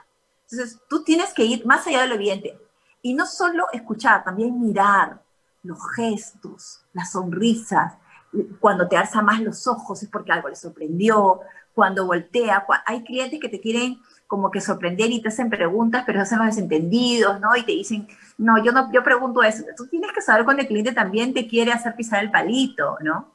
Entonces, 0.50 0.80
tú 0.89 1.04
tienes 1.04 1.34
que 1.34 1.45
ir 1.45 1.65
más 1.65 1.88
allá 1.88 2.02
de 2.02 2.08
lo 2.08 2.15
evidente. 2.15 2.60
Y 3.02 3.13
no 3.13 3.26
solo 3.26 3.67
escuchar, 3.71 4.23
también 4.23 4.60
mirar 4.60 5.21
los 5.63 5.80
gestos, 5.95 6.82
las 6.93 7.12
sonrisas. 7.12 7.93
Cuando 8.60 8.88
te 8.88 8.97
alza 8.97 9.21
más 9.21 9.39
los 9.39 9.65
ojos 9.67 10.04
es 10.04 10.10
porque 10.10 10.32
algo 10.32 10.50
le 10.50 10.56
sorprendió, 10.56 11.41
cuando 11.78 12.08
voltea, 12.08 12.66
hay 12.88 13.04
clientes 13.04 13.40
que 13.40 13.50
te 13.50 13.62
quieren 13.62 14.00
como 14.26 14.50
que 14.50 14.62
sorprender 14.62 15.12
y 15.12 15.22
te 15.22 15.28
hacen 15.28 15.48
preguntas, 15.48 16.06
pero 16.08 16.20
hacen 16.20 16.40
los 16.40 16.48
desentendidos, 16.48 17.40
¿no? 17.40 17.56
Y 17.56 17.63
te 17.66 17.74
dicen, 17.74 18.08
no, 18.40 18.58
yo 18.63 18.72
no, 18.72 18.92
yo 18.92 19.04
pregunto 19.04 19.44
eso. 19.44 19.63
Tú 19.78 19.86
tienes 19.86 20.12
que 20.12 20.24
saber 20.24 20.44
cuando 20.44 20.63
el 20.63 20.68
cliente 20.68 20.92
también 20.92 21.36
te 21.36 21.48
quiere 21.48 21.72
hacer 21.72 21.96
pisar 21.96 22.24
el 22.24 22.32
palito, 22.32 22.98
¿no? 23.02 23.32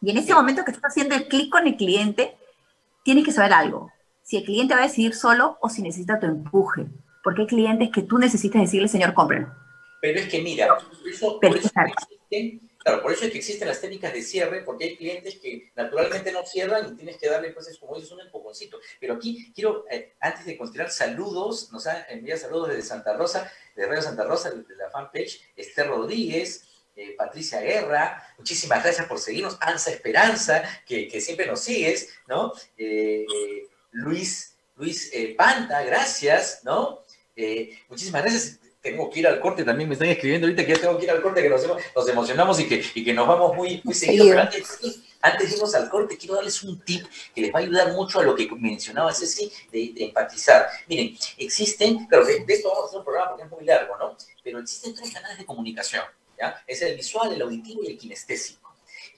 Y 0.00 0.12
en 0.12 0.18
ese 0.18 0.32
momento 0.32 0.64
que 0.64 0.70
estás 0.70 0.92
haciendo 0.92 1.16
el 1.16 1.26
clic 1.26 1.50
con 1.50 1.66
el 1.66 1.76
cliente, 1.76 2.36
tienes 3.02 3.24
que 3.24 3.32
saber 3.32 3.54
algo. 3.54 3.90
Si 4.22 4.36
el 4.36 4.44
cliente 4.44 4.74
va 4.74 4.82
a 4.82 4.84
decidir 4.84 5.12
solo 5.12 5.58
o 5.60 5.68
si 5.68 5.82
necesita 5.82 6.20
tu 6.20 6.26
empuje. 6.26 6.86
Porque 7.24 7.40
hay 7.40 7.48
clientes 7.48 7.90
que 7.90 8.02
tú 8.02 8.18
necesitas 8.18 8.62
decirle, 8.62 8.86
señor, 8.86 9.14
cómprelo. 9.14 9.52
Pero 10.00 10.20
es 10.20 10.28
que 10.28 10.40
mira, 10.40 10.78
eso, 11.12 11.40
por 11.40 11.56
eso 11.56 11.68
existen 11.74 12.69
Claro, 12.82 13.02
por 13.02 13.12
eso 13.12 13.26
es 13.26 13.30
que 13.30 13.38
existen 13.38 13.68
las 13.68 13.82
técnicas 13.82 14.10
de 14.14 14.22
cierre, 14.22 14.62
porque 14.62 14.84
hay 14.84 14.96
clientes 14.96 15.38
que 15.38 15.70
naturalmente 15.76 16.32
no 16.32 16.46
cierran 16.46 16.90
y 16.90 16.96
tienes 16.96 17.18
que 17.18 17.28
darle, 17.28 17.50
pues, 17.50 17.78
como 17.78 17.94
dices, 17.94 18.10
un 18.10 18.22
empujoncito. 18.22 18.80
Pero 18.98 19.14
aquí 19.14 19.52
quiero, 19.54 19.84
eh, 19.90 20.14
antes 20.18 20.46
de 20.46 20.56
continuar, 20.56 20.90
saludos, 20.90 21.70
nos 21.72 21.86
ha 21.86 22.06
enviado 22.08 22.40
saludos 22.40 22.68
desde 22.70 22.82
Santa 22.82 23.14
Rosa, 23.14 23.52
de 23.76 23.84
Radio 23.84 24.00
Santa 24.00 24.24
Rosa, 24.24 24.50
de 24.50 24.76
la 24.76 24.88
fanpage, 24.88 25.42
Esther 25.56 25.88
Rodríguez, 25.88 26.64
eh, 26.96 27.14
Patricia 27.18 27.60
Guerra, 27.60 28.26
muchísimas 28.38 28.82
gracias 28.82 29.06
por 29.06 29.18
seguirnos, 29.18 29.58
Ansa 29.60 29.90
Esperanza, 29.90 30.64
que, 30.86 31.20
siempre 31.20 31.46
nos 31.46 31.60
sigues, 31.60 32.08
¿no? 32.28 32.54
Eh, 32.78 33.26
Luis, 33.90 34.56
Luis 34.76 35.12
Panta, 35.36 35.82
gracias, 35.82 36.62
¿no? 36.64 37.04
muchísimas 37.88 38.22
gracias 38.22 38.60
tengo 38.80 39.10
que 39.10 39.20
ir 39.20 39.26
al 39.26 39.40
corte, 39.40 39.64
también 39.64 39.88
me 39.88 39.94
están 39.94 40.08
escribiendo 40.08 40.46
ahorita 40.46 40.64
que 40.64 40.74
ya 40.74 40.80
tengo 40.80 40.98
que 40.98 41.04
ir 41.04 41.10
al 41.10 41.20
corte, 41.20 41.42
que 41.42 41.50
nos, 41.50 41.66
nos 41.66 42.08
emocionamos 42.08 42.58
y 42.60 42.68
que, 42.68 42.82
y 42.94 43.04
que 43.04 43.12
nos 43.12 43.28
vamos 43.28 43.54
muy, 43.54 43.80
muy 43.84 43.94
seguido. 43.94 44.26
Pero 44.28 44.40
antes, 44.40 44.80
antes 45.20 45.50
de 45.50 45.56
irnos 45.56 45.74
al 45.74 45.90
corte, 45.90 46.16
quiero 46.16 46.36
darles 46.36 46.62
un 46.62 46.80
tip 46.80 47.06
que 47.34 47.42
les 47.42 47.54
va 47.54 47.58
a 47.58 47.62
ayudar 47.62 47.92
mucho 47.92 48.20
a 48.20 48.22
lo 48.22 48.34
que 48.34 48.48
mencionaba 48.56 49.12
Ceci 49.12 49.52
de, 49.70 49.92
de 49.94 50.04
empatizar. 50.04 50.66
Miren, 50.88 51.16
existen, 51.36 52.06
claro, 52.06 52.24
de, 52.24 52.44
esto 52.48 52.68
vamos 52.68 52.84
a 52.84 52.86
hacer 52.86 52.98
un 52.98 53.04
programa 53.04 53.30
porque 53.30 53.44
es 53.44 53.50
muy 53.50 53.64
largo, 53.64 53.96
¿no? 53.98 54.16
Pero 54.42 54.60
existen 54.60 54.94
tres 54.94 55.12
canales 55.12 55.38
de 55.38 55.44
comunicación, 55.44 56.04
¿ya? 56.38 56.62
Es 56.66 56.80
el 56.80 56.96
visual, 56.96 57.32
el 57.32 57.42
auditivo 57.42 57.82
y 57.84 57.88
el 57.88 57.98
kinestésico 57.98 58.59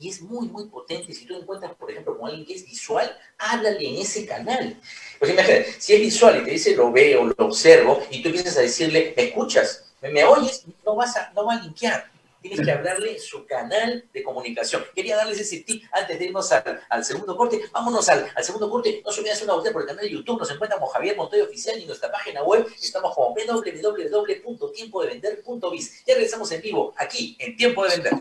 y 0.02 0.08
es 0.08 0.20
muy, 0.20 0.48
muy 0.48 0.66
potente. 0.66 1.14
Si 1.14 1.26
tú 1.26 1.36
encuentras, 1.36 1.76
por 1.76 1.88
ejemplo, 1.88 2.18
con 2.18 2.28
alguien 2.28 2.44
que 2.44 2.54
es 2.54 2.66
visual, 2.66 3.16
háblale 3.38 3.88
en 3.88 4.02
ese 4.02 4.26
canal. 4.26 4.76
Pues 5.20 5.30
imagínate, 5.30 5.76
si 5.78 5.94
es 5.94 6.00
visual 6.00 6.40
y 6.40 6.44
te 6.44 6.50
dice 6.50 6.74
lo 6.74 6.90
veo, 6.90 7.24
lo 7.24 7.46
observo, 7.46 8.02
y 8.10 8.20
tú 8.20 8.26
empiezas 8.28 8.56
a 8.56 8.62
decirle, 8.62 9.14
¿me 9.16 9.28
escuchas? 9.28 9.92
¿Me, 10.00 10.24
oyes? 10.24 10.64
No 10.84 10.96
vas 10.96 11.16
a, 11.16 11.30
no 11.36 11.46
va 11.46 11.54
a 11.54 11.62
linkear. 11.62 12.10
Tienes 12.40 12.66
que 12.66 12.72
hablarle 12.72 13.20
su 13.20 13.46
canal 13.46 14.04
de 14.12 14.24
comunicación. 14.24 14.82
Quería 14.92 15.14
darles 15.14 15.38
ese 15.38 15.60
tip 15.60 15.84
antes 15.92 16.18
de 16.18 16.24
irnos 16.24 16.50
al, 16.50 17.04
segundo 17.04 17.36
corte. 17.36 17.60
Vámonos 17.70 18.08
al, 18.08 18.28
segundo 18.42 18.68
corte. 18.68 19.00
No 19.04 19.12
se 19.12 19.20
olviden 19.20 19.34
hacer 19.34 19.44
una 19.44 19.54
vuelta 19.54 19.72
por 19.72 19.82
el 19.82 19.86
canal 19.86 20.04
de 20.04 20.10
YouTube. 20.10 20.40
Nos 20.40 20.50
encuentran 20.50 20.80
como 20.80 20.90
Javier 20.90 21.16
Montoya 21.16 21.44
Oficial 21.44 21.78
y 21.78 21.86
nuestra 21.86 22.10
página 22.10 22.42
web 22.42 22.66
estamos 22.82 23.14
como 23.14 23.32
www.tiempodevender.biz. 23.32 26.04
Ya 26.04 26.14
regresamos 26.14 26.50
en 26.50 26.60
vivo 26.60 26.92
aquí 26.96 27.36
en 27.38 27.56
Tiempo 27.56 27.84
de 27.84 27.90
Vender 27.90 28.14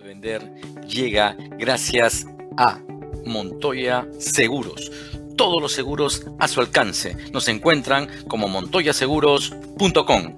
de 0.00 0.08
vender 0.08 0.42
llega 0.88 1.36
gracias 1.58 2.26
a 2.56 2.80
Montoya 3.26 4.06
Seguros. 4.18 4.90
Todos 5.36 5.60
los 5.60 5.72
seguros 5.72 6.26
a 6.38 6.48
su 6.48 6.60
alcance. 6.60 7.16
Nos 7.32 7.48
encuentran 7.48 8.08
como 8.28 8.48
montoyaseguros.com. 8.48 10.36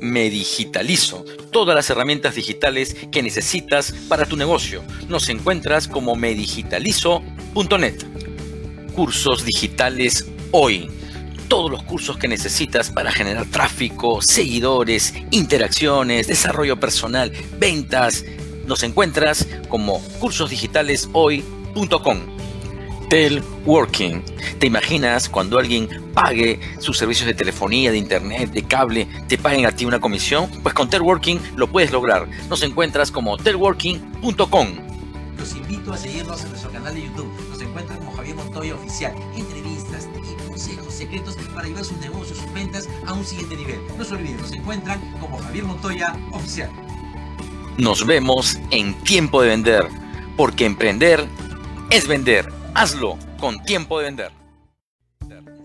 Me 0.00 0.30
digitalizo. 0.30 1.24
Todas 1.50 1.74
las 1.74 1.88
herramientas 1.90 2.34
digitales 2.34 2.96
que 3.10 3.22
necesitas 3.22 3.92
para 4.08 4.26
tu 4.26 4.36
negocio. 4.36 4.82
Nos 5.08 5.28
encuentras 5.28 5.88
como 5.88 6.14
medigitalizo.net. 6.14 8.04
Cursos 8.94 9.44
digitales 9.44 10.26
hoy 10.50 10.90
todos 11.48 11.70
los 11.70 11.84
cursos 11.84 12.18
que 12.18 12.26
necesitas 12.26 12.90
para 12.90 13.12
generar 13.12 13.46
tráfico, 13.46 14.20
seguidores, 14.20 15.14
interacciones, 15.30 16.26
desarrollo 16.26 16.80
personal, 16.80 17.32
ventas, 17.58 18.24
nos 18.66 18.82
encuentras 18.82 19.46
como 19.68 20.02
cursosdigitaleshoy.com. 20.18 22.36
Telworking. 23.08 24.24
¿Te 24.58 24.66
imaginas 24.66 25.28
cuando 25.28 25.58
alguien 25.58 25.88
pague 26.12 26.58
sus 26.80 26.98
servicios 26.98 27.26
de 27.26 27.34
telefonía, 27.34 27.92
de 27.92 27.98
internet, 27.98 28.50
de 28.50 28.64
cable, 28.64 29.06
te 29.28 29.38
paguen 29.38 29.66
a 29.66 29.72
ti 29.72 29.84
una 29.84 30.00
comisión? 30.00 30.50
Pues 30.62 30.74
con 30.74 30.90
Telworking 30.90 31.40
lo 31.56 31.68
puedes 31.68 31.92
lograr. 31.92 32.28
Nos 32.48 32.62
encuentras 32.62 33.10
como 33.10 33.36
telworking.com. 33.36 34.68
Los 35.38 35.54
invito 35.54 35.92
a 35.92 35.96
seguirnos 35.96 36.42
en 36.42 36.50
nuestro 36.50 36.72
canal 36.72 36.94
de 36.94 37.02
YouTube. 37.02 37.30
Nos 37.50 37.60
encuentran 37.60 37.98
como 37.98 38.12
Javier 38.12 38.34
Montoya 38.34 38.74
Oficial. 38.74 39.14
Entrevistas 39.36 40.08
y 40.16 40.48
consejos 40.48 40.92
secretos 40.92 41.36
para 41.54 41.68
llevar 41.68 41.84
sus 41.84 41.98
negocios, 41.98 42.38
sus 42.38 42.52
ventas 42.52 42.88
a 43.06 43.12
un 43.12 43.24
siguiente 43.24 43.56
nivel. 43.56 43.78
No 43.96 44.04
se 44.04 44.14
olviden, 44.14 44.38
nos 44.38 44.52
encuentran 44.52 45.00
como 45.20 45.38
Javier 45.38 45.64
Montoya 45.64 46.16
Oficial. 46.32 46.70
Nos 47.78 48.06
vemos 48.06 48.58
en 48.70 48.94
Tiempo 49.04 49.42
de 49.42 49.48
Vender, 49.48 49.84
porque 50.38 50.64
emprender 50.64 51.26
es 51.90 52.08
vender. 52.08 52.48
Hazlo 52.74 53.18
con 53.38 53.62
Tiempo 53.64 53.98
de 53.98 54.06
Vender. 54.06 54.30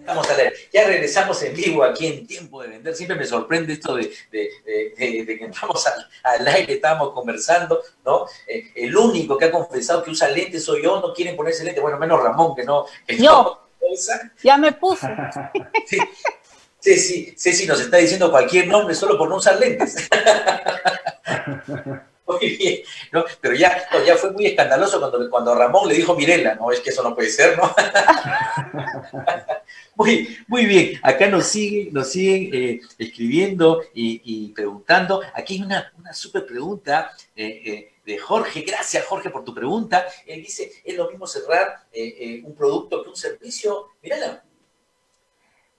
Vamos 0.05 0.29
a 0.29 0.35
ver, 0.35 0.53
ya 0.73 0.85
regresamos 0.85 1.41
en 1.43 1.55
vivo 1.55 1.85
aquí 1.85 2.07
en 2.07 2.27
Tiempo 2.27 2.61
de 2.61 2.67
Vender. 2.67 2.93
Siempre 2.95 3.15
me 3.15 3.25
sorprende 3.25 3.71
esto 3.71 3.95
de, 3.95 4.11
que 4.29 5.37
entramos 5.39 5.87
al, 5.87 6.05
al, 6.23 6.47
aire, 6.49 6.73
estábamos 6.73 7.13
conversando, 7.13 7.81
¿no? 8.05 8.25
Eh, 8.45 8.71
el 8.75 8.93
único 8.93 9.37
que 9.37 9.45
ha 9.45 9.51
confesado 9.51 10.03
que 10.03 10.11
usa 10.11 10.27
lentes 10.27 10.65
soy 10.65 10.83
yo, 10.83 10.99
no 10.99 11.13
quieren 11.13 11.37
ponerse 11.37 11.63
lentes, 11.63 11.81
bueno, 11.81 11.97
menos 11.97 12.21
Ramón, 12.21 12.53
que 12.53 12.65
no. 12.65 12.87
yo, 13.07 13.67
ya 14.43 14.57
me 14.57 14.73
puse. 14.73 15.07
Sí, 16.81 16.97
sí, 16.97 17.53
sí, 17.53 17.67
nos 17.67 17.79
está 17.79 17.97
diciendo 17.97 18.31
cualquier 18.31 18.67
nombre 18.67 18.95
solo 18.95 19.15
por 19.15 19.29
no 19.29 19.35
usar 19.35 19.59
lentes. 19.59 20.09
muy 22.27 22.57
bien, 22.57 22.81
¿no? 23.11 23.25
Pero 23.39 23.55
ya, 23.55 23.87
ya 24.05 24.15
fue 24.15 24.31
muy 24.31 24.45
escandaloso 24.45 24.99
cuando, 24.99 25.29
cuando 25.29 25.55
Ramón 25.55 25.87
le 25.87 25.95
dijo 25.95 26.15
Mirela, 26.15 26.55
no, 26.55 26.71
es 26.71 26.79
que 26.79 26.89
eso 26.89 27.03
no 27.03 27.15
puede 27.15 27.29
ser, 27.29 27.57
¿no? 27.57 27.73
muy, 29.95 30.37
muy 30.47 30.65
bien, 30.65 30.99
acá 31.03 31.27
nos 31.27 31.45
siguen, 31.45 31.93
nos 31.93 32.09
siguen 32.09 32.49
eh, 32.53 32.81
escribiendo 32.97 33.81
y, 33.93 34.51
preguntando. 34.53 35.21
Aquí 35.33 35.55
hay 35.55 35.63
una, 35.63 35.91
una 35.97 36.13
súper 36.13 36.45
pregunta 36.45 37.11
eh, 37.35 37.61
eh, 37.65 37.93
de 38.05 38.17
Jorge, 38.17 38.61
gracias 38.61 39.05
Jorge 39.05 39.29
por 39.29 39.43
tu 39.43 39.53
pregunta. 39.53 40.05
Él 40.25 40.41
dice, 40.41 40.71
¿es 40.83 40.95
lo 40.95 41.09
mismo 41.09 41.27
cerrar 41.27 41.85
un 42.43 42.55
producto 42.55 43.03
que 43.03 43.09
un 43.09 43.15
servicio? 43.15 43.89
Mirala. 44.01 44.43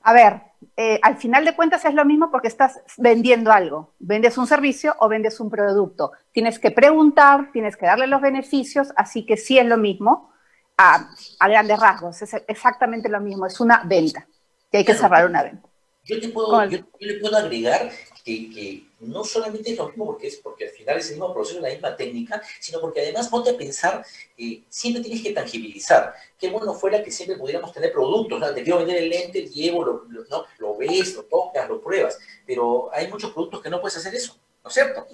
A 0.02 0.12
ver, 0.12 0.42
eh, 0.76 0.98
al 1.02 1.16
final 1.16 1.44
de 1.44 1.54
cuentas 1.54 1.84
es 1.84 1.94
lo 1.94 2.04
mismo 2.04 2.30
porque 2.30 2.48
estás 2.48 2.80
vendiendo 2.96 3.52
algo. 3.52 3.94
Vendes 3.98 4.38
un 4.38 4.46
servicio 4.46 4.94
o 5.00 5.08
vendes 5.08 5.38
un 5.40 5.50
producto. 5.50 6.12
Tienes 6.32 6.58
que 6.58 6.70
preguntar, 6.70 7.50
tienes 7.52 7.76
que 7.76 7.86
darle 7.86 8.06
los 8.06 8.20
beneficios, 8.20 8.88
así 8.96 9.26
que 9.26 9.36
sí 9.36 9.58
es 9.58 9.66
lo 9.66 9.76
mismo 9.76 10.32
a, 10.76 11.10
grandes 11.40 11.78
rasgos. 11.78 12.22
Es 12.22 12.34
exactamente 12.48 13.08
lo 13.08 13.20
mismo, 13.20 13.46
es 13.46 13.60
una 13.60 13.82
venta. 13.84 14.26
Y 14.70 14.78
hay 14.78 14.84
que 14.84 14.94
cerrar 14.94 15.26
una 15.26 15.42
venta. 15.42 15.68
Yo, 16.04 16.20
te 16.20 16.28
puedo, 16.30 16.64
yo, 16.66 16.78
le 16.98 17.14
puedo 17.20 17.36
agregar 17.36 17.90
que, 18.24 18.50
que, 18.50 18.86
no 19.02 19.24
solamente 19.24 19.72
es 19.72 19.78
lo 19.78 19.88
mismo 19.88 20.06
porque, 20.06 20.28
es, 20.28 20.36
porque 20.36 20.64
al 20.66 20.70
final 20.70 20.98
es 20.98 21.06
el 21.08 21.12
mismo 21.12 21.32
proceso, 21.32 21.60
la 21.60 21.68
misma 21.68 21.96
técnica, 21.96 22.42
sino 22.60 22.80
porque 22.80 23.00
además 23.00 23.28
ponte 23.28 23.50
a 23.50 23.56
pensar, 23.56 24.04
eh, 24.38 24.62
siempre 24.68 25.02
tienes 25.02 25.22
que 25.22 25.32
tangibilizar. 25.32 26.14
Qué 26.38 26.48
bueno 26.50 26.74
fuera 26.74 27.02
que 27.02 27.10
siempre 27.10 27.36
pudiéramos 27.36 27.72
tener 27.72 27.92
productos, 27.92 28.40
¿no? 28.40 28.54
te 28.54 28.62
quiero 28.62 28.78
vender 28.78 28.98
el 28.98 29.10
lente, 29.10 29.46
llevo, 29.46 29.84
lo, 29.84 30.04
¿no? 30.30 30.44
lo 30.58 30.76
ves, 30.76 31.14
lo 31.14 31.24
tocas, 31.24 31.68
lo 31.68 31.80
pruebas, 31.80 32.18
pero 32.46 32.90
hay 32.92 33.08
muchos 33.08 33.32
productos 33.32 33.60
que 33.60 33.70
no 33.70 33.80
puedes 33.80 33.96
hacer 33.96 34.14
eso, 34.14 34.36
¿no 34.62 34.68
es 34.68 34.74
cierto? 34.74 35.06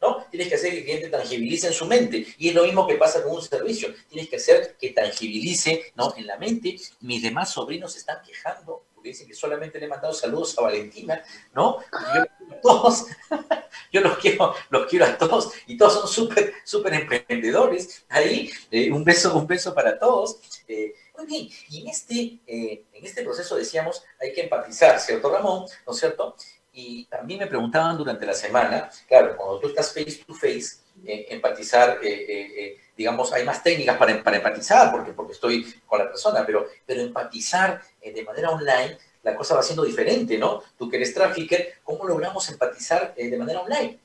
¿no? 0.00 0.24
Tienes 0.30 0.48
que 0.48 0.54
hacer 0.54 0.70
que 0.70 0.78
el 0.78 0.84
cliente 0.84 1.08
tangibilice 1.08 1.66
en 1.66 1.72
su 1.72 1.84
mente. 1.84 2.26
Y 2.38 2.48
es 2.48 2.54
lo 2.54 2.64
mismo 2.64 2.86
que 2.86 2.94
pasa 2.94 3.22
con 3.22 3.32
un 3.32 3.42
servicio. 3.42 3.94
Tienes 4.08 4.28
que 4.30 4.36
hacer 4.36 4.76
que 4.80 4.90
tangibilice 4.90 5.92
¿no? 5.94 6.14
en 6.16 6.26
la 6.26 6.38
mente. 6.38 6.76
Mis 7.00 7.22
demás 7.22 7.52
sobrinos 7.52 7.92
se 7.92 7.98
están 7.98 8.22
quejando 8.22 8.84
porque 9.00 9.08
dicen 9.08 9.26
que 9.26 9.34
solamente 9.34 9.78
le 9.78 9.86
he 9.86 9.88
mandado 9.88 10.12
saludos 10.12 10.56
a 10.58 10.62
Valentina, 10.62 11.24
¿no? 11.54 11.78
yo 12.14 12.20
a 12.20 12.60
todos, 12.60 13.06
yo 13.92 14.02
los 14.02 14.18
quiero, 14.18 14.54
los 14.68 14.86
quiero 14.86 15.06
a 15.06 15.16
todos 15.16 15.52
y 15.66 15.78
todos 15.78 15.94
son 15.94 16.08
súper, 16.08 16.52
súper 16.64 16.92
emprendedores. 16.92 18.04
Ahí, 18.10 18.50
eh, 18.70 18.92
un 18.92 19.02
beso, 19.02 19.34
un 19.38 19.46
beso 19.46 19.74
para 19.74 19.98
todos. 19.98 20.38
Eh, 20.68 20.92
muy 21.16 21.26
bien, 21.26 21.48
y 21.70 21.80
en 21.80 21.88
este, 21.88 22.40
eh, 22.46 22.84
en 22.92 23.06
este 23.06 23.22
proceso 23.22 23.56
decíamos, 23.56 24.02
hay 24.20 24.34
que 24.34 24.42
empatizar, 24.42 25.00
¿cierto, 25.00 25.32
Ramón? 25.32 25.64
¿No 25.86 25.92
es 25.92 25.98
cierto? 25.98 26.36
Y 26.72 27.06
también 27.06 27.40
me 27.40 27.46
preguntaban 27.46 27.96
durante 27.98 28.24
la 28.24 28.34
semana, 28.34 28.88
claro, 29.08 29.36
cuando 29.36 29.58
tú 29.58 29.68
estás 29.68 29.92
face 29.92 30.22
to 30.24 30.34
face, 30.34 30.78
eh, 31.04 31.26
empatizar, 31.30 31.98
eh, 32.02 32.26
eh, 32.30 32.76
digamos, 32.96 33.32
hay 33.32 33.44
más 33.44 33.62
técnicas 33.62 33.96
para, 33.96 34.22
para, 34.22 34.36
empatizar, 34.36 34.92
porque, 34.92 35.12
porque 35.12 35.32
estoy 35.32 35.66
con 35.86 35.98
la 35.98 36.08
persona, 36.08 36.44
pero, 36.46 36.66
pero 36.86 37.00
empatizar 37.00 37.80
de 38.02 38.24
manera 38.24 38.50
online, 38.50 38.98
la 39.22 39.34
cosa 39.34 39.56
va 39.56 39.62
siendo 39.62 39.84
diferente, 39.84 40.38
¿no? 40.38 40.62
Tú 40.78 40.88
que 40.88 40.96
eres 40.96 41.12
trafficker, 41.12 41.74
¿cómo 41.82 42.06
logramos 42.06 42.48
empatizar 42.50 43.14
de 43.14 43.36
manera 43.36 43.60
online? 43.60 43.98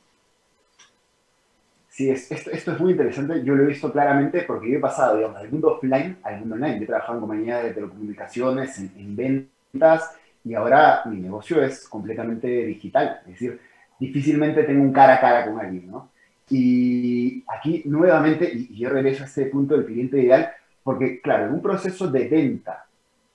Sí, 1.95 2.09
esto, 2.09 2.51
esto, 2.51 2.73
es 2.73 2.79
muy 2.81 2.91
interesante. 2.91 3.41
Yo 3.45 3.55
lo 3.55 3.63
he 3.63 3.67
visto 3.67 3.89
claramente 3.89 4.41
porque 4.41 4.69
yo 4.69 4.79
he 4.79 4.81
pasado, 4.81 5.15
digamos, 5.15 5.41
del 5.41 5.49
mundo 5.49 5.75
offline 5.75 6.17
al 6.23 6.39
mundo 6.39 6.55
online. 6.55 6.79
Yo 6.79 6.83
he 6.83 6.87
trabajado 6.87 7.13
en 7.13 7.19
compañías 7.21 7.63
de 7.63 7.71
telecomunicaciones, 7.71 8.77
en 8.79 9.15
ventas, 9.15 10.11
y 10.45 10.53
ahora 10.53 11.01
mi 11.05 11.19
negocio 11.19 11.61
es 11.61 11.87
completamente 11.89 12.47
digital, 12.47 13.21
es 13.25 13.33
decir, 13.33 13.59
difícilmente 13.99 14.63
tengo 14.63 14.83
un 14.83 14.93
cara 14.93 15.15
a 15.15 15.19
cara 15.19 15.45
con 15.45 15.59
alguien, 15.59 15.89
¿no? 15.89 16.11
Y 16.49 17.43
aquí 17.47 17.81
nuevamente, 17.85 18.51
y 18.53 18.77
yo 18.77 18.89
regreso 18.89 19.23
a 19.23 19.25
este 19.25 19.47
punto 19.47 19.75
del 19.75 19.85
cliente 19.85 20.21
ideal, 20.21 20.51
porque 20.83 21.19
claro, 21.19 21.47
en 21.47 21.53
un 21.53 21.61
proceso 21.61 22.07
de 22.07 22.27
venta 22.27 22.85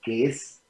que 0.01 0.25
es 0.25 0.61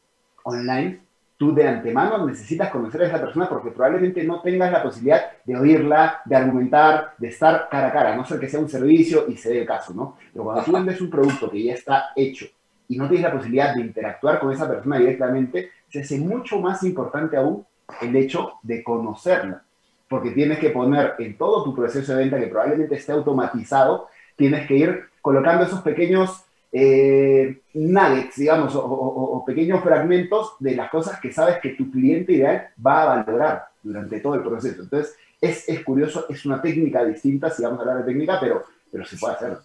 online, 0.43 0.99
tú 1.37 1.53
de 1.53 1.67
antemano 1.67 2.25
necesitas 2.25 2.69
conocer 2.69 3.03
a 3.03 3.07
esa 3.07 3.21
persona 3.21 3.47
porque 3.47 3.69
probablemente 3.69 4.23
no 4.23 4.41
tengas 4.41 4.71
la 4.71 4.81
posibilidad 4.81 5.21
de 5.45 5.55
oírla, 5.55 6.21
de 6.25 6.35
argumentar, 6.35 7.13
de 7.19 7.27
estar 7.27 7.67
cara 7.69 7.87
a 7.87 7.91
cara, 7.91 8.13
a 8.13 8.15
no 8.15 8.25
ser 8.25 8.39
que 8.39 8.49
sea 8.49 8.59
un 8.59 8.69
servicio 8.69 9.25
y 9.27 9.37
se 9.37 9.49
dé 9.49 9.61
el 9.61 9.67
caso, 9.67 9.93
¿no? 9.93 10.17
Pero 10.33 10.43
cuando 10.43 10.63
tú 10.63 10.71
vendes 10.71 11.01
un 11.01 11.09
producto 11.09 11.49
que 11.49 11.63
ya 11.63 11.73
está 11.73 12.09
hecho 12.15 12.45
y 12.87 12.97
no 12.97 13.07
tienes 13.07 13.23
la 13.23 13.33
posibilidad 13.33 13.73
de 13.75 13.81
interactuar 13.81 14.39
con 14.39 14.51
esa 14.51 14.67
persona 14.67 14.97
directamente, 14.97 15.69
se 15.91 15.99
hace 15.99 16.17
mucho 16.17 16.59
más 16.59 16.83
importante 16.83 17.37
aún 17.37 17.65
el 18.01 18.15
hecho 18.15 18.53
de 18.63 18.83
conocerla, 18.83 19.63
porque 20.07 20.31
tienes 20.31 20.59
que 20.59 20.69
poner 20.69 21.15
en 21.19 21.37
todo 21.37 21.63
tu 21.63 21.75
proceso 21.75 22.13
de 22.13 22.19
venta, 22.19 22.39
que 22.39 22.47
probablemente 22.47 22.95
esté 22.95 23.11
automatizado, 23.11 24.07
tienes 24.35 24.65
que 24.67 24.75
ir 24.75 25.03
colocando 25.21 25.65
esos 25.65 25.81
pequeños 25.81 26.45
eh, 26.71 27.59
nuggets, 27.73 28.37
digamos, 28.37 28.73
o, 28.75 29.43
pequeños 29.45 29.83
fragmentos 29.83 30.55
de 30.59 30.75
las 30.75 30.89
cosas 30.89 31.19
que 31.19 31.33
sabes 31.33 31.57
que 31.59 31.71
tu 31.71 31.91
cliente 31.91 32.33
ideal 32.33 32.69
va 32.83 33.01
a 33.01 33.23
valorar 33.23 33.65
durante 33.83 34.21
todo 34.21 34.35
el 34.35 34.43
proceso. 34.43 34.83
Entonces, 34.83 35.15
es, 35.41 35.67
es 35.67 35.83
curioso, 35.83 36.25
es 36.29 36.45
una 36.45 36.61
técnica 36.61 37.03
distinta, 37.03 37.49
si 37.49 37.63
vamos 37.63 37.79
a 37.79 37.81
hablar 37.81 37.97
de 37.97 38.03
técnica, 38.03 38.39
pero, 38.39 38.63
pero 38.89 39.03
se 39.03 39.17
puede 39.17 39.33
hacer. 39.33 39.57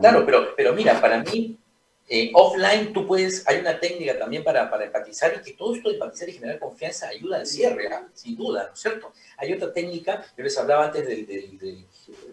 Claro, 0.00 0.24
pero, 0.24 0.48
pero 0.56 0.72
mira, 0.74 1.00
para 1.00 1.22
mí 1.22 1.58
eh, 2.10 2.30
offline 2.32 2.90
tú 2.94 3.06
puedes, 3.06 3.46
hay 3.46 3.58
una 3.58 3.78
técnica 3.78 4.18
también 4.18 4.42
para, 4.42 4.70
para, 4.70 4.86
empatizar 4.86 5.34
y 5.34 5.42
que 5.42 5.52
todo 5.52 5.74
esto 5.74 5.90
de 5.90 5.96
empatizar 5.96 6.28
y 6.30 6.32
generar 6.32 6.58
confianza 6.58 7.08
ayuda 7.08 7.36
al 7.36 7.46
cierre, 7.46 7.86
¿ah? 7.92 8.08
sin 8.14 8.34
duda, 8.34 8.64
¿no 8.66 8.72
es 8.72 8.80
cierto? 8.80 9.12
Hay 9.36 9.52
otra 9.52 9.70
técnica, 9.74 10.24
yo 10.34 10.42
les 10.42 10.56
hablaba 10.56 10.86
antes 10.86 11.06
del, 11.06 11.26
del, 11.26 11.58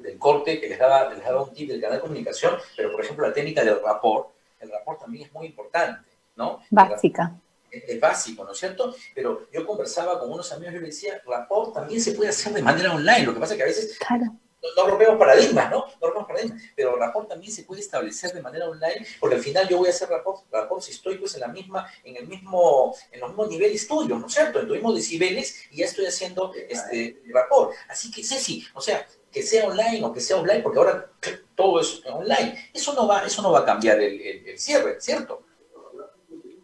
del, 0.02 0.18
corte 0.18 0.62
que 0.62 0.70
les 0.70 0.80
daba, 0.80 1.14
les 1.14 1.22
daba 1.22 1.44
un 1.44 1.54
tip 1.54 1.68
del 1.68 1.82
canal 1.82 1.98
de 1.98 2.02
comunicación, 2.02 2.56
pero 2.78 2.94
por 2.94 3.04
ejemplo 3.04 3.28
la 3.28 3.34
técnica 3.34 3.66
del 3.66 3.82
rapport, 3.84 4.30
el 4.62 4.72
rapport 4.72 5.02
también 5.02 5.26
es 5.26 5.34
muy 5.34 5.48
importante, 5.48 6.10
¿no? 6.38 6.62
Básica. 6.70 7.36
Es, 7.70 8.00
básico, 8.00 8.46
¿no 8.46 8.54
es 8.54 8.58
cierto? 8.58 8.96
Pero 9.14 9.50
yo 9.52 9.66
conversaba 9.66 10.18
con 10.18 10.32
unos 10.32 10.50
amigos 10.54 10.76
y 10.76 10.80
les 10.80 10.86
decía, 10.86 11.22
rapport 11.26 11.74
también 11.74 12.00
se 12.00 12.14
puede 12.14 12.30
hacer 12.30 12.54
de 12.54 12.62
manera 12.62 12.96
online, 12.96 13.26
lo 13.26 13.34
que 13.34 13.42
pasa 13.42 13.56
es 13.56 13.58
que 13.58 13.64
a 13.64 13.68
veces 13.68 14.00
claro 14.00 14.32
no 14.76 14.88
rompemos 14.88 15.18
paradigmas, 15.18 15.72
¿no? 15.72 15.86
No 16.02 16.08
rompemos 16.08 16.28
paradigmas, 16.28 16.62
pero 16.76 16.96
rapport 16.98 17.30
también 17.30 17.52
se 17.52 17.64
puede 17.64 17.82
establecer 17.82 18.34
de 18.34 18.42
manera 18.42 18.70
online, 18.70 19.06
porque 19.20 19.36
al 19.36 19.42
final 19.42 19.68
yo 19.68 19.78
voy 19.78 19.88
a 19.88 19.92
hacer 19.92 20.10
rapport, 20.10 20.44
rapport 20.52 20.82
si 20.82 20.92
estoy 20.92 21.18
pues 21.18 21.36
en 21.36 21.42
la 21.42 21.48
misma, 21.48 21.88
en 22.04 22.18
el 22.18 22.28
mismo, 22.28 22.96
en 23.12 23.20
los 23.20 23.30
mismos 23.30 23.50
niveles 23.50 23.88
tuyos, 23.88 24.20
¿no 24.20 24.28
es 24.28 24.34
cierto? 24.34 24.60
En 24.60 24.68
los 24.68 24.76
mismos 24.76 24.96
decibeles 24.96 25.66
y 25.72 25.78
ya 25.78 25.86
estoy 25.86 26.06
haciendo 26.06 26.54
este 26.54 27.22
rapport. 27.34 27.74
Así 27.90 28.12
que 28.12 28.24
Ceci, 28.24 28.66
o 28.74 28.82
sea, 28.82 29.06
que 29.36 29.44
sea 29.44 29.68
online 29.68 30.02
o 30.04 30.14
que 30.14 30.22
sea 30.22 30.38
offline, 30.38 30.64
porque 30.64 30.80
ahora 30.80 31.10
todo 31.56 31.82
es 31.82 32.02
online, 32.06 32.70
eso 32.74 32.94
no 32.94 33.06
va, 33.06 33.26
eso 33.26 33.42
no 33.42 33.52
va 33.52 33.60
a 33.60 33.66
cambiar 33.66 34.00
el, 34.00 34.58
cierre, 34.58 35.02
¿cierto? 35.02 35.44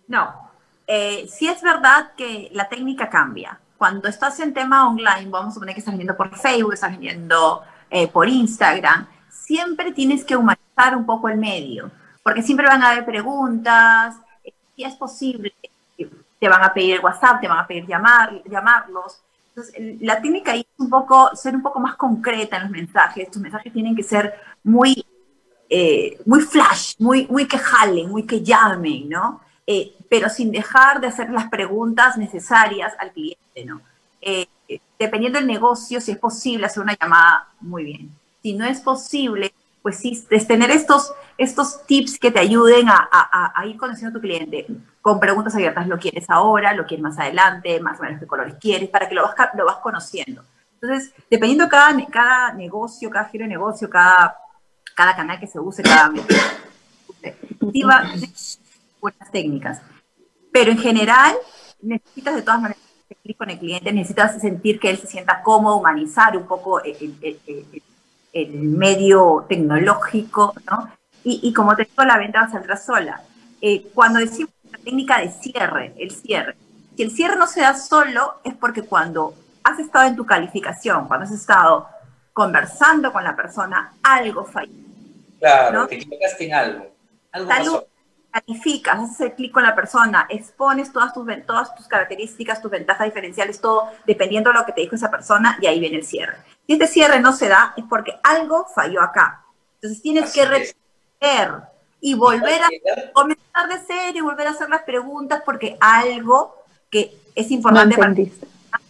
No, 0.08 0.52
eh, 0.88 1.28
sí 1.30 1.50
es 1.50 1.62
verdad 1.62 2.14
que 2.16 2.50
la 2.54 2.70
técnica 2.70 3.10
cambia. 3.10 3.60
Cuando 3.78 4.08
estás 4.08 4.40
en 4.40 4.54
tema 4.54 4.88
online, 4.88 5.30
vamos 5.30 5.52
a 5.52 5.54
suponer 5.56 5.76
que 5.76 5.80
estás 5.80 5.96
viendo 5.96 6.16
por 6.16 6.34
Facebook, 6.38 6.74
estás 6.74 6.98
viendo 6.98 7.62
eh, 7.94 8.08
por 8.08 8.30
Instagram, 8.30 9.06
siempre 9.30 9.92
tienes 9.92 10.24
que 10.24 10.38
humanizar 10.38 10.96
un 10.96 11.06
poco 11.06 11.28
el 11.28 11.38
medio, 11.38 11.92
porque 12.24 12.42
siempre 12.42 12.66
van 12.66 12.82
a 12.82 12.92
haber 12.92 13.06
preguntas, 13.06 14.16
eh, 14.46 14.54
si 14.74 14.86
es 14.86 14.96
posible, 14.96 15.54
te 15.98 16.48
van 16.48 16.64
a 16.64 16.74
pedir 16.74 16.96
el 16.96 17.04
WhatsApp, 17.04 17.42
te 17.42 17.50
van 17.50 17.60
a 17.60 17.68
pedir 17.68 17.86
llamar, 17.86 18.42
llamarlos. 18.46 19.22
Entonces, 19.50 19.76
la 20.00 20.22
técnica 20.22 20.54
ahí 20.54 20.62
es 20.62 20.80
un 20.80 20.90
poco, 20.90 21.36
ser 21.36 21.54
un 21.54 21.62
poco 21.62 21.82
más 21.82 21.98
concreta 21.98 22.56
en 22.56 22.64
los 22.64 22.72
mensajes, 22.72 23.30
tus 23.30 23.42
mensajes 23.42 23.74
tienen 23.74 23.94
que 23.94 24.04
ser 24.04 24.36
muy, 24.64 25.06
eh, 25.70 26.18
muy 26.26 26.40
flash, 26.40 26.94
muy, 26.98 27.28
muy 27.28 27.46
que 27.46 27.58
jalen, 27.58 28.10
muy 28.10 28.26
que 28.26 28.42
llamen, 28.42 29.10
¿no? 29.10 29.42
pero 30.10 30.28
sin 30.28 30.52
dejar 30.52 31.00
de 31.00 31.08
hacer 31.08 31.30
las 31.30 31.50
preguntas 31.50 32.18
necesarias 32.18 32.94
al 33.00 33.14
cliente, 33.14 33.64
¿no? 33.64 33.80
Dependiendo 35.02 35.40
del 35.40 35.48
negocio, 35.48 36.00
si 36.00 36.12
es 36.12 36.18
posible 36.18 36.68
hacer 36.68 36.84
una 36.84 36.98
llamada, 37.00 37.48
muy 37.60 37.84
bien. 37.84 38.12
Si 38.42 38.54
no 38.54 38.66
es 38.66 38.80
posible, 38.82 39.54
pues 39.82 39.98
sí, 39.98 40.26
es 40.30 40.48
tener 40.48 40.70
estos, 40.70 41.12
estos 41.38 41.86
tips 41.86 42.20
que 42.20 42.32
te 42.32 42.40
ayuden 42.40 42.88
a, 42.88 43.64
ir 43.66 43.78
conociendo 43.78 44.12
a 44.12 44.14
tu 44.14 44.22
cliente 44.22 44.68
con 45.02 45.20
preguntas 45.20 45.56
abiertas. 45.56 45.88
¿Lo 45.88 45.98
quieres 45.98 46.30
ahora? 46.30 46.74
¿Lo 46.74 46.86
quieres 46.86 47.04
más 47.04 47.18
adelante? 47.18 47.80
¿Más 47.80 48.00
o 48.00 48.04
menos 48.04 48.20
qué 48.20 48.28
colores 48.28 48.56
quieres? 48.60 48.90
Para 48.90 49.10
que 49.10 49.16
lo 49.16 49.24
vas, 49.24 49.36
lo 49.56 49.66
vas 49.66 49.78
conociendo. 49.78 50.44
Entonces, 50.80 51.14
dependiendo 51.30 51.68
cada, 51.68 51.96
cada 52.08 52.54
negocio, 52.54 53.10
cada 53.10 53.26
giro 53.26 53.44
de 53.44 53.50
negocio, 53.50 53.90
cada, 53.90 54.36
cada 54.96 55.16
canal 55.16 55.40
que 55.40 55.48
se 55.48 55.60
use, 55.60 55.82
cada 55.82 56.12
buenas 59.00 59.32
técnicas. 59.32 59.82
Pero 60.52 60.72
en 60.72 60.78
general, 60.78 61.36
necesitas 61.82 62.36
de 62.36 62.42
todas 62.42 62.62
maneras 62.62 62.81
con 63.38 63.50
el 63.50 63.60
cliente, 63.60 63.92
necesitas 63.92 64.40
sentir 64.40 64.80
que 64.80 64.90
él 64.90 64.98
se 64.98 65.08
sienta 65.08 65.42
cómodo, 65.42 65.78
humanizar 65.78 66.36
un 66.38 66.46
poco 66.46 66.82
el, 66.84 68.50
medio 68.54 69.46
tecnológico, 69.48 70.54
¿no? 70.70 70.92
Y, 71.24 71.54
como 71.54 71.76
te 71.76 71.84
digo, 71.84 72.04
la 72.04 72.18
venta 72.18 72.42
va 72.42 72.48
a 72.48 72.52
saldrá 72.52 72.78
sola. 72.78 73.22
Eh, 73.62 73.92
cuando 73.94 74.20
decimos 74.20 74.52
la 74.72 74.80
técnica 74.80 75.20
de 75.20 75.30
cierre, 75.30 75.94
el 76.00 76.10
cierre, 76.10 76.56
si 76.96 77.04
el 77.04 77.12
cierre 77.12 77.36
no 77.36 77.46
se 77.46 77.62
da 77.62 77.76
solo, 77.76 78.40
es 78.44 78.56
porque 78.56 78.82
cuando 78.82 79.36
has 79.64 79.80
estado 79.80 80.08
en 80.08 80.16
tu 80.16 80.26
calificación, 80.26 81.08
cuando 81.08 81.26
has 81.26 81.32
estado 81.32 81.88
conversando 82.34 83.14
con 83.14 83.24
la 83.24 83.36
persona, 83.36 83.94
algo 84.02 84.46
falló. 84.46 84.72
Claro, 85.40 85.88
te 85.88 85.96
equivocaste 85.96 86.46
en 86.46 86.54
algo. 86.54 86.96
algo 87.32 87.50
pasó 87.50 87.88
calificas, 88.32 89.00
haces 89.00 89.34
clic 89.34 89.52
con 89.52 89.64
la 89.64 89.76
persona, 89.76 90.26
expones 90.30 90.92
todas 90.92 91.14
tus, 91.14 91.26
todas 91.46 91.76
tus 91.76 91.88
características, 91.88 92.62
tus 92.62 92.72
ventajas 92.72 93.06
diferenciales, 93.06 93.60
todo 93.60 93.90
dependiendo 94.06 94.52
de 94.52 94.60
lo 94.60 94.66
que 94.66 94.72
te 94.72 94.82
dijo 94.82 94.96
esa 94.96 95.12
persona 95.12 95.58
y 95.62 95.68
ahí 95.68 95.80
viene 95.80 95.98
el 95.98 96.06
cierre. 96.06 96.38
Si 96.66 96.74
este 96.74 96.88
cierre 96.88 97.20
no 97.20 97.34
se 97.34 97.50
da 97.50 97.74
es 97.76 97.84
porque 97.90 98.14
algo 98.24 98.66
falló 98.74 99.02
acá. 99.02 99.44
Entonces 99.76 100.02
tienes 100.02 100.32
que 100.34 100.46
repetir 100.46 100.78
y 102.00 102.16
volver 102.16 102.62
a 102.64 102.70
comenzar 103.14 103.68
de 103.70 103.80
serio 103.86 104.24
y 104.24 104.26
volver 104.26 104.48
a 104.48 104.52
hacer 104.52 104.70
las 104.70 104.84
preguntas 104.84 105.42
porque 105.46 105.78
algo 105.80 106.64
que 106.90 107.16
es 107.36 107.52
importante 107.52 107.98
para... 107.98 108.14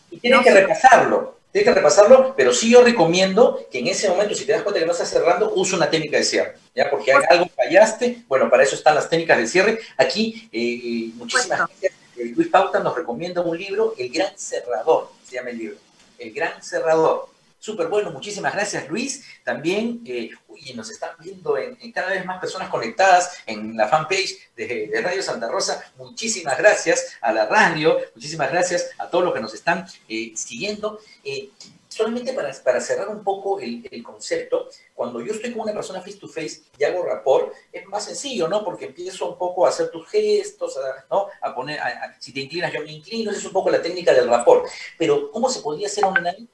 Y 0.09 0.19
tienes 0.19 0.41
que 0.41 0.53
repasarlo, 0.53 1.37
tienes 1.51 1.67
que 1.67 1.75
repasarlo, 1.75 2.33
pero 2.35 2.53
sí 2.53 2.69
yo 2.69 2.81
recomiendo 2.83 3.65
que 3.71 3.79
en 3.79 3.87
ese 3.87 4.09
momento, 4.09 4.35
si 4.35 4.45
te 4.45 4.53
das 4.53 4.61
cuenta 4.61 4.79
que 4.79 4.85
no 4.85 4.93
estás 4.93 5.09
cerrando, 5.09 5.51
usa 5.55 5.77
una 5.77 5.89
técnica 5.89 6.17
de 6.17 6.23
cierre, 6.23 6.55
¿ya? 6.73 6.89
Porque 6.89 7.11
hay 7.11 7.23
algo 7.29 7.47
fallaste, 7.55 8.23
bueno, 8.27 8.49
para 8.49 8.63
eso 8.63 8.75
están 8.75 8.95
las 8.95 9.09
técnicas 9.09 9.37
de 9.37 9.47
cierre. 9.47 9.79
Aquí, 9.97 10.49
eh, 10.51 11.11
muchísimas 11.15 11.59
gracias. 11.59 11.93
Eh, 12.17 12.33
Luis 12.35 12.47
Pauta 12.47 12.79
nos 12.79 12.95
recomienda 12.95 13.41
un 13.41 13.57
libro, 13.57 13.95
El 13.97 14.09
Gran 14.09 14.37
Cerrador, 14.37 15.09
se 15.27 15.35
llama 15.35 15.49
el 15.49 15.57
libro. 15.57 15.77
El 16.17 16.31
Gran 16.31 16.61
Cerrador. 16.63 17.30
Súper 17.61 17.89
bueno, 17.89 18.09
muchísimas 18.09 18.55
gracias 18.55 18.89
Luis. 18.89 19.23
También, 19.43 20.01
eh, 20.07 20.31
nos 20.73 20.89
están 20.89 21.11
viendo 21.19 21.59
en, 21.59 21.91
cada 21.91 22.09
vez 22.09 22.25
más 22.25 22.39
personas 22.39 22.69
conectadas 22.69 23.37
en 23.45 23.77
la 23.77 23.87
fanpage 23.87 24.49
de, 24.55 24.89
Radio 25.03 25.21
Santa 25.21 25.47
Rosa. 25.47 25.93
Muchísimas 25.95 26.57
gracias 26.57 27.17
a 27.21 27.31
la 27.31 27.45
radio, 27.45 27.99
muchísimas 28.15 28.51
gracias 28.51 28.89
a 28.97 29.11
todos 29.11 29.25
los 29.25 29.33
que 29.35 29.41
nos 29.41 29.53
están 29.53 29.85
eh, 30.09 30.31
siguiendo. 30.35 30.97
Eh, 31.23 31.51
solamente 31.87 32.33
para, 32.33 32.81
cerrar 32.81 33.09
un 33.09 33.23
poco 33.23 33.59
el, 33.59 34.01
concepto, 34.01 34.67
cuando 34.95 35.21
yo 35.21 35.31
estoy 35.31 35.51
con 35.51 35.61
una 35.61 35.73
persona 35.73 35.99
face 36.01 36.17
to 36.17 36.27
face 36.27 36.63
y 36.79 36.83
hago 36.83 37.03
rapport, 37.03 37.53
es 37.71 37.85
más 37.85 38.05
sencillo, 38.05 38.47
¿no? 38.47 38.65
Porque 38.65 38.85
empiezo 38.85 39.29
un 39.29 39.37
poco 39.37 39.67
a 39.67 39.69
hacer 39.69 39.91
tus 39.91 40.09
gestos, 40.09 40.79
¿no? 41.11 41.27
A 41.39 41.53
poner, 41.53 41.79
si 42.17 42.33
te 42.33 42.39
inclinas, 42.39 42.73
yo 42.73 42.81
me 42.81 42.91
inclino, 42.91 43.29
es 43.29 43.45
un 43.45 43.51
poco 43.51 43.69
la 43.69 43.83
técnica 43.83 44.15
del 44.15 44.29
rapport. 44.29 44.65
Pero, 44.97 45.29
¿cómo 45.29 45.47
se 45.47 45.59
podría 45.59 45.85
hacer 45.85 46.05
online? 46.05 46.47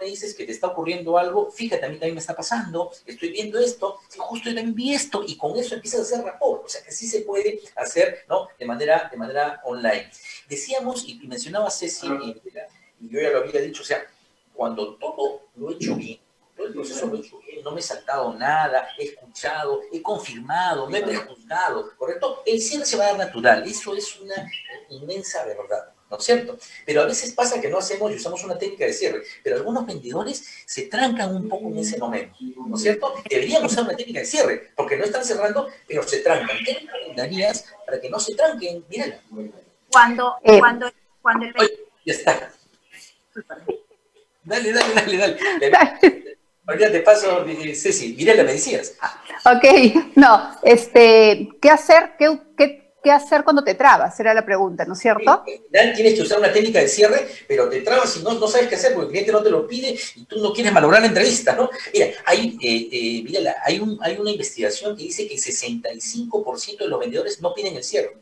Me 0.00 0.06
dices 0.06 0.34
que 0.34 0.44
te 0.44 0.52
está 0.52 0.68
ocurriendo 0.68 1.18
algo, 1.18 1.50
fíjate, 1.50 1.84
a 1.84 1.88
mí 1.88 1.96
también 1.96 2.14
me 2.14 2.20
está 2.20 2.34
pasando, 2.34 2.90
estoy 3.06 3.30
viendo 3.30 3.58
esto, 3.58 3.98
justo 4.16 4.48
yo 4.48 4.54
también 4.54 4.74
vi 4.74 4.94
esto, 4.94 5.22
y 5.26 5.36
con 5.36 5.56
eso 5.58 5.74
empiezas 5.74 6.00
a 6.00 6.02
hacer 6.02 6.24
rapport. 6.24 6.64
O 6.64 6.68
sea 6.68 6.82
que 6.82 6.90
sí 6.90 7.06
se 7.06 7.20
puede 7.20 7.60
hacer, 7.76 8.24
¿no? 8.28 8.48
De 8.58 8.64
manera, 8.64 9.08
de 9.10 9.16
manera 9.16 9.60
online. 9.64 10.10
Decíamos, 10.48 11.04
y 11.06 11.14
mencionaba 11.26 11.70
Ceci, 11.70 12.06
y, 12.06 12.40
yo 13.08 13.20
ya 13.20 13.30
lo 13.30 13.38
había 13.40 13.60
dicho, 13.60 13.82
o 13.82 13.86
sea, 13.86 14.06
cuando 14.54 14.94
todo 14.96 15.48
lo 15.56 15.70
he 15.70 15.74
hecho 15.74 15.94
bien, 15.94 16.20
todo 16.56 16.66
el 16.66 16.72
proceso 16.74 17.06
lo 17.06 17.16
he 17.16 17.20
hecho 17.20 17.38
bien, 17.40 17.62
no 17.62 17.72
me 17.72 17.80
he 17.80 17.82
saltado 17.82 18.32
nada, 18.34 18.88
he 18.98 19.04
escuchado, 19.04 19.80
he 19.92 20.02
confirmado, 20.02 20.88
me 20.88 20.98
he 20.98 21.02
prejuzgado, 21.02 21.96
¿correcto? 21.96 22.42
El 22.46 22.60
cierre 22.60 22.86
se 22.86 22.96
va 22.96 23.04
a 23.04 23.08
dar 23.08 23.18
natural, 23.18 23.66
eso 23.66 23.94
es 23.94 24.18
una 24.20 24.50
inmensa 24.90 25.44
verdad. 25.44 25.92
¿No 26.10 26.16
es 26.18 26.24
cierto? 26.24 26.58
Pero 26.84 27.02
a 27.02 27.06
veces 27.06 27.32
pasa 27.32 27.60
que 27.60 27.68
no 27.68 27.78
hacemos 27.78 28.10
y 28.10 28.16
usamos 28.16 28.42
una 28.44 28.58
técnica 28.58 28.84
de 28.84 28.92
cierre, 28.92 29.22
pero 29.44 29.56
algunos 29.56 29.86
vendedores 29.86 30.44
se 30.66 30.82
trancan 30.82 31.34
un 31.36 31.48
poco 31.48 31.68
en 31.68 31.78
ese 31.78 31.98
momento, 31.98 32.36
¿no 32.66 32.76
es 32.76 32.82
cierto? 32.82 33.14
Deberían 33.28 33.64
usar 33.64 33.84
una 33.84 33.96
técnica 33.96 34.20
de 34.20 34.26
cierre, 34.26 34.70
porque 34.76 34.96
no 34.96 35.04
están 35.04 35.24
cerrando, 35.24 35.68
pero 35.86 36.02
se 36.02 36.18
trancan. 36.18 36.56
¿Qué 36.64 36.78
recomendarías 36.80 37.66
para 37.86 38.00
que 38.00 38.10
no 38.10 38.18
se 38.18 38.34
tranquen? 38.34 38.84
Mírala. 38.88 39.20
Cuando, 39.90 40.34
eh, 40.42 40.58
cuando, 40.58 40.90
cuando 41.22 41.46
el... 41.46 41.54
ya 42.04 42.12
está. 42.12 42.52
Dale, 44.42 44.72
dale, 44.72 44.94
dale, 44.94 45.38
dale. 45.70 46.38
Ahorita 46.66 46.92
te 46.92 47.00
paso, 47.00 47.44
eh, 47.46 47.74
Ceci, 47.74 48.14
mírala, 48.14 48.44
me 48.44 48.52
decías. 48.52 48.94
Ok, 49.44 50.14
no, 50.16 50.56
este, 50.62 51.48
¿qué 51.60 51.70
hacer? 51.70 52.12
¿Qué, 52.18 52.38
qué 52.56 52.89
¿qué 53.02 53.10
hacer 53.10 53.44
cuando 53.44 53.64
te 53.64 53.74
trabas? 53.74 54.18
Era 54.20 54.34
la 54.34 54.44
pregunta, 54.44 54.84
¿no 54.84 54.94
es 54.94 55.00
cierto? 55.00 55.42
tienes 55.70 56.14
que 56.14 56.22
usar 56.22 56.38
una 56.38 56.52
técnica 56.52 56.80
de 56.80 56.88
cierre, 56.88 57.28
pero 57.48 57.68
te 57.68 57.80
trabas 57.80 58.16
y 58.16 58.22
no, 58.22 58.34
no 58.34 58.46
sabes 58.46 58.68
qué 58.68 58.74
hacer 58.74 58.92
porque 58.92 59.06
el 59.06 59.10
cliente 59.12 59.32
no 59.32 59.42
te 59.42 59.50
lo 59.50 59.66
pide 59.66 59.96
y 60.16 60.24
tú 60.24 60.38
no 60.40 60.52
quieres 60.52 60.72
malograr 60.72 61.02
la 61.02 61.08
entrevista, 61.08 61.54
¿no? 61.54 61.70
Mira, 61.92 62.08
hay, 62.24 62.58
eh, 62.62 63.24
eh, 63.32 63.54
hay, 63.64 63.80
un, 63.80 63.98
hay 64.02 64.16
una 64.18 64.30
investigación 64.30 64.96
que 64.96 65.04
dice 65.04 65.26
que 65.26 65.34
el 65.34 65.40
65% 65.40 66.78
de 66.78 66.88
los 66.88 67.00
vendedores 67.00 67.40
no 67.40 67.54
piden 67.54 67.76
el 67.76 67.84
cierre 67.84 68.16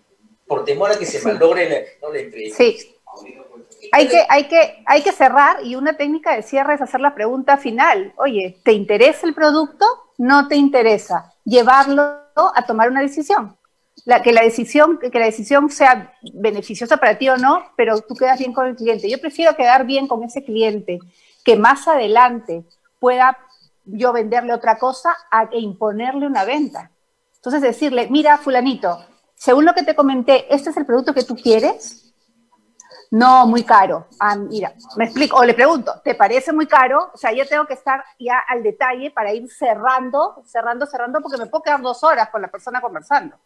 por 0.47 0.64
temor 0.64 0.91
a 0.91 0.99
que 0.99 1.07
se 1.07 1.20
malogre 1.22 1.68
la, 2.01 2.11
la 2.11 2.18
entrevista. 2.18 2.57
Sí. 2.57 2.95
Hay 3.93 4.09
que, 4.09 4.24
hay, 4.29 4.49
que, 4.49 4.83
hay 4.87 5.03
que 5.03 5.12
cerrar 5.12 5.64
y 5.64 5.76
una 5.76 5.97
técnica 5.97 6.35
de 6.35 6.43
cierre 6.43 6.74
es 6.74 6.81
hacer 6.81 7.01
la 7.01 7.14
pregunta 7.14 7.57
final. 7.57 8.12
Oye, 8.16 8.59
¿te 8.64 8.72
interesa 8.72 9.26
el 9.26 9.35
producto? 9.35 9.87
¿No 10.16 10.49
te 10.49 10.57
interesa? 10.57 11.33
Llevarlo 11.45 12.03
a 12.35 12.66
tomar 12.66 12.91
una 12.91 13.01
decisión 13.01 13.58
que, 14.22 14.32
la 14.32 14.42
decisión, 14.42 14.99
que 14.99 15.18
la 15.18 15.26
decisión 15.26 15.70
sea 15.70 16.14
beneficiosa 16.34 16.96
para 16.96 17.18
ti 17.18 17.28
o 17.28 17.36
no, 17.36 17.64
pero 17.76 18.01
tú 18.01 18.14
quedas 18.14 18.38
bien 18.38 18.53
con 18.53 18.66
el 18.66 18.76
cliente. 18.76 19.11
Yo 19.11 19.20
prefiero 19.20 19.57
quedar 19.57 19.86
bien 19.86 20.09
con 20.09 20.22
ese 20.22 20.44
cliente 20.44 20.99
que 21.44 21.57
más 21.57 21.88
adelante 21.88 22.64
pueda 22.99 23.36
yo 23.84 24.12
venderle 24.12 24.53
otra 24.53 24.78
cosa 24.78 25.16
a 25.30 25.44
e 25.44 25.61
imponerle 25.61 26.26
una 26.26 26.44
venta. 26.44 26.90
Entonces 27.36 27.62
decirle, 27.62 28.09
mira, 28.11 28.36
fulanito, 28.36 29.05
según 29.34 29.64
lo 29.64 29.72
que 29.72 29.84
te 29.84 29.94
comenté, 29.94 30.53
¿este 30.55 30.70
es 30.70 30.76
el 30.76 30.84
producto 30.84 31.14
que 31.14 31.24
tú 31.24 31.36
quieres? 31.36 32.12
No, 33.11 33.46
muy 33.46 33.62
caro. 33.64 34.07
Ah, 34.20 34.36
mira, 34.36 34.74
me 34.96 35.05
explico, 35.05 35.38
o 35.38 35.44
le 35.44 35.55
pregunto, 35.55 36.01
¿te 36.05 36.14
parece 36.14 36.53
muy 36.53 36.66
caro? 36.66 37.11
O 37.14 37.16
sea, 37.16 37.32
yo 37.32 37.46
tengo 37.46 37.66
que 37.66 37.72
estar 37.72 38.05
ya 38.18 38.38
al 38.46 38.62
detalle 38.62 39.11
para 39.11 39.32
ir 39.32 39.49
cerrando, 39.51 40.42
cerrando, 40.44 40.84
cerrando, 40.84 41.20
porque 41.20 41.38
me 41.38 41.46
puedo 41.46 41.62
quedar 41.62 41.80
dos 41.80 42.05
horas 42.05 42.28
con 42.28 42.42
la 42.42 42.49
persona 42.49 42.80
conversando. 42.80 43.36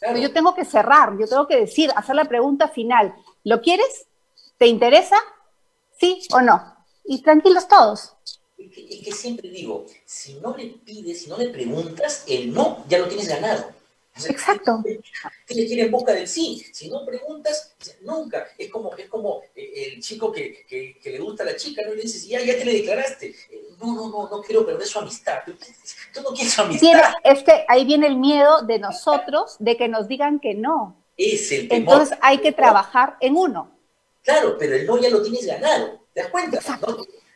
Pero 0.00 0.18
yo 0.18 0.32
tengo 0.32 0.54
que 0.54 0.64
cerrar, 0.64 1.16
yo 1.18 1.26
tengo 1.26 1.46
que 1.46 1.60
decir, 1.60 1.90
hacer 1.94 2.16
la 2.16 2.24
pregunta 2.24 2.68
final. 2.68 3.14
¿Lo 3.44 3.60
quieres? 3.60 4.06
¿Te 4.56 4.66
interesa? 4.66 5.16
¿Sí 5.98 6.22
o 6.32 6.40
no? 6.40 6.74
Y 7.04 7.22
tranquilos 7.22 7.68
todos. 7.68 8.14
Es 8.56 9.04
que, 9.04 9.12
siempre 9.12 9.50
digo, 9.50 9.86
si 10.04 10.34
no 10.34 10.56
le 10.56 10.66
pides, 10.68 11.22
si 11.22 11.30
no 11.30 11.36
le 11.36 11.48
preguntas, 11.48 12.24
el 12.28 12.52
no 12.52 12.84
ya 12.88 12.98
lo 12.98 13.08
tienes 13.08 13.28
ganado. 13.28 13.70
Exacto. 14.16 14.82
Tienes 15.46 15.68
que 15.68 15.74
ir 15.74 15.80
en 15.80 15.90
busca 15.90 16.12
del 16.12 16.28
sí. 16.28 16.64
Si 16.72 16.90
no 16.90 17.04
preguntas, 17.06 17.74
nunca. 18.02 18.46
Es 18.58 18.68
como, 18.70 18.94
es 18.96 19.08
como 19.08 19.42
eh, 19.54 19.92
el 19.94 20.02
chico 20.02 20.30
que, 20.32 20.66
que, 20.68 21.10
le 21.10 21.18
gusta 21.18 21.42
a 21.42 21.46
la 21.46 21.56
chica, 21.56 21.82
¿no? 21.86 21.94
le 21.94 22.02
dices, 22.02 22.26
ya, 22.26 22.40
ya 22.40 22.54
te 22.54 22.64
le 22.64 22.74
declaraste. 22.74 23.28
Eh, 23.28 23.68
no, 23.80 23.94
no, 23.94 24.08
no, 24.08 24.28
no 24.28 24.42
quiero 24.42 24.66
perder 24.66 24.86
su 24.86 24.98
amistad. 24.98 25.38
Tú 25.44 26.22
no 26.22 26.30
quieres 26.30 26.52
su 26.52 26.62
amistad. 26.62 27.14
este, 27.24 27.64
ahí 27.68 27.84
viene 27.84 28.06
el 28.06 28.16
miedo 28.16 28.62
de 28.62 28.78
nosotros 28.78 29.56
de 29.58 29.76
que 29.76 29.88
nos 29.88 30.08
digan 30.08 30.40
que 30.40 30.54
no. 30.54 30.96
Es 31.16 31.50
el 31.52 31.68
temor. 31.68 31.94
Entonces 31.94 32.18
hay 32.20 32.38
que 32.38 32.52
trabajar 32.52 33.16
en 33.20 33.36
uno. 33.36 33.70
Claro, 34.22 34.56
pero 34.58 34.74
el 34.74 34.86
no 34.86 34.98
ya 34.98 35.10
lo 35.10 35.22
tienes 35.22 35.46
ganado. 35.46 36.00
¿Te 36.12 36.22
das 36.22 36.30
cuenta? 36.30 36.60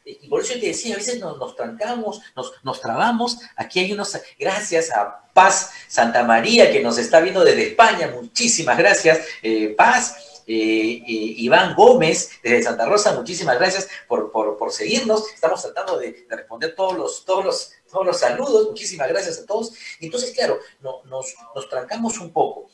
Y 0.05 0.28
por 0.28 0.42
eso 0.42 0.55
te 0.55 0.66
decía, 0.66 0.94
a 0.94 0.98
veces 0.98 1.18
nos, 1.18 1.57
trancamos, 1.57 2.20
nos, 2.36 2.52
nos, 2.62 2.80
trabamos. 2.80 3.38
Aquí 3.57 3.80
hay 3.80 3.92
unos, 3.92 4.18
gracias 4.38 4.90
a 4.90 5.30
Paz 5.32 5.70
Santa 5.88 6.22
María, 6.24 6.70
que 6.70 6.82
nos 6.82 6.98
está 6.98 7.20
viendo 7.20 7.42
desde 7.42 7.68
España. 7.68 8.12
Muchísimas 8.14 8.76
gracias, 8.76 9.20
eh, 9.42 9.74
Paz. 9.76 10.42
Eh, 10.46 11.00
eh, 11.07 11.34
Iván 11.38 11.74
Gómez 11.74 12.32
desde 12.42 12.64
Santa 12.64 12.84
Rosa, 12.84 13.14
muchísimas 13.14 13.59
gracias 13.59 13.88
por, 14.07 14.30
por, 14.30 14.72
seguirnos. 14.72 15.26
Estamos 15.32 15.62
tratando 15.62 15.98
de, 15.98 16.26
responder 16.28 16.74
todos 16.74 16.98
los, 16.98 17.24
todos, 17.24 17.44
los, 17.46 17.72
todos 17.90 18.05
los 18.05 18.20
saludos. 18.20 18.68
Muchísimas 18.68 19.09
gracias 19.09 19.38
a 19.38 19.46
todos. 19.46 19.72
Entonces, 20.00 20.32
claro, 20.32 20.59
no, 20.82 21.02
nos, 21.05 21.34
nos 21.55 21.66
trancamos 21.70 22.18
un 22.18 22.30
poco. 22.30 22.68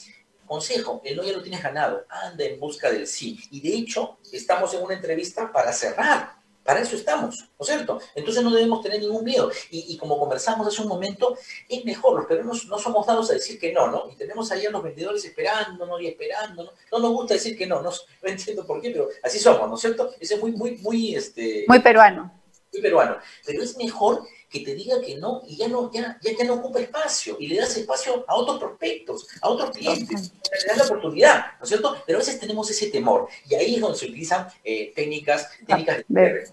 Consejo, 0.47 1.01
el 1.05 1.17
no 1.17 1.23
ya 1.23 1.33
lo 1.33 1.43
tienes 1.43 1.63
ganado, 1.63 2.05
anda 2.09 2.43
en 2.43 2.59
busca 2.59 2.91
del 2.91 3.07
sí. 3.07 3.39
Y 3.53 3.61
de 3.61 3.73
hecho, 3.73 4.19
estamos 4.33 4.75
en 4.75 4.83
una 4.83 4.95
entrevista 4.95 5.53
para 5.53 5.73
cerrar 5.73 6.40
para 6.71 6.83
eso 6.83 6.95
estamos, 6.95 7.37
¿no 7.59 7.67
es 7.67 7.67
cierto? 7.67 8.01
Entonces 8.15 8.45
no 8.45 8.53
debemos 8.53 8.81
tener 8.81 9.01
ningún 9.01 9.25
miedo. 9.25 9.51
Y, 9.73 9.97
como 9.97 10.21
conversamos 10.21 10.69
hace 10.69 10.81
un 10.83 10.87
momento, 10.87 11.37
es 11.69 11.85
mejor, 11.85 12.17
los 12.17 12.27
peruanos 12.27 12.65
no 12.67 12.79
somos 12.79 13.05
dados 13.09 13.29
a 13.29 13.33
decir 13.33 13.59
que 13.59 13.73
no, 13.73 13.89
¿no? 13.89 14.09
Y 14.09 14.15
tenemos 14.15 14.53
ahí 14.53 14.67
a 14.67 14.71
los 14.71 14.81
vendedores 14.81 15.25
esperándonos 15.25 16.01
y 16.01 16.07
esperándonos. 16.07 16.73
No 16.93 17.01
nos 17.01 17.11
gusta 17.11 17.35
decir 17.35 17.59
que 17.59 17.67
no, 17.67 17.83
no, 17.83 17.91
entiendo 18.23 18.65
por 18.65 18.81
qué, 18.81 18.93
pero 18.93 19.09
así 19.25 19.41
somos, 19.41 19.69
¿no 19.69 19.75
es 19.75 19.81
cierto? 19.81 20.13
Ese 20.21 20.35
es 20.35 20.41
muy, 20.41 20.53
muy, 20.53 20.77
muy, 20.77 21.17
este... 21.17 21.65
Muy 21.67 21.81
peruano. 21.81 22.33
Muy 22.73 22.83
peruano. 22.83 23.17
Pero 23.45 23.65
es 23.65 23.77
mejor 23.77 24.23
que 24.51 24.61
te 24.61 24.75
diga 24.75 25.01
que 25.01 25.17
no 25.17 25.43
y 25.47 25.57
ya 25.57 25.69
no, 25.69 25.91
ya, 25.93 26.19
ya, 26.21 26.45
no 26.45 26.55
ocupa 26.55 26.81
espacio 26.81 27.37
y 27.39 27.47
le 27.47 27.57
das 27.57 27.77
espacio 27.77 28.25
a 28.27 28.35
otros 28.35 28.59
prospectos, 28.59 29.29
a 29.41 29.49
otros 29.49 29.71
clientes, 29.71 30.33
le 30.33 30.69
das 30.69 30.79
la 30.79 30.85
oportunidad, 30.85 31.47
¿no 31.59 31.63
es 31.63 31.69
cierto? 31.69 31.97
Pero 32.05 32.19
a 32.19 32.21
veces 32.21 32.41
tenemos 32.41 32.69
ese 32.69 32.91
temor 32.91 33.29
y 33.49 33.55
ahí 33.55 33.77
es 33.77 33.81
donde 33.81 33.97
se 33.97 34.07
utilizan 34.07 34.49
eh, 34.65 34.93
técnicas, 34.95 35.49
técnicas 35.67 36.05
de 36.09 36.49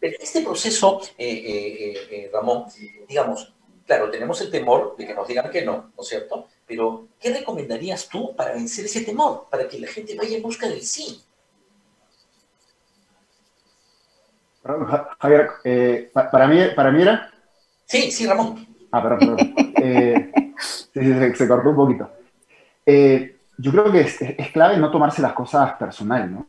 Pero 0.00 0.16
este 0.20 0.42
proceso, 0.42 1.00
eh, 1.18 2.06
eh, 2.10 2.30
Ramón, 2.32 2.66
digamos, 3.08 3.52
claro, 3.86 4.10
tenemos 4.10 4.40
el 4.40 4.50
temor 4.50 4.94
de 4.96 5.06
que 5.06 5.14
nos 5.14 5.26
digan 5.26 5.50
que 5.50 5.64
no, 5.64 5.92
¿no 5.96 6.02
es 6.02 6.08
cierto? 6.08 6.46
Pero, 6.66 7.08
¿qué 7.20 7.32
recomendarías 7.32 8.08
tú 8.08 8.34
para 8.34 8.52
vencer 8.52 8.84
ese 8.84 9.02
temor? 9.02 9.46
Para 9.50 9.68
que 9.68 9.78
la 9.78 9.88
gente 9.88 10.16
vaya 10.16 10.36
en 10.36 10.42
busca 10.42 10.68
del 10.68 10.82
sí. 10.82 11.22
Javier, 15.18 15.50
eh, 15.62 16.10
para, 16.12 16.48
mí, 16.48 16.58
¿para 16.74 16.90
mí 16.90 17.02
era? 17.02 17.30
Sí, 17.84 18.10
sí, 18.10 18.26
Ramón. 18.26 18.66
Ah, 18.90 19.02
perdón, 19.02 19.36
perdón. 19.36 19.54
Eh, 19.78 20.32
se, 21.34 21.48
cortó 21.48 21.70
un 21.70 21.76
poquito. 21.76 22.10
Eh, 22.84 23.36
yo 23.58 23.70
creo 23.70 23.92
que 23.92 24.00
es, 24.00 24.18
clave 24.52 24.78
no 24.78 24.90
tomarse 24.90 25.22
las 25.22 25.34
cosas 25.34 25.74
personal, 25.74 26.32
¿no? 26.32 26.48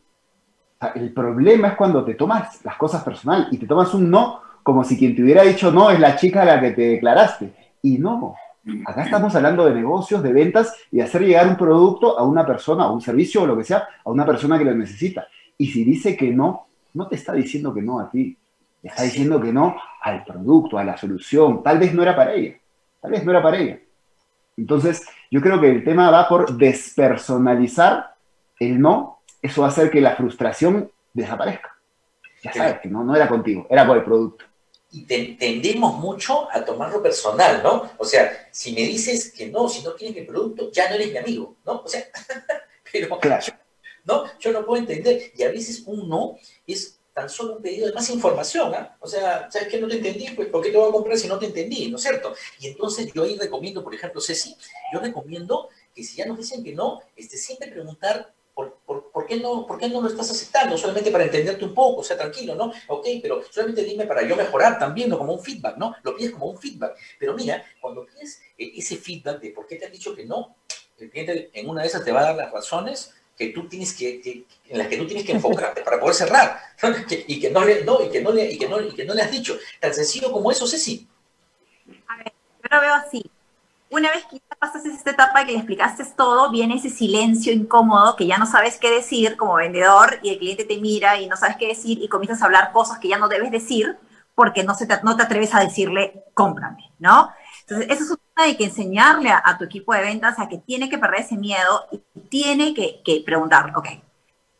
El 0.94 1.12
problema 1.12 1.68
es 1.68 1.74
cuando 1.74 2.04
te 2.04 2.14
tomas 2.14 2.64
las 2.64 2.76
cosas 2.76 3.02
personal 3.02 3.48
y 3.50 3.58
te 3.58 3.66
tomas 3.66 3.92
un 3.94 4.10
no 4.10 4.40
como 4.62 4.84
si 4.84 4.98
quien 4.98 5.16
te 5.16 5.22
hubiera 5.22 5.42
dicho 5.42 5.72
no 5.72 5.90
es 5.90 5.98
la 5.98 6.16
chica 6.16 6.42
a 6.42 6.44
la 6.44 6.60
que 6.60 6.70
te 6.72 6.82
declaraste. 6.82 7.52
Y 7.82 7.98
no, 7.98 8.36
Acá 8.84 9.04
estamos 9.04 9.34
hablando 9.34 9.64
de 9.64 9.74
negocios, 9.74 10.22
de 10.22 10.32
ventas 10.32 10.74
y 10.90 11.00
hacer 11.00 11.22
llegar 11.22 11.48
un 11.48 11.56
producto 11.56 12.18
a 12.18 12.24
una 12.24 12.44
persona, 12.44 12.88
o 12.88 12.94
un 12.94 13.00
servicio 13.00 13.42
o 13.42 13.46
lo 13.46 13.56
que 13.56 13.64
sea, 13.64 13.88
a 14.04 14.10
una 14.10 14.26
persona 14.26 14.58
que 14.58 14.64
lo 14.64 14.74
necesita. 14.74 15.26
Y 15.56 15.68
si 15.68 15.84
dice 15.84 16.16
que 16.16 16.30
no, 16.30 16.66
no 16.94 17.08
te 17.08 17.16
está 17.16 17.32
diciendo 17.32 17.72
que 17.72 17.82
no 17.82 17.98
a 17.98 18.10
ti, 18.10 18.36
te 18.82 18.88
está 18.88 19.02
diciendo 19.02 19.40
que 19.40 19.52
no 19.52 19.76
al 20.02 20.24
producto, 20.24 20.78
a 20.78 20.84
la 20.84 20.96
solución. 20.96 21.62
Tal 21.62 21.78
vez 21.78 21.94
no 21.94 22.02
era 22.02 22.14
para 22.14 22.34
ella, 22.34 22.56
tal 23.00 23.10
vez 23.12 23.24
no 23.24 23.30
era 23.30 23.42
para 23.42 23.58
ella. 23.58 23.78
Entonces, 24.56 25.06
yo 25.30 25.40
creo 25.40 25.60
que 25.60 25.70
el 25.70 25.84
tema 25.84 26.10
va 26.10 26.28
por 26.28 26.56
despersonalizar 26.56 28.14
el 28.58 28.80
no. 28.80 29.17
Eso 29.42 29.62
va 29.62 29.68
a 29.68 29.70
hacer 29.70 29.90
que 29.90 30.00
la 30.00 30.16
frustración 30.16 30.90
desaparezca. 31.12 31.76
Ya 32.42 32.52
sabes 32.52 32.80
que 32.80 32.88
no, 32.88 33.02
no 33.04 33.16
era 33.16 33.28
contigo, 33.28 33.66
era 33.68 33.86
por 33.86 33.96
el 33.96 34.04
producto 34.04 34.44
y 34.90 35.02
tendemos 35.02 35.98
mucho 35.98 36.50
a 36.50 36.64
tomarlo 36.64 37.02
personal, 37.02 37.62
¿no? 37.62 37.90
O 37.98 38.04
sea, 38.04 38.48
si 38.50 38.72
me 38.72 38.82
dices 38.82 39.32
que 39.32 39.48
no, 39.48 39.68
si 39.68 39.82
no 39.82 39.94
quieres 39.94 40.16
mi 40.16 40.22
producto, 40.22 40.70
ya 40.72 40.88
no 40.88 40.94
eres 40.94 41.12
mi 41.12 41.18
amigo, 41.18 41.56
¿no? 41.64 41.82
O 41.82 41.88
sea, 41.88 42.06
pero 42.92 43.20
yo, 43.20 43.52
¿no? 44.04 44.24
yo 44.38 44.52
no 44.52 44.64
puedo 44.64 44.80
entender. 44.80 45.32
Y 45.36 45.42
a 45.42 45.50
veces 45.50 45.82
un 45.84 46.08
no 46.08 46.38
es 46.66 46.98
tan 47.12 47.28
solo 47.28 47.56
un 47.56 47.62
pedido 47.62 47.86
de 47.86 47.92
más 47.92 48.08
información, 48.08 48.74
¿ah? 48.74 48.96
O 49.00 49.06
sea, 49.06 49.50
¿sabes 49.50 49.68
qué? 49.68 49.78
No 49.78 49.88
te 49.88 49.96
entendí, 49.96 50.30
pues 50.30 50.48
¿por 50.48 50.62
qué 50.62 50.70
te 50.70 50.78
voy 50.78 50.88
a 50.88 50.92
comprar 50.92 51.18
si 51.18 51.28
no 51.28 51.38
te 51.38 51.46
entendí, 51.46 51.90
¿no 51.90 51.96
es 51.96 52.02
cierto? 52.02 52.34
Y 52.58 52.68
entonces 52.68 53.12
yo 53.12 53.24
ahí 53.24 53.36
recomiendo, 53.36 53.84
por 53.84 53.94
ejemplo, 53.94 54.22
Ceci, 54.22 54.56
yo 54.92 55.00
recomiendo 55.00 55.68
que 55.94 56.02
si 56.02 56.16
ya 56.16 56.24
nos 56.24 56.38
dicen 56.38 56.64
que 56.64 56.74
no, 56.74 57.00
este, 57.14 57.36
siempre 57.36 57.70
preguntar 57.70 58.32
¿Por, 58.88 59.26
qué 59.26 59.36
no, 59.36 59.66
¿Por 59.66 59.78
qué 59.78 59.86
no 59.90 60.00
lo 60.00 60.08
estás 60.08 60.30
aceptando? 60.30 60.78
Solamente 60.78 61.10
para 61.10 61.24
entenderte 61.24 61.62
un 61.62 61.74
poco, 61.74 62.00
o 62.00 62.04
sea, 62.04 62.16
tranquilo, 62.16 62.54
¿no? 62.54 62.72
Ok, 62.86 63.06
pero 63.20 63.42
solamente 63.50 63.84
dime 63.84 64.06
para 64.06 64.26
yo 64.26 64.34
mejorar 64.34 64.78
también, 64.78 65.10
¿no? 65.10 65.18
Como 65.18 65.34
un 65.34 65.44
feedback, 65.44 65.76
¿no? 65.76 65.94
Lo 66.02 66.16
pides 66.16 66.32
como 66.32 66.46
un 66.46 66.58
feedback. 66.58 66.96
Pero 67.18 67.34
mira, 67.34 67.62
cuando 67.82 68.06
pides 68.06 68.40
eh, 68.56 68.72
ese 68.76 68.96
feedback 68.96 69.40
de 69.40 69.50
por 69.50 69.66
qué 69.66 69.76
te 69.76 69.84
han 69.84 69.92
dicho 69.92 70.14
que 70.14 70.24
no, 70.24 70.56
el 70.96 71.10
cliente 71.10 71.50
en 71.52 71.68
una 71.68 71.82
de 71.82 71.88
esas 71.88 72.02
te 72.02 72.12
va 72.12 72.20
a 72.20 72.24
dar 72.24 72.36
las 72.36 72.50
razones 72.50 73.12
que 73.36 73.48
tú 73.48 73.68
tienes 73.68 73.92
que, 73.92 74.46
en 74.68 74.78
las 74.78 74.88
que 74.88 74.96
tú 74.96 75.06
tienes 75.06 75.26
que 75.26 75.32
enfocarte 75.32 75.82
para 75.82 76.00
poder 76.00 76.14
cerrar 76.14 76.58
y 77.26 77.38
que 77.38 77.50
no 77.50 77.64
le 77.64 77.84
no 77.84 78.02
y 78.02 78.08
que 78.08 78.22
no 78.22 78.32
le 78.32 78.50
y 78.50 78.58
que 78.58 78.68
no, 78.68 78.80
y 78.80 78.94
que 78.94 79.04
no 79.04 79.14
le 79.14 79.22
has 79.22 79.30
dicho 79.30 79.56
tan 79.78 79.94
sencillo 79.94 80.32
como 80.32 80.50
eso 80.50 80.66
Ceci 80.66 81.06
a 82.08 82.16
ver 82.16 82.32
yo 82.64 82.76
lo 82.76 82.80
veo 82.80 82.94
así 82.94 83.30
una 83.90 84.10
vez 84.10 84.24
que 84.24 84.40
pasaste 84.58 84.90
esta 84.90 85.10
etapa 85.10 85.44
que 85.44 85.52
le 85.52 85.58
explicaste 85.58 86.04
todo, 86.16 86.50
viene 86.50 86.76
ese 86.76 86.90
silencio 86.90 87.52
incómodo 87.52 88.16
que 88.16 88.26
ya 88.26 88.38
no 88.38 88.46
sabes 88.46 88.78
qué 88.78 88.90
decir 88.90 89.36
como 89.36 89.54
vendedor 89.54 90.18
y 90.22 90.30
el 90.30 90.38
cliente 90.38 90.64
te 90.64 90.78
mira 90.78 91.20
y 91.20 91.28
no 91.28 91.36
sabes 91.36 91.56
qué 91.56 91.68
decir 91.68 92.02
y 92.02 92.08
comienzas 92.08 92.42
a 92.42 92.46
hablar 92.46 92.72
cosas 92.72 92.98
que 92.98 93.08
ya 93.08 93.18
no 93.18 93.28
debes 93.28 93.50
decir 93.50 93.96
porque 94.34 94.62
no, 94.62 94.76
te, 94.76 94.86
no 95.02 95.16
te 95.16 95.22
atreves 95.24 95.54
a 95.54 95.60
decirle, 95.60 96.24
cómprame, 96.32 96.92
¿no? 97.00 97.32
Entonces, 97.62 97.88
eso 97.90 98.04
es 98.04 98.10
un 98.10 98.18
tema 98.34 98.46
de 98.46 98.56
que 98.56 98.64
enseñarle 98.64 99.30
a, 99.30 99.58
tu 99.58 99.64
equipo 99.64 99.92
de 99.92 100.00
ventas 100.00 100.38
a 100.38 100.48
que 100.48 100.58
tiene 100.58 100.88
que 100.88 100.96
perder 100.96 101.22
ese 101.22 101.36
miedo 101.36 101.86
y 101.90 102.00
tiene 102.28 102.72
que, 102.72 103.02
que 103.04 103.22
preguntar, 103.26 103.72
ok. 103.76 103.88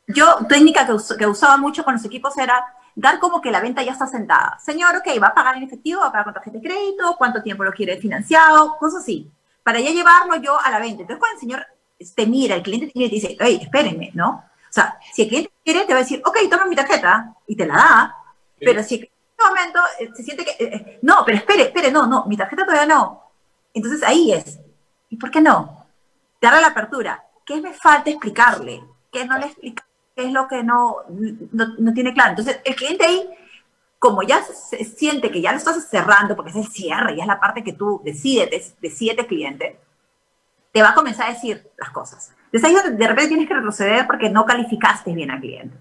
Yo, 0.09 0.39
técnica 0.49 0.87
que, 0.87 0.95
que 1.17 1.27
usaba 1.27 1.57
mucho 1.57 1.85
con 1.85 1.95
los 1.95 2.05
equipos 2.05 2.37
era, 2.39 2.67
dar 2.97 3.21
como 3.21 3.41
que 3.41 3.53
la 3.53 3.61
venta 3.61 3.83
ya 3.83 3.93
está 3.93 4.07
sentada. 4.07 4.59
Señor, 4.61 4.97
ok, 4.97 5.23
va 5.23 5.29
a 5.29 5.35
pagar 5.35 5.57
en 5.57 5.63
efectivo, 5.63 6.01
va 6.01 6.09
a 6.09 6.11
pagar 6.11 6.25
con 6.25 6.35
tarjeta 6.35 6.59
de 6.59 6.69
crédito, 6.69 7.15
cuánto 7.17 7.43
tiempo 7.43 7.63
lo 7.63 7.73
quiere 7.73 7.99
financiado, 7.99 8.77
cosas 8.79 9.03
así. 9.03 9.31
Para 9.69 9.81
ya 9.81 9.91
llevarlo 9.91 10.37
yo 10.37 10.59
a 10.59 10.71
la 10.71 10.79
venta. 10.79 11.03
Entonces, 11.03 11.19
cuando 11.19 11.35
el 11.35 11.41
señor 11.41 11.67
te 12.15 12.27
mira, 12.27 12.55
el 12.55 12.63
cliente 12.63 12.87
te 12.87 13.15
dice, 13.15 13.37
hey, 13.39 13.59
espérenme, 13.61 14.11
¿no? 14.15 14.31
O 14.31 14.73
sea, 14.73 14.99
si 15.13 15.25
el 15.25 15.29
cliente 15.29 15.53
quiere, 15.63 15.85
te 15.85 15.93
va 15.93 15.99
a 15.99 16.03
decir, 16.05 16.23
ok, 16.25 16.39
toma 16.51 16.65
mi 16.65 16.75
tarjeta 16.75 17.35
y 17.47 17.55
te 17.55 17.67
la 17.67 17.75
da, 17.75 18.17
pero 18.59 18.83
si 18.83 18.95
en 18.95 19.03
este 19.03 19.45
momento 19.47 19.79
eh, 20.01 20.09
se 20.15 20.23
siente 20.23 20.43
que, 20.43 20.53
eh, 20.53 20.75
eh, 20.75 20.99
no, 21.03 21.23
pero 21.27 21.37
espere, 21.37 21.65
espere, 21.65 21.91
no, 21.91 22.07
no, 22.07 22.25
mi 22.25 22.35
tarjeta 22.35 22.65
todavía 22.65 22.87
no. 22.87 23.25
Entonces 23.75 24.03
ahí 24.05 24.33
es, 24.33 24.59
¿y 25.11 25.19
por 25.19 25.31
qué 25.31 25.43
no? 25.43 25.85
Darle 26.41 26.63
la 26.63 26.69
apertura. 26.69 27.23
¿Qué 27.45 27.61
me 27.61 27.75
falta 27.75 28.09
explicarle? 28.09 28.83
¿Qué 29.13 29.27
no 29.27 29.37
le 29.37 29.49
explica? 29.49 29.85
qué 30.17 30.25
es 30.25 30.33
lo 30.33 30.49
que 30.49 30.65
no, 30.65 30.97
no, 31.53 31.93
tiene 31.93 32.15
claro. 32.15 32.31
Entonces, 32.31 32.59
el 32.65 32.75
cliente 32.75 33.05
ahí, 33.05 33.29
como 33.99 34.23
ya 34.23 34.43
se 34.43 34.85
siente 34.85 35.31
que 35.31 35.41
ya 35.41 35.53
lo 35.53 35.59
estás 35.59 35.89
cerrando, 35.89 36.37
porque 36.37 36.51
es 36.51 36.57
el 36.57 36.69
cierre, 36.69 37.17
ya 37.17 37.23
es 37.23 37.29
la 37.29 37.41
parte 37.41 37.65
que 37.65 37.73
tú 37.73 38.01
decides, 38.05 38.75
decide 38.81 39.27
cliente, 39.27 39.81
te 40.73 40.83
va 40.83 40.91
a 40.91 40.95
comenzar 40.95 41.29
a 41.29 41.35
decir 41.35 41.71
las 41.77 41.91
cosas. 41.91 42.33
Entonces 42.53 42.65
ahí 42.65 42.93
de 42.93 43.09
repente 43.09 43.29
tienes 43.29 43.49
que 43.49 43.55
retroceder 43.55 44.07
porque 44.07 44.31
no 44.31 44.47
calificaste 44.47 45.13
bien 45.13 45.31
al 45.31 45.41
cliente. 45.41 45.77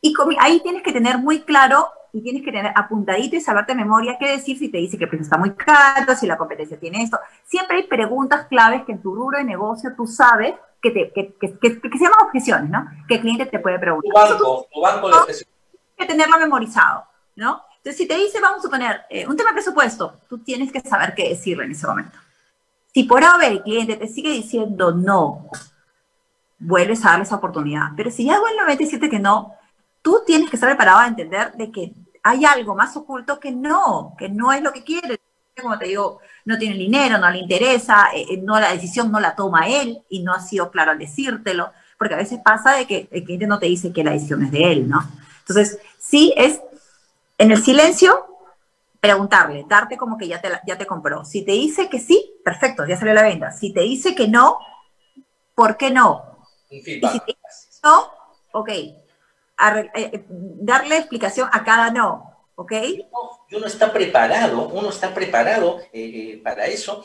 Y 0.00 0.14
ahí 0.40 0.60
tienes 0.60 0.82
que 0.82 0.92
tener 0.92 1.18
muy 1.18 1.42
claro 1.42 1.88
y 2.12 2.20
tienes 2.22 2.42
que 2.42 2.52
tener 2.52 2.72
apuntadito 2.74 3.36
y 3.36 3.40
saberte 3.40 3.74
memoria 3.74 4.16
qué 4.18 4.28
decir 4.32 4.58
si 4.58 4.68
te 4.68 4.78
dice 4.78 4.98
que 4.98 5.04
el 5.04 5.10
precio 5.10 5.24
está 5.24 5.38
muy 5.38 5.52
caro, 5.54 6.14
si 6.14 6.26
la 6.26 6.36
competencia 6.36 6.78
tiene 6.78 7.02
esto. 7.02 7.18
Siempre 7.44 7.78
hay 7.78 7.82
preguntas 7.84 8.46
claves 8.48 8.82
que 8.84 8.92
en 8.92 9.00
tu 9.00 9.14
rubro 9.14 9.38
de 9.38 9.44
negocio 9.44 9.94
tú 9.96 10.06
sabes 10.06 10.54
que, 10.82 10.90
te, 10.90 11.12
que, 11.12 11.34
que, 11.34 11.58
que, 11.58 11.98
se 11.98 12.04
llaman 12.04 12.26
objeciones, 12.26 12.68
¿no? 12.68 12.84
Que 13.06 13.14
el 13.14 13.20
cliente 13.20 13.46
te 13.46 13.60
puede 13.60 13.78
preguntar. 13.78 14.10
Tu 14.12 14.34
banco, 14.34 14.66
tu 14.72 14.80
banco 14.80 15.08
de 15.08 15.14
Tienes 15.32 15.46
que 15.96 16.06
tenerlo 16.06 16.38
memorizado, 16.38 17.04
¿no? 17.36 17.62
Entonces, 17.76 17.96
si 17.96 18.06
te 18.06 18.16
dice, 18.16 18.40
vamos 18.40 18.60
a 18.60 18.62
suponer, 18.62 19.02
eh, 19.10 19.26
un 19.26 19.36
tema 19.36 19.50
de 19.50 19.54
presupuesto, 19.54 20.20
tú 20.28 20.38
tienes 20.38 20.70
que 20.70 20.80
saber 20.80 21.14
qué 21.14 21.30
decirle 21.30 21.64
en 21.64 21.72
ese 21.72 21.86
momento. 21.86 22.18
Si 22.94 23.04
por 23.04 23.24
ahora 23.24 23.46
el 23.46 23.62
cliente 23.62 23.96
te 23.96 24.08
sigue 24.08 24.30
diciendo 24.30 24.92
no, 24.92 25.48
vuelves 26.58 27.04
a 27.04 27.10
darle 27.10 27.24
esa 27.24 27.36
oportunidad. 27.36 27.88
Pero 27.96 28.10
si 28.10 28.24
ya 28.24 28.38
vuelve 28.38 28.60
a 28.72 28.76
decirte 28.76 29.10
que 29.10 29.18
no, 29.18 29.54
tú 30.00 30.22
tienes 30.26 30.48
que 30.48 30.56
estar 30.56 30.68
preparado 30.68 30.98
a 30.98 31.08
entender 31.08 31.52
de 31.54 31.72
que 31.72 31.92
hay 32.22 32.44
algo 32.44 32.74
más 32.74 32.96
oculto 32.96 33.40
que 33.40 33.50
no, 33.50 34.14
que 34.18 34.28
no 34.28 34.52
es 34.52 34.62
lo 34.62 34.72
que 34.72 34.84
quiere 34.84 35.18
como 35.60 35.78
te 35.78 35.86
digo, 35.86 36.20
no 36.46 36.58
tiene 36.58 36.76
dinero, 36.76 37.18
no 37.18 37.30
le 37.30 37.38
interesa, 37.38 38.08
eh, 38.14 38.24
eh, 38.30 38.36
no 38.38 38.58
la 38.58 38.72
decisión 38.72 39.12
no 39.12 39.20
la 39.20 39.36
toma 39.36 39.68
él 39.68 40.02
y 40.08 40.22
no 40.22 40.32
ha 40.32 40.40
sido 40.40 40.70
claro 40.70 40.92
al 40.92 40.98
decírtelo, 40.98 41.72
porque 41.98 42.14
a 42.14 42.18
veces 42.18 42.40
pasa 42.42 42.72
de 42.72 42.86
que 42.86 43.08
el 43.10 43.24
cliente 43.24 43.46
no 43.46 43.58
te 43.58 43.66
dice 43.66 43.92
que 43.92 44.02
la 44.02 44.12
decisión 44.12 44.42
es 44.44 44.50
de 44.50 44.72
él, 44.72 44.88
¿no? 44.88 45.06
Entonces, 45.40 45.78
sí 45.98 46.32
es 46.36 46.60
en 47.42 47.50
el 47.50 47.62
silencio 47.62 48.26
preguntarle, 49.00 49.64
darte 49.68 49.96
como 49.96 50.16
que 50.16 50.28
ya 50.28 50.40
te, 50.40 50.48
ya 50.64 50.78
te 50.78 50.86
compró. 50.86 51.24
Si 51.24 51.44
te 51.44 51.52
dice 51.52 51.88
que 51.88 51.98
sí, 51.98 52.40
perfecto, 52.44 52.86
ya 52.86 52.96
salió 52.96 53.14
la 53.14 53.24
venta. 53.24 53.50
Si 53.50 53.72
te 53.72 53.80
dice 53.80 54.14
que 54.14 54.28
no, 54.28 54.58
¿por 55.54 55.76
qué 55.76 55.90
no? 55.90 56.46
Y 56.70 56.82
si 56.82 57.00
te 57.00 57.08
dice 57.08 57.36
no, 57.82 58.10
ok, 58.52 58.68
eh, 58.68 60.24
darle 60.28 60.98
explicación 60.98 61.48
a 61.52 61.64
cada 61.64 61.90
no. 61.90 62.32
¿ok? 62.54 62.72
Y 62.72 63.56
uno, 63.56 63.66
está 63.66 63.92
preparado, 63.92 64.68
uno 64.68 64.90
está 64.90 65.12
preparado 65.12 65.80
eh, 65.80 65.88
eh, 65.92 66.40
para 66.42 66.66
eso. 66.66 67.04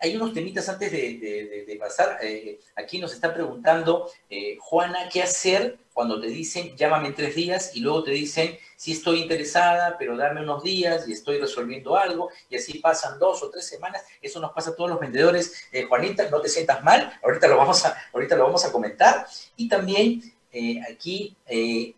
Hay, 0.00 0.16
unos 0.16 0.32
temitas 0.32 0.68
antes 0.68 0.90
de, 0.90 1.76
pasar. 1.78 2.18
Eh, 2.22 2.58
aquí 2.74 2.98
nos 2.98 3.12
están 3.12 3.32
preguntando, 3.32 4.10
Juana, 4.58 5.08
¿qué 5.12 5.22
hacer 5.22 5.78
cuando 5.92 6.20
te 6.20 6.28
dicen 6.28 6.76
llámame 6.76 7.08
en 7.08 7.14
tres 7.14 7.34
días 7.34 7.74
y 7.74 7.80
luego 7.80 8.04
te 8.04 8.12
dicen 8.12 8.56
sí 8.76 8.92
estoy 8.92 9.20
interesada, 9.20 9.96
pero 9.98 10.16
dame 10.16 10.42
unos 10.42 10.62
días 10.62 11.08
y 11.08 11.12
estoy 11.12 11.38
resolviendo 11.38 11.96
algo 11.96 12.30
y 12.48 12.56
así 12.56 12.78
pasan 12.78 13.18
dos 13.18 13.42
o 13.42 13.50
tres 13.50 13.66
semanas? 13.66 14.02
Eso 14.20 14.40
nos 14.40 14.52
pasa 14.52 14.70
a 14.70 14.76
todos 14.76 14.90
los 14.90 15.00
vendedores. 15.00 15.68
Juanita, 15.88 16.28
no 16.30 16.40
te 16.40 16.48
sientas 16.48 16.82
mal, 16.82 17.12
ahorita 17.22 17.46
lo 17.46 17.56
vamos 17.56 17.84
a, 17.84 17.96
ahorita 18.12 18.36
lo 18.36 18.44
vamos 18.44 18.64
a 18.64 18.72
comentar. 18.72 19.26
Y 19.56 19.68
también 19.68 20.22
aquí 20.90 21.36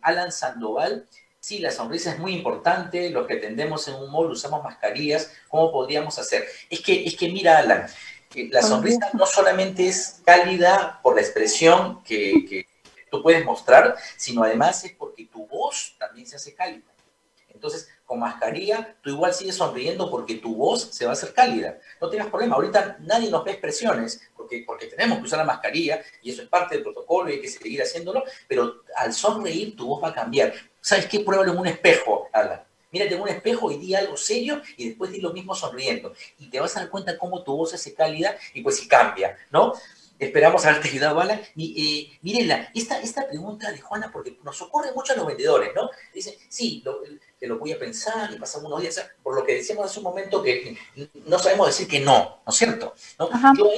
Alan 0.01 0.31
Sandoval 0.31 1.07
Sí, 1.41 1.57
la 1.57 1.71
sonrisa 1.71 2.11
es 2.11 2.19
muy 2.19 2.35
importante, 2.35 3.09
los 3.09 3.25
que 3.25 3.37
tendemos 3.37 3.87
en 3.87 3.95
un 3.95 4.11
mall 4.11 4.29
usamos 4.29 4.63
mascarillas, 4.63 5.31
¿cómo 5.47 5.71
podríamos 5.71 6.19
hacer? 6.19 6.45
Es 6.69 6.81
que, 6.81 7.03
es 7.03 7.17
que 7.17 7.29
mira, 7.29 7.57
Alan, 7.57 7.87
la 8.51 8.61
sonrisa 8.61 9.09
no 9.13 9.25
solamente 9.25 9.87
es 9.87 10.21
cálida 10.23 10.99
por 11.01 11.15
la 11.15 11.21
expresión 11.21 12.03
que, 12.03 12.45
que 12.47 12.67
tú 13.09 13.23
puedes 13.23 13.43
mostrar, 13.43 13.95
sino 14.17 14.43
además 14.43 14.85
es 14.85 14.93
porque 14.93 15.25
tu 15.25 15.47
voz 15.47 15.95
también 15.97 16.27
se 16.27 16.35
hace 16.35 16.53
cálida. 16.53 16.85
Entonces, 17.49 17.89
con 18.05 18.19
mascarilla, 18.19 18.95
tú 19.01 19.09
igual 19.09 19.33
sigues 19.33 19.55
sonriendo 19.55 20.11
porque 20.11 20.35
tu 20.35 20.55
voz 20.55 20.89
se 20.91 21.05
va 21.05 21.11
a 21.11 21.13
hacer 21.13 21.33
cálida. 21.33 21.79
No 21.99 22.09
tengas 22.09 22.27
problema. 22.27 22.55
Ahorita 22.55 22.97
nadie 22.99 23.31
nos 23.31 23.43
ve 23.43 23.51
expresiones 23.51 24.21
porque, 24.35 24.63
porque 24.65 24.85
tenemos 24.87 25.17
que 25.17 25.25
usar 25.25 25.39
la 25.39 25.45
mascarilla 25.45 26.01
y 26.21 26.31
eso 26.31 26.43
es 26.43 26.49
parte 26.49 26.75
del 26.75 26.83
protocolo 26.83 27.29
y 27.29 27.33
hay 27.33 27.41
que 27.41 27.47
seguir 27.47 27.81
haciéndolo, 27.81 28.23
pero 28.47 28.83
al 28.95 29.11
sonreír 29.11 29.75
tu 29.75 29.87
voz 29.87 30.03
va 30.03 30.09
a 30.09 30.13
cambiar. 30.13 30.53
¿Sabes 30.81 31.05
qué? 31.05 31.19
Pruébalo 31.19 31.53
en 31.53 31.59
un 31.59 31.67
espejo, 31.67 32.27
Alan. 32.33 32.63
Mírate 32.91 33.15
en 33.15 33.21
un 33.21 33.29
espejo 33.29 33.71
y 33.71 33.77
di 33.77 33.95
algo 33.95 34.17
serio 34.17 34.61
y 34.75 34.89
después 34.89 35.11
di 35.11 35.21
lo 35.21 35.31
mismo 35.31 35.55
sonriendo. 35.55 36.13
Y 36.39 36.49
te 36.49 36.59
vas 36.59 36.75
a 36.75 36.81
dar 36.81 36.89
cuenta 36.89 37.17
cómo 37.17 37.43
tu 37.43 37.55
voz 37.55 37.69
se 37.69 37.75
hace 37.77 37.93
cálida 37.93 38.35
y 38.53 38.61
pues 38.61 38.77
si 38.77 38.87
cambia, 38.87 39.37
¿no? 39.51 39.73
Esperamos 40.19 40.63
haberte 40.65 40.89
ayudado, 40.89 41.19
Alan. 41.19 41.41
Y, 41.55 42.11
eh, 42.13 42.19
mírenla, 42.21 42.69
esta, 42.75 42.99
esta 42.99 43.27
pregunta 43.27 43.71
de 43.71 43.79
Juana, 43.79 44.11
porque 44.11 44.37
nos 44.43 44.61
ocurre 44.61 44.91
mucho 44.93 45.13
a 45.13 45.15
los 45.15 45.25
vendedores, 45.25 45.71
¿no? 45.73 45.89
Dicen, 46.13 46.35
sí, 46.47 46.81
lo, 46.85 47.01
te 47.39 47.47
lo 47.47 47.57
voy 47.57 47.71
a 47.71 47.79
pensar 47.79 48.31
y 48.31 48.37
pasamos 48.37 48.67
unos 48.67 48.81
días, 48.81 49.03
por 49.23 49.35
lo 49.35 49.43
que 49.43 49.55
decíamos 49.55 49.85
hace 49.85 49.99
un 49.99 50.03
momento 50.03 50.43
que 50.43 50.77
no 51.25 51.39
sabemos 51.39 51.67
decir 51.67 51.87
que 51.87 51.99
no, 51.99 52.41
¿no 52.45 52.49
es 52.51 52.55
cierto? 52.55 52.93
¿No? 53.17 53.29
Yo 53.57 53.71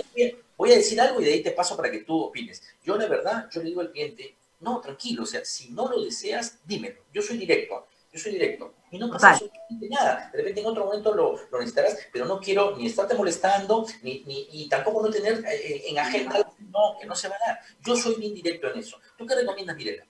voy 0.58 0.74
a 0.74 0.76
decir 0.76 1.00
algo 1.00 1.22
y 1.22 1.26
de 1.26 1.34
ahí 1.34 1.42
te 1.42 1.52
paso 1.52 1.78
para 1.78 1.90
que 1.90 2.00
tú 2.00 2.24
opines. 2.24 2.62
Yo, 2.84 2.98
la 2.98 3.08
verdad, 3.08 3.48
yo 3.50 3.62
le 3.62 3.70
digo 3.70 3.80
al 3.80 3.92
cliente, 3.92 4.36
no, 4.64 4.80
tranquilo, 4.82 5.24
o 5.24 5.26
sea, 5.26 5.44
si 5.46 5.72
no 5.72 5.88
lo 5.90 6.02
deseas, 6.02 6.60
dímelo. 6.66 7.02
Yo 7.14 7.22
soy 7.22 7.38
directo. 7.38 7.88
yo 8.12 8.20
soy 8.20 8.34
directo. 8.34 8.74
Y 8.92 9.00
no 9.00 9.10
pasa 9.10 9.32
absolutamente 9.32 9.90
nada. 9.90 10.30
De 10.32 10.38
repente 10.38 10.62
en 10.62 10.68
otro 10.68 10.86
momento 10.86 11.16
lo, 11.16 11.36
necesitarás, 11.58 11.98
pero 12.12 12.26
no 12.26 12.40
quiero 12.40 12.78
ni 12.78 12.86
estarte 12.86 13.16
molestando, 13.16 13.88
ni, 14.04 14.24
ni 14.28 14.48
y 14.52 14.70
tampoco 14.70 15.02
no 15.02 15.10
tener 15.10 15.44
eh, 15.46 15.48
eh, 15.52 15.84
en 15.88 15.98
agenda 15.98 16.36
algo 16.36 16.54
no, 16.72 16.96
que 17.00 17.08
no 17.08 17.16
se 17.16 17.28
va 17.28 17.36
a 17.36 17.50
dar. 17.50 17.60
Yo 17.84 17.96
soy 17.96 18.16
bien 18.16 18.36
directo 18.36 18.72
en 18.72 18.80
eso. 18.80 19.00
¿Tú 19.18 19.26
qué 19.26 19.34
recomiendas, 19.34 19.76
Mirela? 19.76 20.06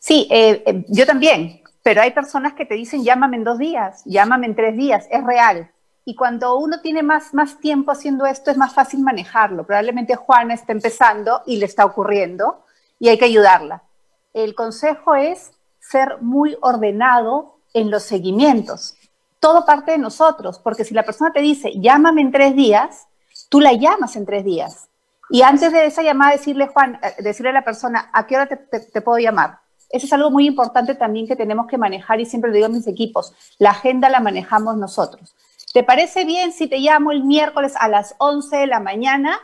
Sí, 0.00 0.26
eh, 0.30 0.84
yo 0.88 1.06
también, 1.06 1.62
pero 1.82 2.02
hay 2.02 2.10
personas 2.10 2.54
que 2.54 2.66
te 2.66 2.74
dicen 2.74 3.04
llámame 3.04 3.36
en 3.36 3.44
dos 3.44 3.58
días, 3.58 4.02
llámame 4.04 4.46
en 4.46 4.56
tres 4.56 4.76
días, 4.76 5.06
es 5.10 5.24
real. 5.24 5.70
Y 6.04 6.16
cuando 6.16 6.56
uno 6.58 6.80
tiene 6.80 7.02
más, 7.02 7.34
más 7.34 7.60
tiempo 7.60 7.92
haciendo 7.92 8.26
esto, 8.26 8.50
es 8.50 8.56
más 8.56 8.74
fácil 8.74 9.00
manejarlo. 9.00 9.64
Probablemente 9.66 10.16
Juana 10.16 10.54
está 10.54 10.72
empezando 10.72 11.42
y 11.46 11.58
le 11.58 11.66
está 11.66 11.84
ocurriendo 11.84 12.64
y 12.98 13.08
hay 13.08 13.18
que 13.18 13.24
ayudarla. 13.24 13.84
El 14.32 14.54
consejo 14.54 15.14
es 15.14 15.52
ser 15.78 16.20
muy 16.20 16.56
ordenado 16.60 17.60
en 17.74 17.90
los 17.90 18.02
seguimientos. 18.02 18.94
Todo 19.40 19.64
parte 19.64 19.92
de 19.92 19.98
nosotros, 19.98 20.58
porque 20.58 20.84
si 20.84 20.94
la 20.94 21.04
persona 21.04 21.32
te 21.32 21.40
dice, 21.40 21.72
llámame 21.76 22.22
en 22.22 22.32
tres 22.32 22.54
días, 22.54 23.06
tú 23.48 23.60
la 23.60 23.72
llamas 23.72 24.16
en 24.16 24.26
tres 24.26 24.44
días. 24.44 24.88
Y 25.30 25.42
antes 25.42 25.72
de 25.72 25.86
esa 25.86 26.02
llamada, 26.02 26.32
decirle, 26.32 26.68
Juan, 26.68 26.98
eh, 27.02 27.22
decirle 27.22 27.50
a 27.50 27.54
la 27.54 27.64
persona, 27.64 28.10
¿a 28.12 28.26
qué 28.26 28.36
hora 28.36 28.46
te, 28.46 29.00
puedo 29.00 29.18
llamar? 29.18 29.60
Eso 29.90 30.06
es 30.06 30.12
algo 30.12 30.30
muy 30.30 30.46
importante 30.46 30.94
también 30.94 31.26
que 31.26 31.36
tenemos 31.36 31.66
que 31.66 31.78
manejar 31.78 32.20
y 32.20 32.26
siempre 32.26 32.50
lo 32.50 32.54
digo 32.54 32.66
a 32.66 32.70
mis 32.70 32.86
equipos, 32.86 33.34
la 33.58 33.70
agenda 33.70 34.08
la 34.08 34.20
manejamos 34.20 34.76
nosotros. 34.76 35.34
¿Te 35.72 35.82
parece 35.82 36.24
bien 36.24 36.52
si 36.52 36.66
te 36.66 36.78
llamo 36.78 37.12
el 37.12 37.24
miércoles 37.24 37.74
a 37.78 37.88
las 37.88 38.14
11 38.18 38.56
de 38.56 38.66
la 38.66 38.80
mañana? 38.80 39.38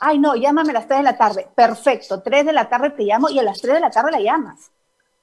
Ay, 0.00 0.18
no, 0.18 0.34
llámame 0.34 0.70
a 0.70 0.74
las 0.74 0.88
3 0.88 0.98
de 0.98 1.04
la 1.04 1.16
tarde. 1.16 1.48
Perfecto, 1.54 2.22
3 2.22 2.46
de 2.46 2.52
la 2.52 2.68
tarde 2.68 2.90
te 2.90 3.04
llamo 3.04 3.28
y 3.30 3.38
a 3.38 3.42
las 3.42 3.60
3 3.60 3.74
de 3.74 3.80
la 3.80 3.90
tarde 3.90 4.10
la 4.10 4.20
llamas. 4.20 4.70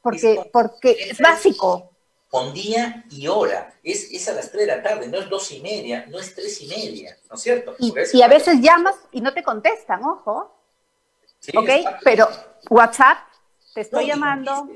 Porque, 0.01 0.49
porque 0.51 0.91
es 0.91 1.19
básico 1.19 1.91
con 2.31 2.53
día 2.53 3.03
y 3.11 3.27
hora. 3.27 3.73
Es, 3.83 4.09
es, 4.11 4.27
a 4.29 4.33
las 4.33 4.51
3 4.51 4.65
de 4.65 4.75
la 4.77 4.81
tarde, 4.81 5.07
no 5.09 5.17
es 5.17 5.29
dos 5.29 5.51
y 5.51 5.59
media, 5.59 6.05
no 6.07 6.17
es 6.17 6.33
tres 6.33 6.61
y 6.61 6.67
media, 6.67 7.17
¿no 7.29 7.35
es 7.35 7.41
cierto? 7.41 7.75
Y, 7.77 8.21
a 8.21 8.27
veces 8.27 8.61
llamas 8.61 8.95
y 9.11 9.19
no 9.19 9.33
te 9.33 9.43
contestan, 9.43 10.03
ojo. 10.03 10.55
Sí, 11.39 11.51
ok, 11.55 11.69
pero 12.03 12.29
WhatsApp, 12.69 13.17
te 13.73 13.81
estoy 13.81 14.07
llamando, 14.07 14.69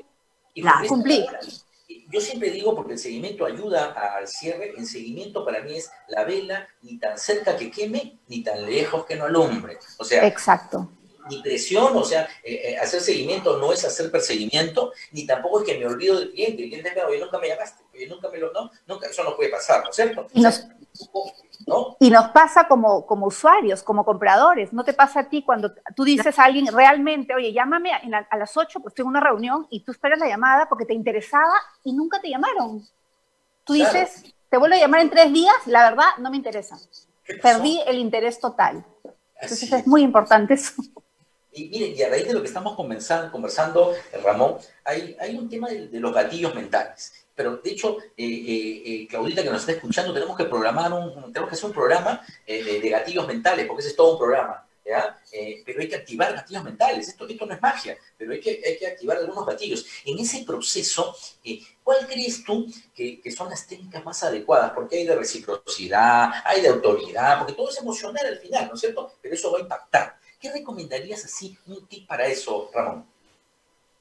y 0.54 0.62
la 0.62 0.84
cumplí. 0.88 1.26
Yo 2.10 2.20
siempre 2.20 2.50
digo, 2.50 2.76
porque 2.76 2.94
el 2.94 3.00
seguimiento 3.00 3.46
ayuda 3.46 3.92
al 3.92 4.28
cierre, 4.28 4.74
el 4.78 4.86
seguimiento 4.88 5.46
para 5.46 5.62
mí 5.62 5.76
es 5.76 5.92
la 6.08 6.24
vela 6.24 6.68
ni 6.82 6.98
tan 6.98 7.18
cerca 7.18 7.56
que 7.56 7.70
queme, 7.70 8.18
ni 8.28 8.44
tan 8.44 8.66
lejos 8.66 9.06
que 9.06 9.16
no 9.16 9.26
alumbre. 9.26 9.78
O 9.98 10.04
sea, 10.04 10.26
Exacto 10.26 10.90
ni 11.30 11.42
presión, 11.42 11.96
o 11.96 12.04
sea, 12.04 12.28
eh, 12.44 12.62
eh, 12.64 12.78
hacer 12.78 13.02
seguimiento 13.02 13.58
no 13.58 13.74
es 13.74 13.84
hacer 13.84 14.12
perseguimiento, 14.12 14.94
ni 15.12 15.26
tampoco 15.26 15.60
es 15.60 15.66
que 15.66 15.78
me 15.78 15.86
olvido 15.86 16.20
del 16.20 16.32
cliente, 16.32 16.64
el 16.64 16.70
cliente 16.70 16.94
me 16.96 17.04
oye, 17.04 17.20
nunca 17.20 17.40
me 17.40 17.48
llamaste, 17.48 17.84
oye, 17.94 18.08
nunca 18.08 18.30
me 18.30 18.38
lo, 18.38 18.52
no, 18.54 18.72
nunca, 18.88 19.08
eso 19.08 19.24
no 19.24 19.36
puede 19.36 19.50
pasar, 19.50 19.84
¿no 19.84 19.90
es 19.90 19.96
cierto? 19.96 20.28
Y 20.34 20.42
nos, 20.42 20.66
y 22.00 22.10
nos 22.10 22.30
pasa 22.30 22.68
como, 22.68 23.06
como 23.06 23.28
usuarios, 23.28 23.82
como 23.84 24.06
compradores, 24.06 24.74
no 24.74 24.84
te 24.84 24.94
pasa 24.94 25.22
a 25.22 25.30
ti 25.30 25.44
cuando 25.44 25.74
tú 25.96 26.04
dices 26.04 26.38
a 26.38 26.44
alguien 26.44 26.68
realmente, 26.68 27.34
oye, 27.34 27.54
llámame 27.54 27.92
a, 27.94 28.38
las 28.38 28.56
8, 28.56 28.80
pues 28.82 28.94
tengo 28.94 29.10
una 29.10 29.20
reunión, 29.20 29.68
y 29.70 29.84
tú 29.84 29.92
esperas 29.92 30.20
la 30.20 30.28
llamada 30.28 30.68
porque 30.70 30.86
te 30.86 30.94
interesaba 30.94 31.54
y 31.84 31.94
nunca 31.94 32.22
te 32.22 32.30
llamaron. 32.30 32.86
Tú 33.64 33.74
dices, 33.74 34.34
te 34.50 34.58
vuelvo 34.58 34.76
a 34.76 34.80
llamar 34.80 35.02
en 35.02 35.10
tres 35.10 35.34
días, 35.34 35.56
la 35.66 35.90
verdad, 35.90 36.10
no 36.20 36.30
me 36.30 36.38
interesa. 36.38 36.78
Perdí 37.42 37.82
el 37.88 37.98
interés 37.98 38.40
total. 38.40 38.86
Entonces 39.42 39.72
es 39.72 39.88
muy 39.88 40.04
importante 40.04 40.54
eso. 40.54 40.74
Y 41.52 41.70
miren, 41.70 41.96
y 41.96 42.02
a 42.04 42.10
raíz 42.10 42.28
de 42.28 42.34
lo 42.34 42.42
que 42.42 42.48
estamos 42.48 42.76
conversando, 42.76 43.32
conversando 43.32 43.94
Ramón, 44.24 44.58
hay, 44.84 45.16
hay 45.20 45.38
un 45.38 45.50
tema 45.50 45.70
de, 45.70 45.90
los 46.00 46.14
gatillos 46.14 46.54
mentales. 46.54 47.25
Pero 47.36 47.58
de 47.58 47.70
hecho, 47.70 47.98
eh, 48.00 48.26
eh, 48.26 48.84
eh, 48.86 49.08
Claudita 49.08 49.44
que 49.44 49.50
nos 49.50 49.62
está 49.62 49.74
escuchando, 49.74 50.14
tenemos 50.14 50.38
que 50.38 50.46
programar 50.46 50.92
un, 50.94 51.34
tenemos 51.34 51.50
que 51.50 51.56
hacer 51.56 51.66
un 51.66 51.74
programa 51.74 52.26
de, 52.48 52.90
gatillos 52.90 53.28
mentales, 53.28 53.68
porque 53.68 53.82
ese 53.82 53.90
es 53.90 53.96
todo 53.96 54.14
un 54.14 54.20
programa. 54.20 54.62
¿ya? 54.86 55.20
pero 55.66 55.82
hay 55.82 55.90
que 55.90 55.96
activar 55.96 56.34
gatillos 56.34 56.64
mentales. 56.64 57.08
Esto, 57.10 57.28
esto 57.28 57.46
no 57.46 57.56
es 57.56 57.62
magia, 57.62 57.98
pero 58.18 58.32
hay 58.32 58.40
que, 58.40 58.62
hay 58.66 58.78
que 58.78 58.88
activar 58.88 59.18
algunos 59.18 59.46
gatillos. 59.46 59.86
En 60.06 60.18
ese 60.20 60.44
proceso, 60.46 61.16
¿cuál 61.84 62.08
crees 62.08 62.44
tú 62.44 62.72
que, 62.94 63.20
que, 63.20 63.32
son 63.32 63.50
las 63.50 63.68
técnicas 63.68 64.06
más 64.06 64.24
adecuadas? 64.24 64.72
Porque 64.74 64.98
hay 64.98 65.06
de 65.06 65.16
reciprocidad, 65.16 66.32
hay 66.46 66.62
de 66.62 66.70
autoridad, 66.70 67.40
porque 67.40 67.54
todo 67.54 67.70
es 67.70 67.78
emocional 67.80 68.26
al 68.26 68.38
final, 68.38 68.68
¿no 68.68 68.76
es 68.76 68.80
cierto? 68.80 69.12
Pero 69.22 69.34
eso 69.34 69.52
va 69.52 69.58
a 69.58 69.62
impactar. 69.62 70.20
¿Qué 70.40 70.52
recomendarías 70.52 71.26
así, 71.26 71.58
un 71.66 71.88
tip 71.88 72.08
para 72.08 72.28
eso, 72.28 72.70
Ramón? 72.72 73.15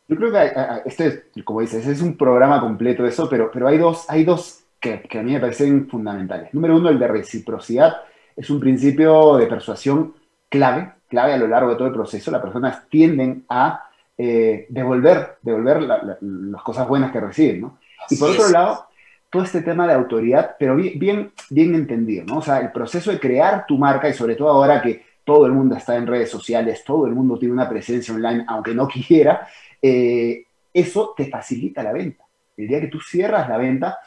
Yo 0.07 0.17
creo 0.17 0.33
que 0.33 0.53
este, 0.85 1.25
como 1.45 1.61
dices, 1.61 1.87
es 1.87 2.03
un 2.03 2.17
programa 2.17 2.61
completo 2.61 3.07
eso, 3.07 3.29
pero, 3.29 3.51
pero 3.51 3.69
hay 3.69 3.79
dos, 3.79 4.05
hay 4.09 4.25
dos 4.25 4.65
que, 4.79 5.19
a 5.19 5.23
mí 5.23 5.33
me 5.33 5.41
parecen 5.41 5.89
fundamentales. 5.89 6.53
Número 6.53 6.77
uno, 6.77 6.91
el 6.91 6.99
de 6.99 7.09
reciprocidad. 7.09 7.97
Es 8.37 8.51
un 8.51 8.61
principio 8.61 9.37
de 9.37 9.47
persuasión 9.47 10.15
clave, 10.49 10.93
clave 11.09 11.33
a 11.33 11.39
lo 11.39 11.47
largo 11.47 11.71
de 11.71 11.77
todo 11.77 11.89
el 11.89 11.95
proceso. 11.95 12.31
Las 12.31 12.43
personas 12.43 12.87
tienden 12.91 13.45
a 13.49 13.89
eh, 14.19 14.67
devolver, 14.69 15.39
devolver 15.41 15.83
las 15.83 16.63
cosas 16.63 16.87
buenas 16.87 17.11
que 17.11 17.21
reciben, 17.21 17.63
¿no? 17.63 17.79
y 18.11 18.17
por 18.17 18.31
otro 18.31 18.51
lado, 18.51 18.87
todo 19.31 19.43
este 19.43 19.63
tema 19.63 19.87
de 19.87 19.95
autoridad, 19.95 20.57
pero 20.59 20.77
bien, 20.77 20.99
bien, 20.99 21.33
bien 21.51 21.75
entendido, 21.75 22.25
¿no? 22.27 22.39
O 22.39 22.43
sea, 22.43 22.61
el 22.61 22.71
proceso 22.71 23.11
de 23.11 23.19
crear 23.19 23.65
tu 23.67 23.79
marca 23.79 24.09
y 24.09 24.13
sobre 24.13 24.37
todo 24.37 24.51
ahora 24.51 24.83
que 24.83 25.05
todo 25.25 25.47
el 25.47 25.53
mundo 25.53 25.75
está 25.75 25.97
en 25.97 26.07
redes 26.07 26.31
sociales, 26.31 26.85
todo 26.85 27.07
el 27.07 27.15
mundo 27.15 27.39
tiene 27.39 27.55
una 27.55 27.69
presencia 27.69 28.15
online, 28.15 28.45
aunque 28.47 28.75
no 28.75 28.87
quiera, 29.09 29.49
eh, 29.87 30.47
eso 30.73 31.13
te 31.15 31.27
facilita 31.27 31.83
la 31.83 31.93
venta. 31.93 32.25
El 32.57 32.69
día 32.69 32.81
que 32.81 32.87
tú 32.87 33.01
cierras 33.01 33.51
la 33.51 33.59
venta, 33.59 33.99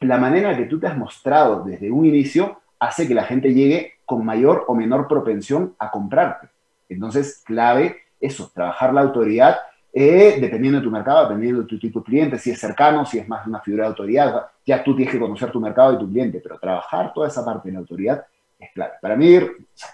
la 0.00 0.16
manera 0.16 0.52
en 0.52 0.56
que 0.56 0.64
tú 0.64 0.80
te 0.80 0.86
has 0.86 0.96
mostrado 0.96 1.62
desde 1.62 1.90
un 1.90 2.06
inicio 2.06 2.62
hace 2.78 3.06
que 3.06 3.12
la 3.12 3.24
gente 3.24 3.52
llegue 3.52 3.96
con 4.06 4.24
mayor 4.24 4.64
o 4.66 4.74
menor 4.74 5.06
propensión 5.06 5.74
a 5.78 5.90
comprarte. 5.90 6.48
Entonces, 6.88 7.42
clave 7.44 7.98
eso, 8.18 8.50
trabajar 8.54 8.94
la 8.94 9.02
autoridad, 9.02 9.58
eh, 9.92 10.38
dependiendo 10.40 10.78
de 10.78 10.84
tu 10.84 10.90
mercado, 10.90 11.24
dependiendo 11.24 11.60
de 11.62 11.68
tu 11.68 11.78
tipo 11.78 12.00
de 12.00 12.06
cliente, 12.06 12.38
si 12.38 12.50
es 12.50 12.58
cercano, 12.58 13.04
si 13.04 13.18
es 13.18 13.28
más 13.28 13.46
una 13.46 13.60
figura 13.60 13.84
de 13.84 13.88
autoridad, 13.88 14.46
ya 14.64 14.82
tú 14.82 14.96
tienes 14.96 15.12
que 15.12 15.20
conocer 15.20 15.50
tu 15.50 15.60
mercado 15.60 15.92
y 15.92 15.98
tu 15.98 16.10
cliente, 16.10 16.40
pero 16.40 16.58
trabajar 16.58 17.12
toda 17.12 17.28
esa 17.28 17.44
parte 17.44 17.68
de 17.68 17.74
la 17.74 17.80
autoridad 17.80 18.24
es 18.58 18.72
clave. 18.72 18.94
Para 19.02 19.16
mí, 19.16 19.38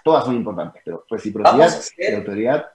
todas 0.05 0.23
son 0.23 0.35
importantes, 0.35 0.81
pero 0.85 1.05
reciprocidad 1.09 1.69
y 1.97 2.15
autoridad. 2.15 2.65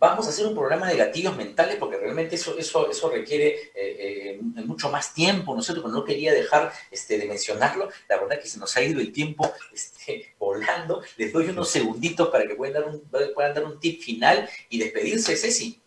Vamos 0.00 0.26
a 0.26 0.30
hacer 0.30 0.46
un 0.46 0.54
programa 0.54 0.86
de 0.86 0.96
gatillos 0.96 1.36
mentales 1.36 1.76
porque 1.76 1.96
realmente 1.96 2.36
eso, 2.36 2.56
eso, 2.56 2.88
eso 2.88 3.10
requiere 3.10 3.48
eh, 3.74 4.38
eh, 4.38 4.40
mucho 4.64 4.90
más 4.90 5.12
tiempo, 5.12 5.54
¿no 5.54 5.60
es 5.60 5.66
cierto? 5.66 5.82
Pero 5.82 5.94
no 5.94 6.04
quería 6.04 6.32
dejar 6.32 6.72
este, 6.90 7.18
de 7.18 7.26
mencionarlo. 7.26 7.88
La 8.08 8.18
verdad 8.18 8.40
que 8.40 8.48
se 8.48 8.60
nos 8.60 8.76
ha 8.76 8.82
ido 8.82 9.00
el 9.00 9.12
tiempo 9.12 9.50
este, 9.72 10.34
volando. 10.38 11.02
Les 11.16 11.32
doy 11.32 11.48
unos 11.48 11.68
segunditos 11.68 12.28
para 12.28 12.46
que 12.46 12.54
puedan 12.54 12.74
dar 12.74 12.84
un, 12.84 13.00
puedan 13.34 13.54
dar 13.54 13.64
un 13.64 13.80
tip 13.80 14.00
final 14.00 14.48
y 14.68 14.78
despedirse, 14.78 15.36
Ceci. 15.36 15.80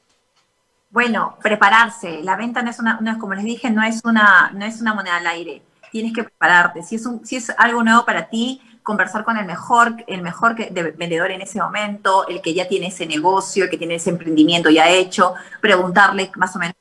Bueno, 0.89 1.38
prepararse. 1.41 2.22
La 2.22 2.36
venta 2.36 2.62
no 2.62 2.70
es 2.70 2.80
una, 2.80 2.99
no 2.99 3.12
es, 3.12 3.18
como 3.18 3.34
les 3.34 3.45
dije, 3.45 3.70
no 3.70 3.82
es 3.82 4.01
una, 4.03 4.51
no 4.53 4.66
es 4.66 4.82
una 4.82 4.93
moneda 4.93 5.18
al 5.18 5.28
aire. 5.28 5.62
Tienes 5.89 6.14
que 6.14 6.24
prepararte. 6.24 6.84
Si 6.84 6.95
es, 6.95 7.05
un, 7.05 7.26
si 7.26 7.38
es 7.38 7.49
algo 7.57 7.82
nuevo 7.82 8.03
para 8.03 8.28
ti, 8.28 8.62
conversar 8.84 9.23
con 9.23 9.38
el 9.38 9.45
mejor, 9.45 9.95
el 10.07 10.21
mejor 10.21 10.55
vendedor 10.55 11.32
en 11.32 11.41
ese 11.41 11.59
momento, 11.59 12.27
el 12.27 12.41
que 12.41 12.53
ya 12.53 12.67
tiene 12.67 12.88
ese 12.88 13.05
negocio, 13.05 13.65
el 13.65 13.69
que 13.69 13.77
tiene 13.77 13.95
ese 13.95 14.09
emprendimiento 14.09 14.69
ya 14.69 14.89
hecho, 14.89 15.36
preguntarle 15.59 16.32
más 16.36 16.55
o 16.55 16.59
menos 16.59 16.75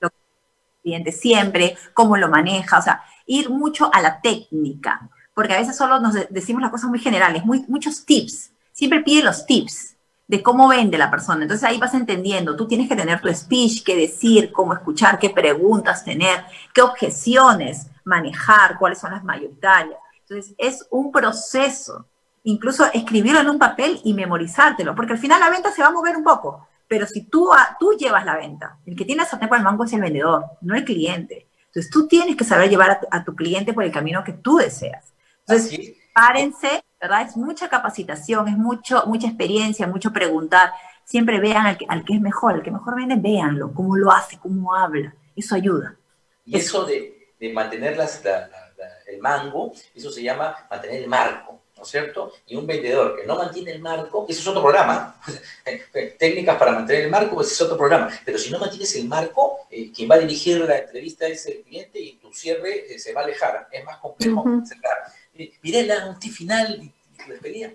lo 0.00 0.10
que 0.10 0.16
el 0.16 0.82
cliente 0.82 1.12
siempre, 1.12 1.76
cómo 1.94 2.16
lo 2.16 2.28
maneja, 2.28 2.78
o 2.78 2.82
sea, 2.82 3.02
ir 3.26 3.50
mucho 3.50 3.90
a 3.92 4.00
la 4.00 4.20
técnica, 4.20 5.08
porque 5.34 5.54
a 5.54 5.58
veces 5.58 5.76
solo 5.76 6.00
nos 6.00 6.14
decimos 6.30 6.62
las 6.62 6.70
cosas 6.70 6.90
muy 6.90 6.98
generales, 6.98 7.44
muchos 7.44 8.04
tips, 8.04 8.50
siempre 8.72 9.00
pide 9.00 9.22
los 9.22 9.46
tips 9.46 9.96
de 10.32 10.42
cómo 10.42 10.68
vende 10.68 10.96
la 10.96 11.10
persona. 11.10 11.42
Entonces 11.42 11.68
ahí 11.68 11.78
vas 11.78 11.92
entendiendo, 11.92 12.56
tú 12.56 12.66
tienes 12.66 12.88
que 12.88 12.96
tener 12.96 13.20
tu 13.20 13.28
speech, 13.28 13.84
qué 13.84 13.94
decir, 13.94 14.50
cómo 14.50 14.72
escuchar, 14.72 15.18
qué 15.18 15.28
preguntas 15.28 16.04
tener, 16.04 16.44
qué 16.72 16.80
objeciones 16.80 17.88
manejar, 18.04 18.78
cuáles 18.78 18.98
son 18.98 19.12
las 19.12 19.24
mayoritarias. 19.24 19.98
Entonces, 20.32 20.54
es 20.56 20.86
un 20.90 21.12
proceso. 21.12 22.06
Incluso 22.44 22.84
escribirlo 22.92 23.40
en 23.40 23.50
un 23.50 23.58
papel 23.58 24.00
y 24.02 24.14
memorizártelo, 24.14 24.94
porque 24.94 25.12
al 25.12 25.18
final 25.18 25.38
la 25.38 25.50
venta 25.50 25.70
se 25.70 25.82
va 25.82 25.88
a 25.88 25.92
mover 25.92 26.16
un 26.16 26.24
poco. 26.24 26.66
Pero 26.88 27.06
si 27.06 27.24
tú, 27.24 27.50
tú 27.78 27.92
llevas 27.98 28.24
la 28.24 28.36
venta, 28.36 28.78
el 28.84 28.96
que 28.96 29.04
tiene 29.04 29.22
la 29.22 29.28
sartén 29.28 29.48
por 29.48 29.58
el 29.58 29.64
mango 29.64 29.84
es 29.84 29.92
el 29.92 30.00
vendedor, 30.00 30.44
no 30.60 30.74
el 30.74 30.84
cliente. 30.84 31.46
Entonces, 31.66 31.90
tú 31.90 32.08
tienes 32.08 32.36
que 32.36 32.44
saber 32.44 32.68
llevar 32.68 33.00
a 33.10 33.24
tu, 33.24 33.34
cliente 33.34 33.72
por 33.72 33.84
el 33.84 33.92
camino 33.92 34.24
que 34.24 34.32
tú 34.32 34.56
deseas. 34.56 35.12
Entonces, 35.46 35.92
párense, 36.14 36.82
¿verdad? 37.00 37.22
Es 37.22 37.36
mucha 37.36 37.68
capacitación, 37.68 38.48
es 38.48 38.56
mucho, 38.56 39.04
mucha 39.06 39.28
experiencia, 39.28 39.86
mucho 39.86 40.12
preguntar. 40.12 40.72
Siempre 41.04 41.40
vean 41.40 41.66
al 41.66 41.78
que, 41.78 41.86
al 41.88 42.04
que 42.04 42.14
es 42.14 42.20
mejor, 42.20 42.54
al 42.54 42.62
que 42.62 42.70
mejor 42.70 42.96
vende, 42.96 43.16
véanlo, 43.16 43.72
cómo 43.72 43.96
lo 43.96 44.10
hace, 44.10 44.38
cómo 44.38 44.74
habla. 44.74 45.14
Eso 45.36 45.54
ayuda. 45.54 45.96
Y 46.44 46.56
eso 46.56 46.84
de, 46.84 47.32
de 47.38 47.52
mantener 47.52 47.96
las, 47.96 48.22
el 49.06 49.18
mango, 49.18 49.72
eso 49.94 50.10
se 50.10 50.22
llama 50.22 50.66
mantener 50.70 51.02
el 51.02 51.08
marco, 51.08 51.60
¿no 51.76 51.82
es 51.82 51.88
cierto? 51.88 52.32
Y 52.46 52.56
un 52.56 52.66
vendedor 52.66 53.20
que 53.20 53.26
no 53.26 53.36
mantiene 53.36 53.72
el 53.72 53.80
marco, 53.80 54.26
eso 54.28 54.40
es 54.40 54.46
otro 54.46 54.62
programa. 54.62 55.20
Técnicas 56.18 56.56
para 56.56 56.72
mantener 56.72 57.04
el 57.04 57.10
marco, 57.10 57.40
ese 57.40 57.52
es 57.52 57.60
otro 57.60 57.76
programa. 57.76 58.10
Pero 58.24 58.38
si 58.38 58.50
no 58.50 58.58
mantienes 58.58 58.94
el 58.96 59.08
marco, 59.08 59.60
eh, 59.70 59.90
quien 59.92 60.10
va 60.10 60.16
a 60.16 60.18
dirigir 60.18 60.60
la 60.60 60.78
entrevista 60.78 61.26
es 61.26 61.46
el 61.46 61.62
cliente 61.62 61.98
y 62.00 62.16
tu 62.16 62.32
cierre 62.32 62.94
eh, 62.94 62.98
se 62.98 63.12
va 63.12 63.22
a 63.22 63.24
alejar. 63.24 63.68
Es 63.70 63.84
más 63.84 63.98
complejo 63.98 64.44
cerrar. 64.64 64.98
Mirela, 65.62 66.06
un 66.06 66.18
tip 66.18 66.32
final 66.32 66.80
y 66.82 66.92
despedida. 67.28 67.70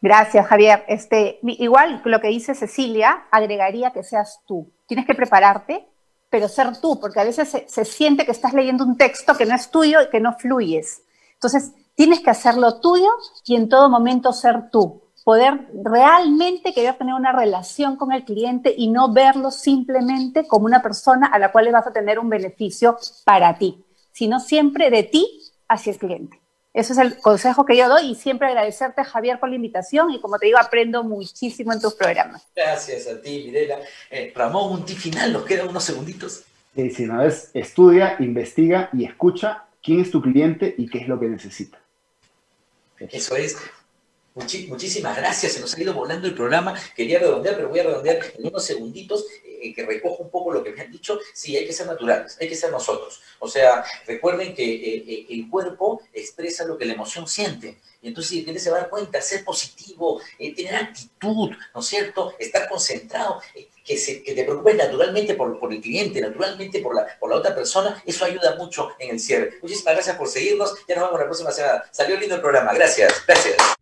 Gracias, 0.00 0.46
Javier. 0.46 0.84
Este, 0.88 1.38
igual 1.42 2.02
lo 2.04 2.20
que 2.20 2.28
dice 2.28 2.54
Cecilia, 2.54 3.26
agregaría 3.30 3.92
que 3.92 4.02
seas 4.02 4.40
tú. 4.46 4.72
Tienes 4.86 5.06
que 5.06 5.14
prepararte, 5.14 5.86
pero 6.36 6.48
ser 6.48 6.78
tú, 6.82 7.00
porque 7.00 7.18
a 7.18 7.24
veces 7.24 7.64
se, 7.66 7.84
siente 7.86 8.26
que 8.26 8.30
estás 8.30 8.52
leyendo 8.52 8.84
un 8.84 8.98
texto 8.98 9.34
que 9.38 9.46
no 9.46 9.54
es 9.54 9.70
tuyo 9.70 10.02
y 10.02 10.10
que 10.10 10.20
no 10.20 10.34
fluyes. 10.34 11.02
Entonces, 11.32 11.72
tienes 11.94 12.20
que 12.20 12.28
hacerlo 12.28 12.78
tuyo 12.78 13.08
y 13.46 13.56
en 13.56 13.70
todo 13.70 13.88
momento 13.88 14.34
ser 14.34 14.68
tú 14.70 15.00
poder 15.24 15.66
realmente 15.82 16.74
querer 16.74 16.98
tener 16.98 17.14
una 17.14 17.32
relación 17.32 17.96
con 17.96 18.12
el 18.12 18.26
cliente 18.26 18.74
y 18.76 18.88
no 18.88 19.14
verlo 19.14 19.50
simplemente 19.50 20.46
como 20.46 20.66
una 20.66 20.82
persona 20.82 21.26
a 21.26 21.38
la 21.38 21.52
cual 21.52 21.64
le 21.64 21.72
vas 21.72 21.86
a 21.86 21.92
tener 21.94 22.18
un 22.18 22.28
beneficio 22.28 22.98
para 23.24 23.56
ti, 23.56 23.82
sino 24.12 24.38
siempre 24.38 24.90
de 24.90 25.04
ti 25.04 25.40
hacia 25.68 25.94
el 25.94 25.98
cliente. 25.98 26.42
Ese 26.76 26.92
es 26.92 26.98
el 26.98 27.16
consejo 27.16 27.64
que 27.64 27.74
yo 27.74 27.88
doy 27.88 28.10
y 28.10 28.14
siempre 28.14 28.48
agradecerte, 28.48 29.02
Javier, 29.02 29.40
por 29.40 29.48
la 29.48 29.54
invitación 29.54 30.10
y 30.10 30.20
como 30.20 30.38
te 30.38 30.44
digo, 30.44 30.58
aprendo 30.58 31.02
muchísimo 31.02 31.72
en 31.72 31.80
tus 31.80 31.94
programas. 31.94 32.46
Gracias 32.54 33.06
a 33.06 33.18
ti, 33.18 33.44
Mirela. 33.46 33.78
Eh, 34.10 34.30
Ramón, 34.36 34.74
un 34.74 34.84
tip 34.84 34.98
final, 34.98 35.32
nos 35.32 35.46
quedan 35.46 35.68
unos 35.68 35.82
segunditos. 35.84 36.44
Sí, 36.74 37.06
no 37.06 37.22
es 37.22 37.50
estudia, 37.54 38.16
investiga 38.18 38.90
y 38.92 39.06
escucha 39.06 39.64
quién 39.82 40.00
es 40.00 40.10
tu 40.10 40.20
cliente 40.20 40.74
y 40.76 40.86
qué 40.90 40.98
es 40.98 41.08
lo 41.08 41.18
que 41.18 41.28
necesita. 41.28 41.78
Eso 42.98 43.36
es 43.36 43.56
muchísimas 44.68 45.16
gracias, 45.16 45.52
se 45.52 45.60
nos 45.60 45.74
ha 45.74 45.80
ido 45.80 45.94
volando 45.94 46.26
el 46.26 46.34
programa. 46.34 46.74
Quería 46.94 47.18
redondear, 47.18 47.56
pero 47.56 47.68
voy 47.68 47.80
a 47.80 47.84
redondear 47.84 48.18
en 48.38 48.46
unos 48.46 48.64
segunditos 48.64 49.24
eh, 49.44 49.74
que 49.74 49.86
recojo 49.86 50.22
un 50.22 50.30
poco 50.30 50.52
lo 50.52 50.62
que 50.62 50.72
me 50.72 50.82
han 50.82 50.92
dicho. 50.92 51.18
Sí, 51.32 51.56
hay 51.56 51.66
que 51.66 51.72
ser 51.72 51.86
naturales, 51.86 52.36
hay 52.40 52.48
que 52.48 52.54
ser 52.54 52.70
nosotros. 52.70 53.20
O 53.38 53.48
sea, 53.48 53.84
recuerden 54.06 54.54
que 54.54 54.64
eh, 54.64 55.04
eh, 55.06 55.26
el 55.30 55.48
cuerpo 55.48 56.02
expresa 56.12 56.64
lo 56.64 56.76
que 56.76 56.84
la 56.84 56.92
emoción 56.92 57.26
siente. 57.26 57.78
Y 58.02 58.08
entonces, 58.08 58.30
si 58.30 58.48
el 58.48 58.60
se 58.60 58.70
va 58.70 58.76
a 58.76 58.80
dar 58.80 58.90
cuenta, 58.90 59.20
ser 59.20 59.44
positivo, 59.44 60.20
tener 60.38 60.76
actitud, 60.76 61.50
¿no 61.74 61.80
es 61.80 61.86
cierto? 61.86 62.34
Estar 62.38 62.68
concentrado, 62.68 63.40
que, 63.84 63.96
se, 63.96 64.22
que, 64.22 64.34
te 64.34 64.44
preocupes 64.44 64.76
naturalmente 64.76 65.34
por, 65.34 65.58
por, 65.58 65.72
el 65.72 65.80
cliente, 65.80 66.20
naturalmente 66.20 66.80
por 66.80 66.94
la, 66.94 67.06
por 67.18 67.30
la 67.30 67.36
otra 67.36 67.54
persona, 67.54 68.02
eso 68.06 68.24
ayuda 68.24 68.56
mucho 68.56 68.90
en 68.98 69.10
el 69.10 69.20
cierre. 69.20 69.54
Muchísimas 69.62 69.94
gracias 69.94 70.16
por 70.16 70.28
seguirnos. 70.28 70.74
Ya 70.86 70.96
nos 70.96 71.04
vemos 71.04 71.20
la 71.20 71.26
próxima 71.26 71.50
semana. 71.50 71.84
Salió 71.90 72.18
lindo 72.18 72.36
el 72.36 72.40
programa. 72.40 72.72
Gracias, 72.74 73.12
gracias. 73.26 73.75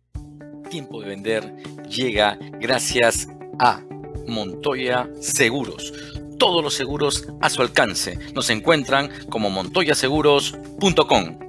Tiempo 0.69 1.01
de 1.01 1.09
vender 1.09 1.55
llega 1.89 2.37
gracias 2.59 3.27
a 3.59 3.81
Montoya 4.27 5.09
Seguros. 5.19 5.93
Todos 6.37 6.63
los 6.63 6.73
seguros 6.73 7.27
a 7.41 7.49
su 7.49 7.61
alcance. 7.61 8.17
Nos 8.33 8.49
encuentran 8.49 9.09
como 9.29 9.49
montoyaseguros.com. 9.49 11.39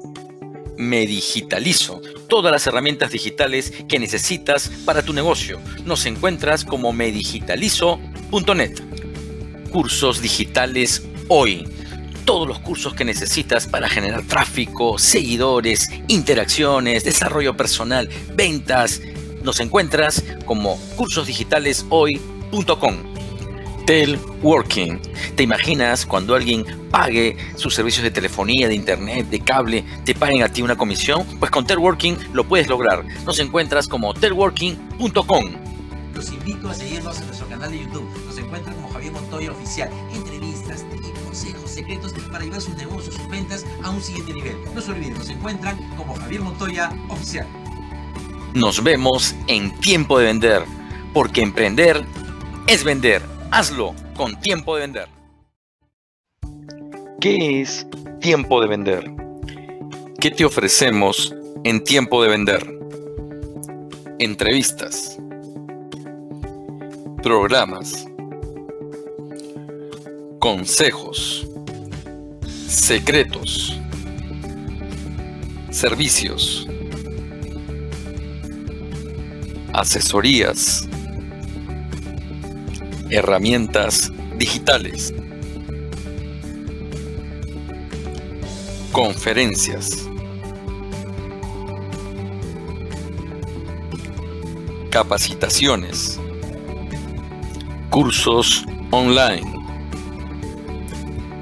Me 0.77 1.07
digitalizo. 1.07 2.01
Todas 2.29 2.53
las 2.53 2.67
herramientas 2.67 3.11
digitales 3.11 3.73
que 3.89 3.99
necesitas 3.99 4.69
para 4.85 5.03
tu 5.03 5.13
negocio. 5.13 5.59
Nos 5.85 6.07
encuentras 6.07 6.65
como 6.65 6.93
medigitalizo.net. 6.93 8.81
Cursos 9.71 10.23
digitales 10.23 11.09
hoy 11.29 11.67
todos 12.27 12.47
los 12.47 12.59
cursos 12.59 12.93
que 12.93 13.07
necesitas 13.07 13.67
para 13.67 13.89
generar 13.89 14.23
tráfico, 14.25 14.99
seguidores, 14.99 15.89
interacciones, 16.09 17.05
desarrollo 17.05 17.57
personal, 17.57 18.11
ventas. 18.35 19.01
Nos 19.43 19.61
encuentras 19.61 20.23
como 20.45 20.79
cursosdigitaleshoy.com. 20.97 22.97
Telworking. 23.87 25.01
¿Te 25.37 25.45
imaginas 25.45 26.05
cuando 26.05 26.35
alguien 26.35 26.67
pague 26.91 27.37
sus 27.55 27.73
servicios 27.73 28.03
de 28.03 28.11
telefonía, 28.11 28.67
de 28.67 28.75
internet, 28.75 29.29
de 29.31 29.39
cable, 29.39 29.85
te 30.05 30.17
paguen 30.17 30.43
a 30.43 30.49
ti 30.49 30.63
una 30.63 30.77
comisión? 30.77 31.25
Pues 31.39 31.53
con 31.53 31.65
Telworking 31.65 32.19
lo 32.33 32.43
puedes 32.43 32.67
lograr. 32.67 33.05
Nos 33.25 33.39
encuentras 33.39 33.87
como 33.87 34.13
telworking.com. 34.13 35.45
Los 36.13 36.33
invito 36.33 36.69
a 36.69 36.75
seguirnos 36.75 37.21
en 37.21 37.27
nuestro 37.27 37.47
canal 37.47 37.71
de 37.71 37.79
YouTube. 37.79 38.09
Nos 38.27 38.37
encuentran 38.37 38.75
como 38.75 38.89
Javier 38.89 39.13
Montoya 39.13 39.53
Oficial 39.53 39.91
secretos 41.37 42.13
para 42.33 42.45
llevar 42.45 42.61
sus 42.61 42.77
negocios, 42.77 43.15
sus 43.15 43.29
ventas 43.29 43.65
a 43.83 43.91
un 43.91 44.01
siguiente 44.03 44.33
nivel. 44.33 44.57
No 44.75 44.81
se 44.81 44.91
olviden, 44.91 45.15
nos 45.15 45.29
encuentran 45.29 45.77
como 45.97 46.15
Javier 46.15 46.41
Montoya 46.41 46.91
Oficial. 47.09 47.47
Nos 48.55 48.83
vemos 48.83 49.35
en 49.49 49.79
Tiempo 49.81 50.19
de 50.19 50.27
Vender, 50.27 50.65
porque 51.13 51.43
emprender 51.43 52.05
es 52.67 52.85
vender. 52.85 53.23
Hazlo 53.51 53.95
con 54.17 54.41
Tiempo 54.41 54.75
de 54.77 54.83
Vender. 54.83 55.09
¿Qué 57.21 57.61
es 57.61 57.87
Tiempo 58.21 58.61
de 58.61 58.69
Vender? 58.69 59.13
¿Qué 60.21 60.31
te 60.31 60.45
ofrecemos 60.45 61.35
en 61.65 61.85
Tiempo 61.85 62.23
de 62.23 62.31
Vender? 62.31 62.79
Entrevistas, 64.19 65.19
programas, 67.23 68.07
consejos 70.49 71.45
secretos, 72.69 73.77
servicios, 75.71 76.69
asesorías, 79.73 80.89
herramientas 83.11 84.13
digitales, 84.37 85.13
conferencias, 88.93 90.09
capacitaciones, 94.93 96.21
cursos 97.91 98.65
online, 98.93 99.56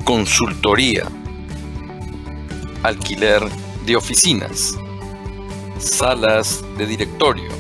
consultoría, 0.05 1.05
alquiler 2.83 3.43
de 3.87 3.97
oficinas, 3.97 4.77
salas 5.79 6.63
de 6.77 6.87
directorio, 6.87 7.51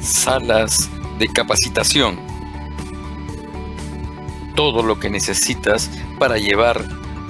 salas 0.00 0.88
de 1.18 1.28
capacitación, 1.28 2.18
todo 4.54 4.82
lo 4.82 4.98
que 4.98 5.10
necesitas 5.10 5.90
para 6.18 6.38
llevar 6.38 6.82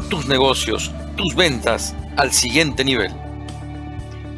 tus 0.08 0.26
negocios, 0.28 0.92
tus 1.16 1.34
ventas 1.34 1.96
al 2.16 2.32
siguiente 2.32 2.84
nivel. 2.84 3.12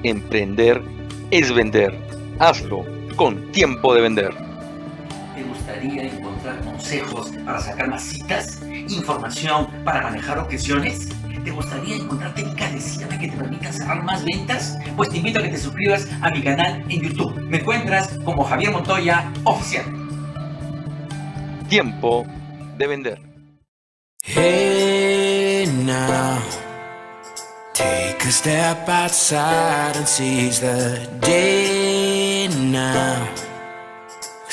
Emprender 0.03 0.83
es 1.31 1.53
vender. 1.53 1.99
Hazlo 2.39 2.85
con 3.17 3.53
tiempo 3.53 3.95
de 3.95 4.01
vender. 4.01 4.54
¿Te 5.85 5.91
gustaría 5.91 6.16
encontrar 6.16 6.61
consejos 6.64 7.30
para 7.45 7.61
sacar 7.61 7.89
más 7.91 8.03
citas? 8.03 8.59
información 8.89 9.66
para 9.85 10.01
manejar 10.01 10.39
objeciones? 10.39 11.11
¿Te 11.45 11.51
gustaría 11.51 11.97
encontrar 11.97 12.35
técnicas 12.35 12.72
de 12.72 12.80
cierre 12.80 13.18
que 13.18 13.28
te 13.28 13.37
permitan 13.37 13.70
cerrar 13.70 14.03
más 14.03 14.24
ventas? 14.24 14.78
Pues 14.97 15.11
te 15.11 15.18
invito 15.18 15.41
a 15.41 15.43
que 15.43 15.51
te 15.51 15.59
suscribas 15.59 16.09
a 16.22 16.30
mi 16.30 16.43
canal 16.43 16.82
en 16.89 17.03
YouTube. 17.03 17.39
Me 17.51 17.59
encuentras 17.59 18.09
como 18.24 18.45
Javier 18.45 18.72
Montoya 18.72 19.30
Oficial. 19.45 19.85
Tiempo 21.68 22.24
de 22.78 22.87
vender. 22.87 23.20
Hey 24.22 25.66
now, 25.85 26.39
take 27.74 28.26
a 28.26 28.32
step 28.32 28.89
outside 28.89 29.97
and 29.97 30.09
seize 30.09 30.61
the 30.61 31.07
day 31.20 32.49
now. 32.49 33.43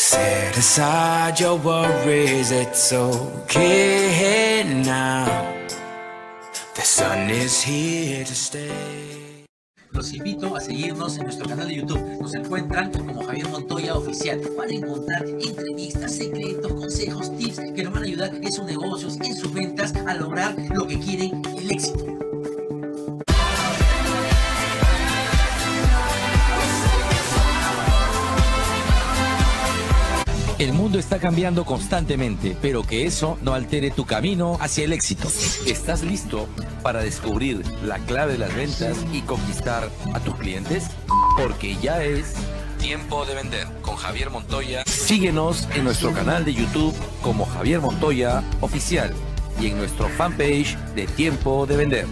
Set 0.02 0.58
aside 0.58 1.40
your 1.40 1.58
worries, 1.60 2.50
it's 2.50 2.92
okay 2.92 4.64
now. 4.84 5.54
The 6.74 6.82
sun 6.82 7.30
is 7.30 7.62
here 7.62 8.26
to 8.26 8.34
stay. 8.34 9.46
Los 9.92 10.12
invito 10.12 10.56
a 10.56 10.60
seguirnos 10.60 11.18
en 11.18 11.26
nuestro 11.26 11.48
canal 11.48 11.68
de 11.68 11.76
YouTube. 11.76 12.02
Nos 12.20 12.34
encuentran 12.34 12.92
como 12.92 13.24
Javier 13.24 13.48
Montoya 13.50 13.94
Oficial 13.94 14.42
para 14.58 14.72
encontrar 14.72 15.24
entrevistas, 15.24 16.16
secretos, 16.16 16.74
consejos, 16.74 17.38
tips 17.38 17.60
que 17.76 17.84
nos 17.84 17.94
van 17.94 18.02
a 18.02 18.06
ayudar 18.08 18.34
en 18.34 18.52
sus 18.52 18.66
negocios, 18.66 19.18
en 19.22 19.36
sus 19.36 19.54
ventas, 19.54 19.94
a 19.94 20.16
lograr 20.16 20.56
lo 20.74 20.88
que 20.88 20.98
quieren, 20.98 21.44
el 21.60 21.70
éxito. 21.70 22.31
El 30.62 30.74
mundo 30.74 31.00
está 31.00 31.18
cambiando 31.18 31.66
constantemente, 31.66 32.56
pero 32.62 32.84
que 32.84 33.08
eso 33.08 33.36
no 33.42 33.56
altere 33.56 33.90
tu 33.90 34.06
camino 34.06 34.60
hacia 34.62 34.84
el 34.84 34.94
éxito. 34.94 35.28
¿Estás 35.66 36.04
listo 36.04 36.48
para 36.84 37.02
descubrir 37.02 37.64
la 37.84 37.98
clave 37.98 38.34
de 38.34 38.38
las 38.38 38.56
ventas 38.56 38.96
y 39.12 39.22
conquistar 39.22 39.90
a 40.14 40.20
tus 40.20 40.36
clientes? 40.36 40.92
Porque 41.36 41.76
ya 41.82 42.04
es 42.04 42.36
Tiempo 42.78 43.26
de 43.26 43.34
vender 43.34 43.68
con 43.82 43.96
Javier 43.96 44.30
Montoya. 44.30 44.84
Síguenos 44.86 45.68
en 45.74 45.84
nuestro 45.84 46.14
canal 46.14 46.46
de 46.46 46.54
YouTube 46.54 46.94
como 47.24 47.48
Javier 47.48 47.82
Montoya 47.82 48.44
Oficial 48.60 49.16
y 49.60 49.66
en 49.66 49.78
nuestro 49.78 50.10
fanpage 50.10 50.78
de 50.94 51.08
Tiempo 51.08 51.66
de 51.66 51.78
Vender. 51.78 52.06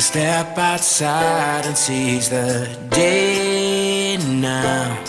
Step 0.00 0.56
outside 0.56 1.66
and 1.66 1.76
seize 1.76 2.28
the 2.30 2.68
day 2.90 4.16
now. 4.16 5.04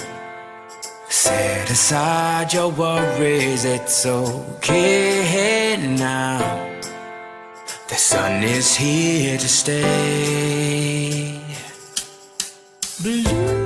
Set 1.09 1.69
aside 1.69 2.53
your 2.53 2.69
worries, 2.69 3.63
it's 3.63 4.05
okay 4.05 5.77
now. 5.97 6.67
The 7.87 7.95
sun 7.95 8.43
is 8.43 8.75
here 8.75 9.37
to 9.37 9.47
stay. 9.47 11.39
Blue. 13.01 13.60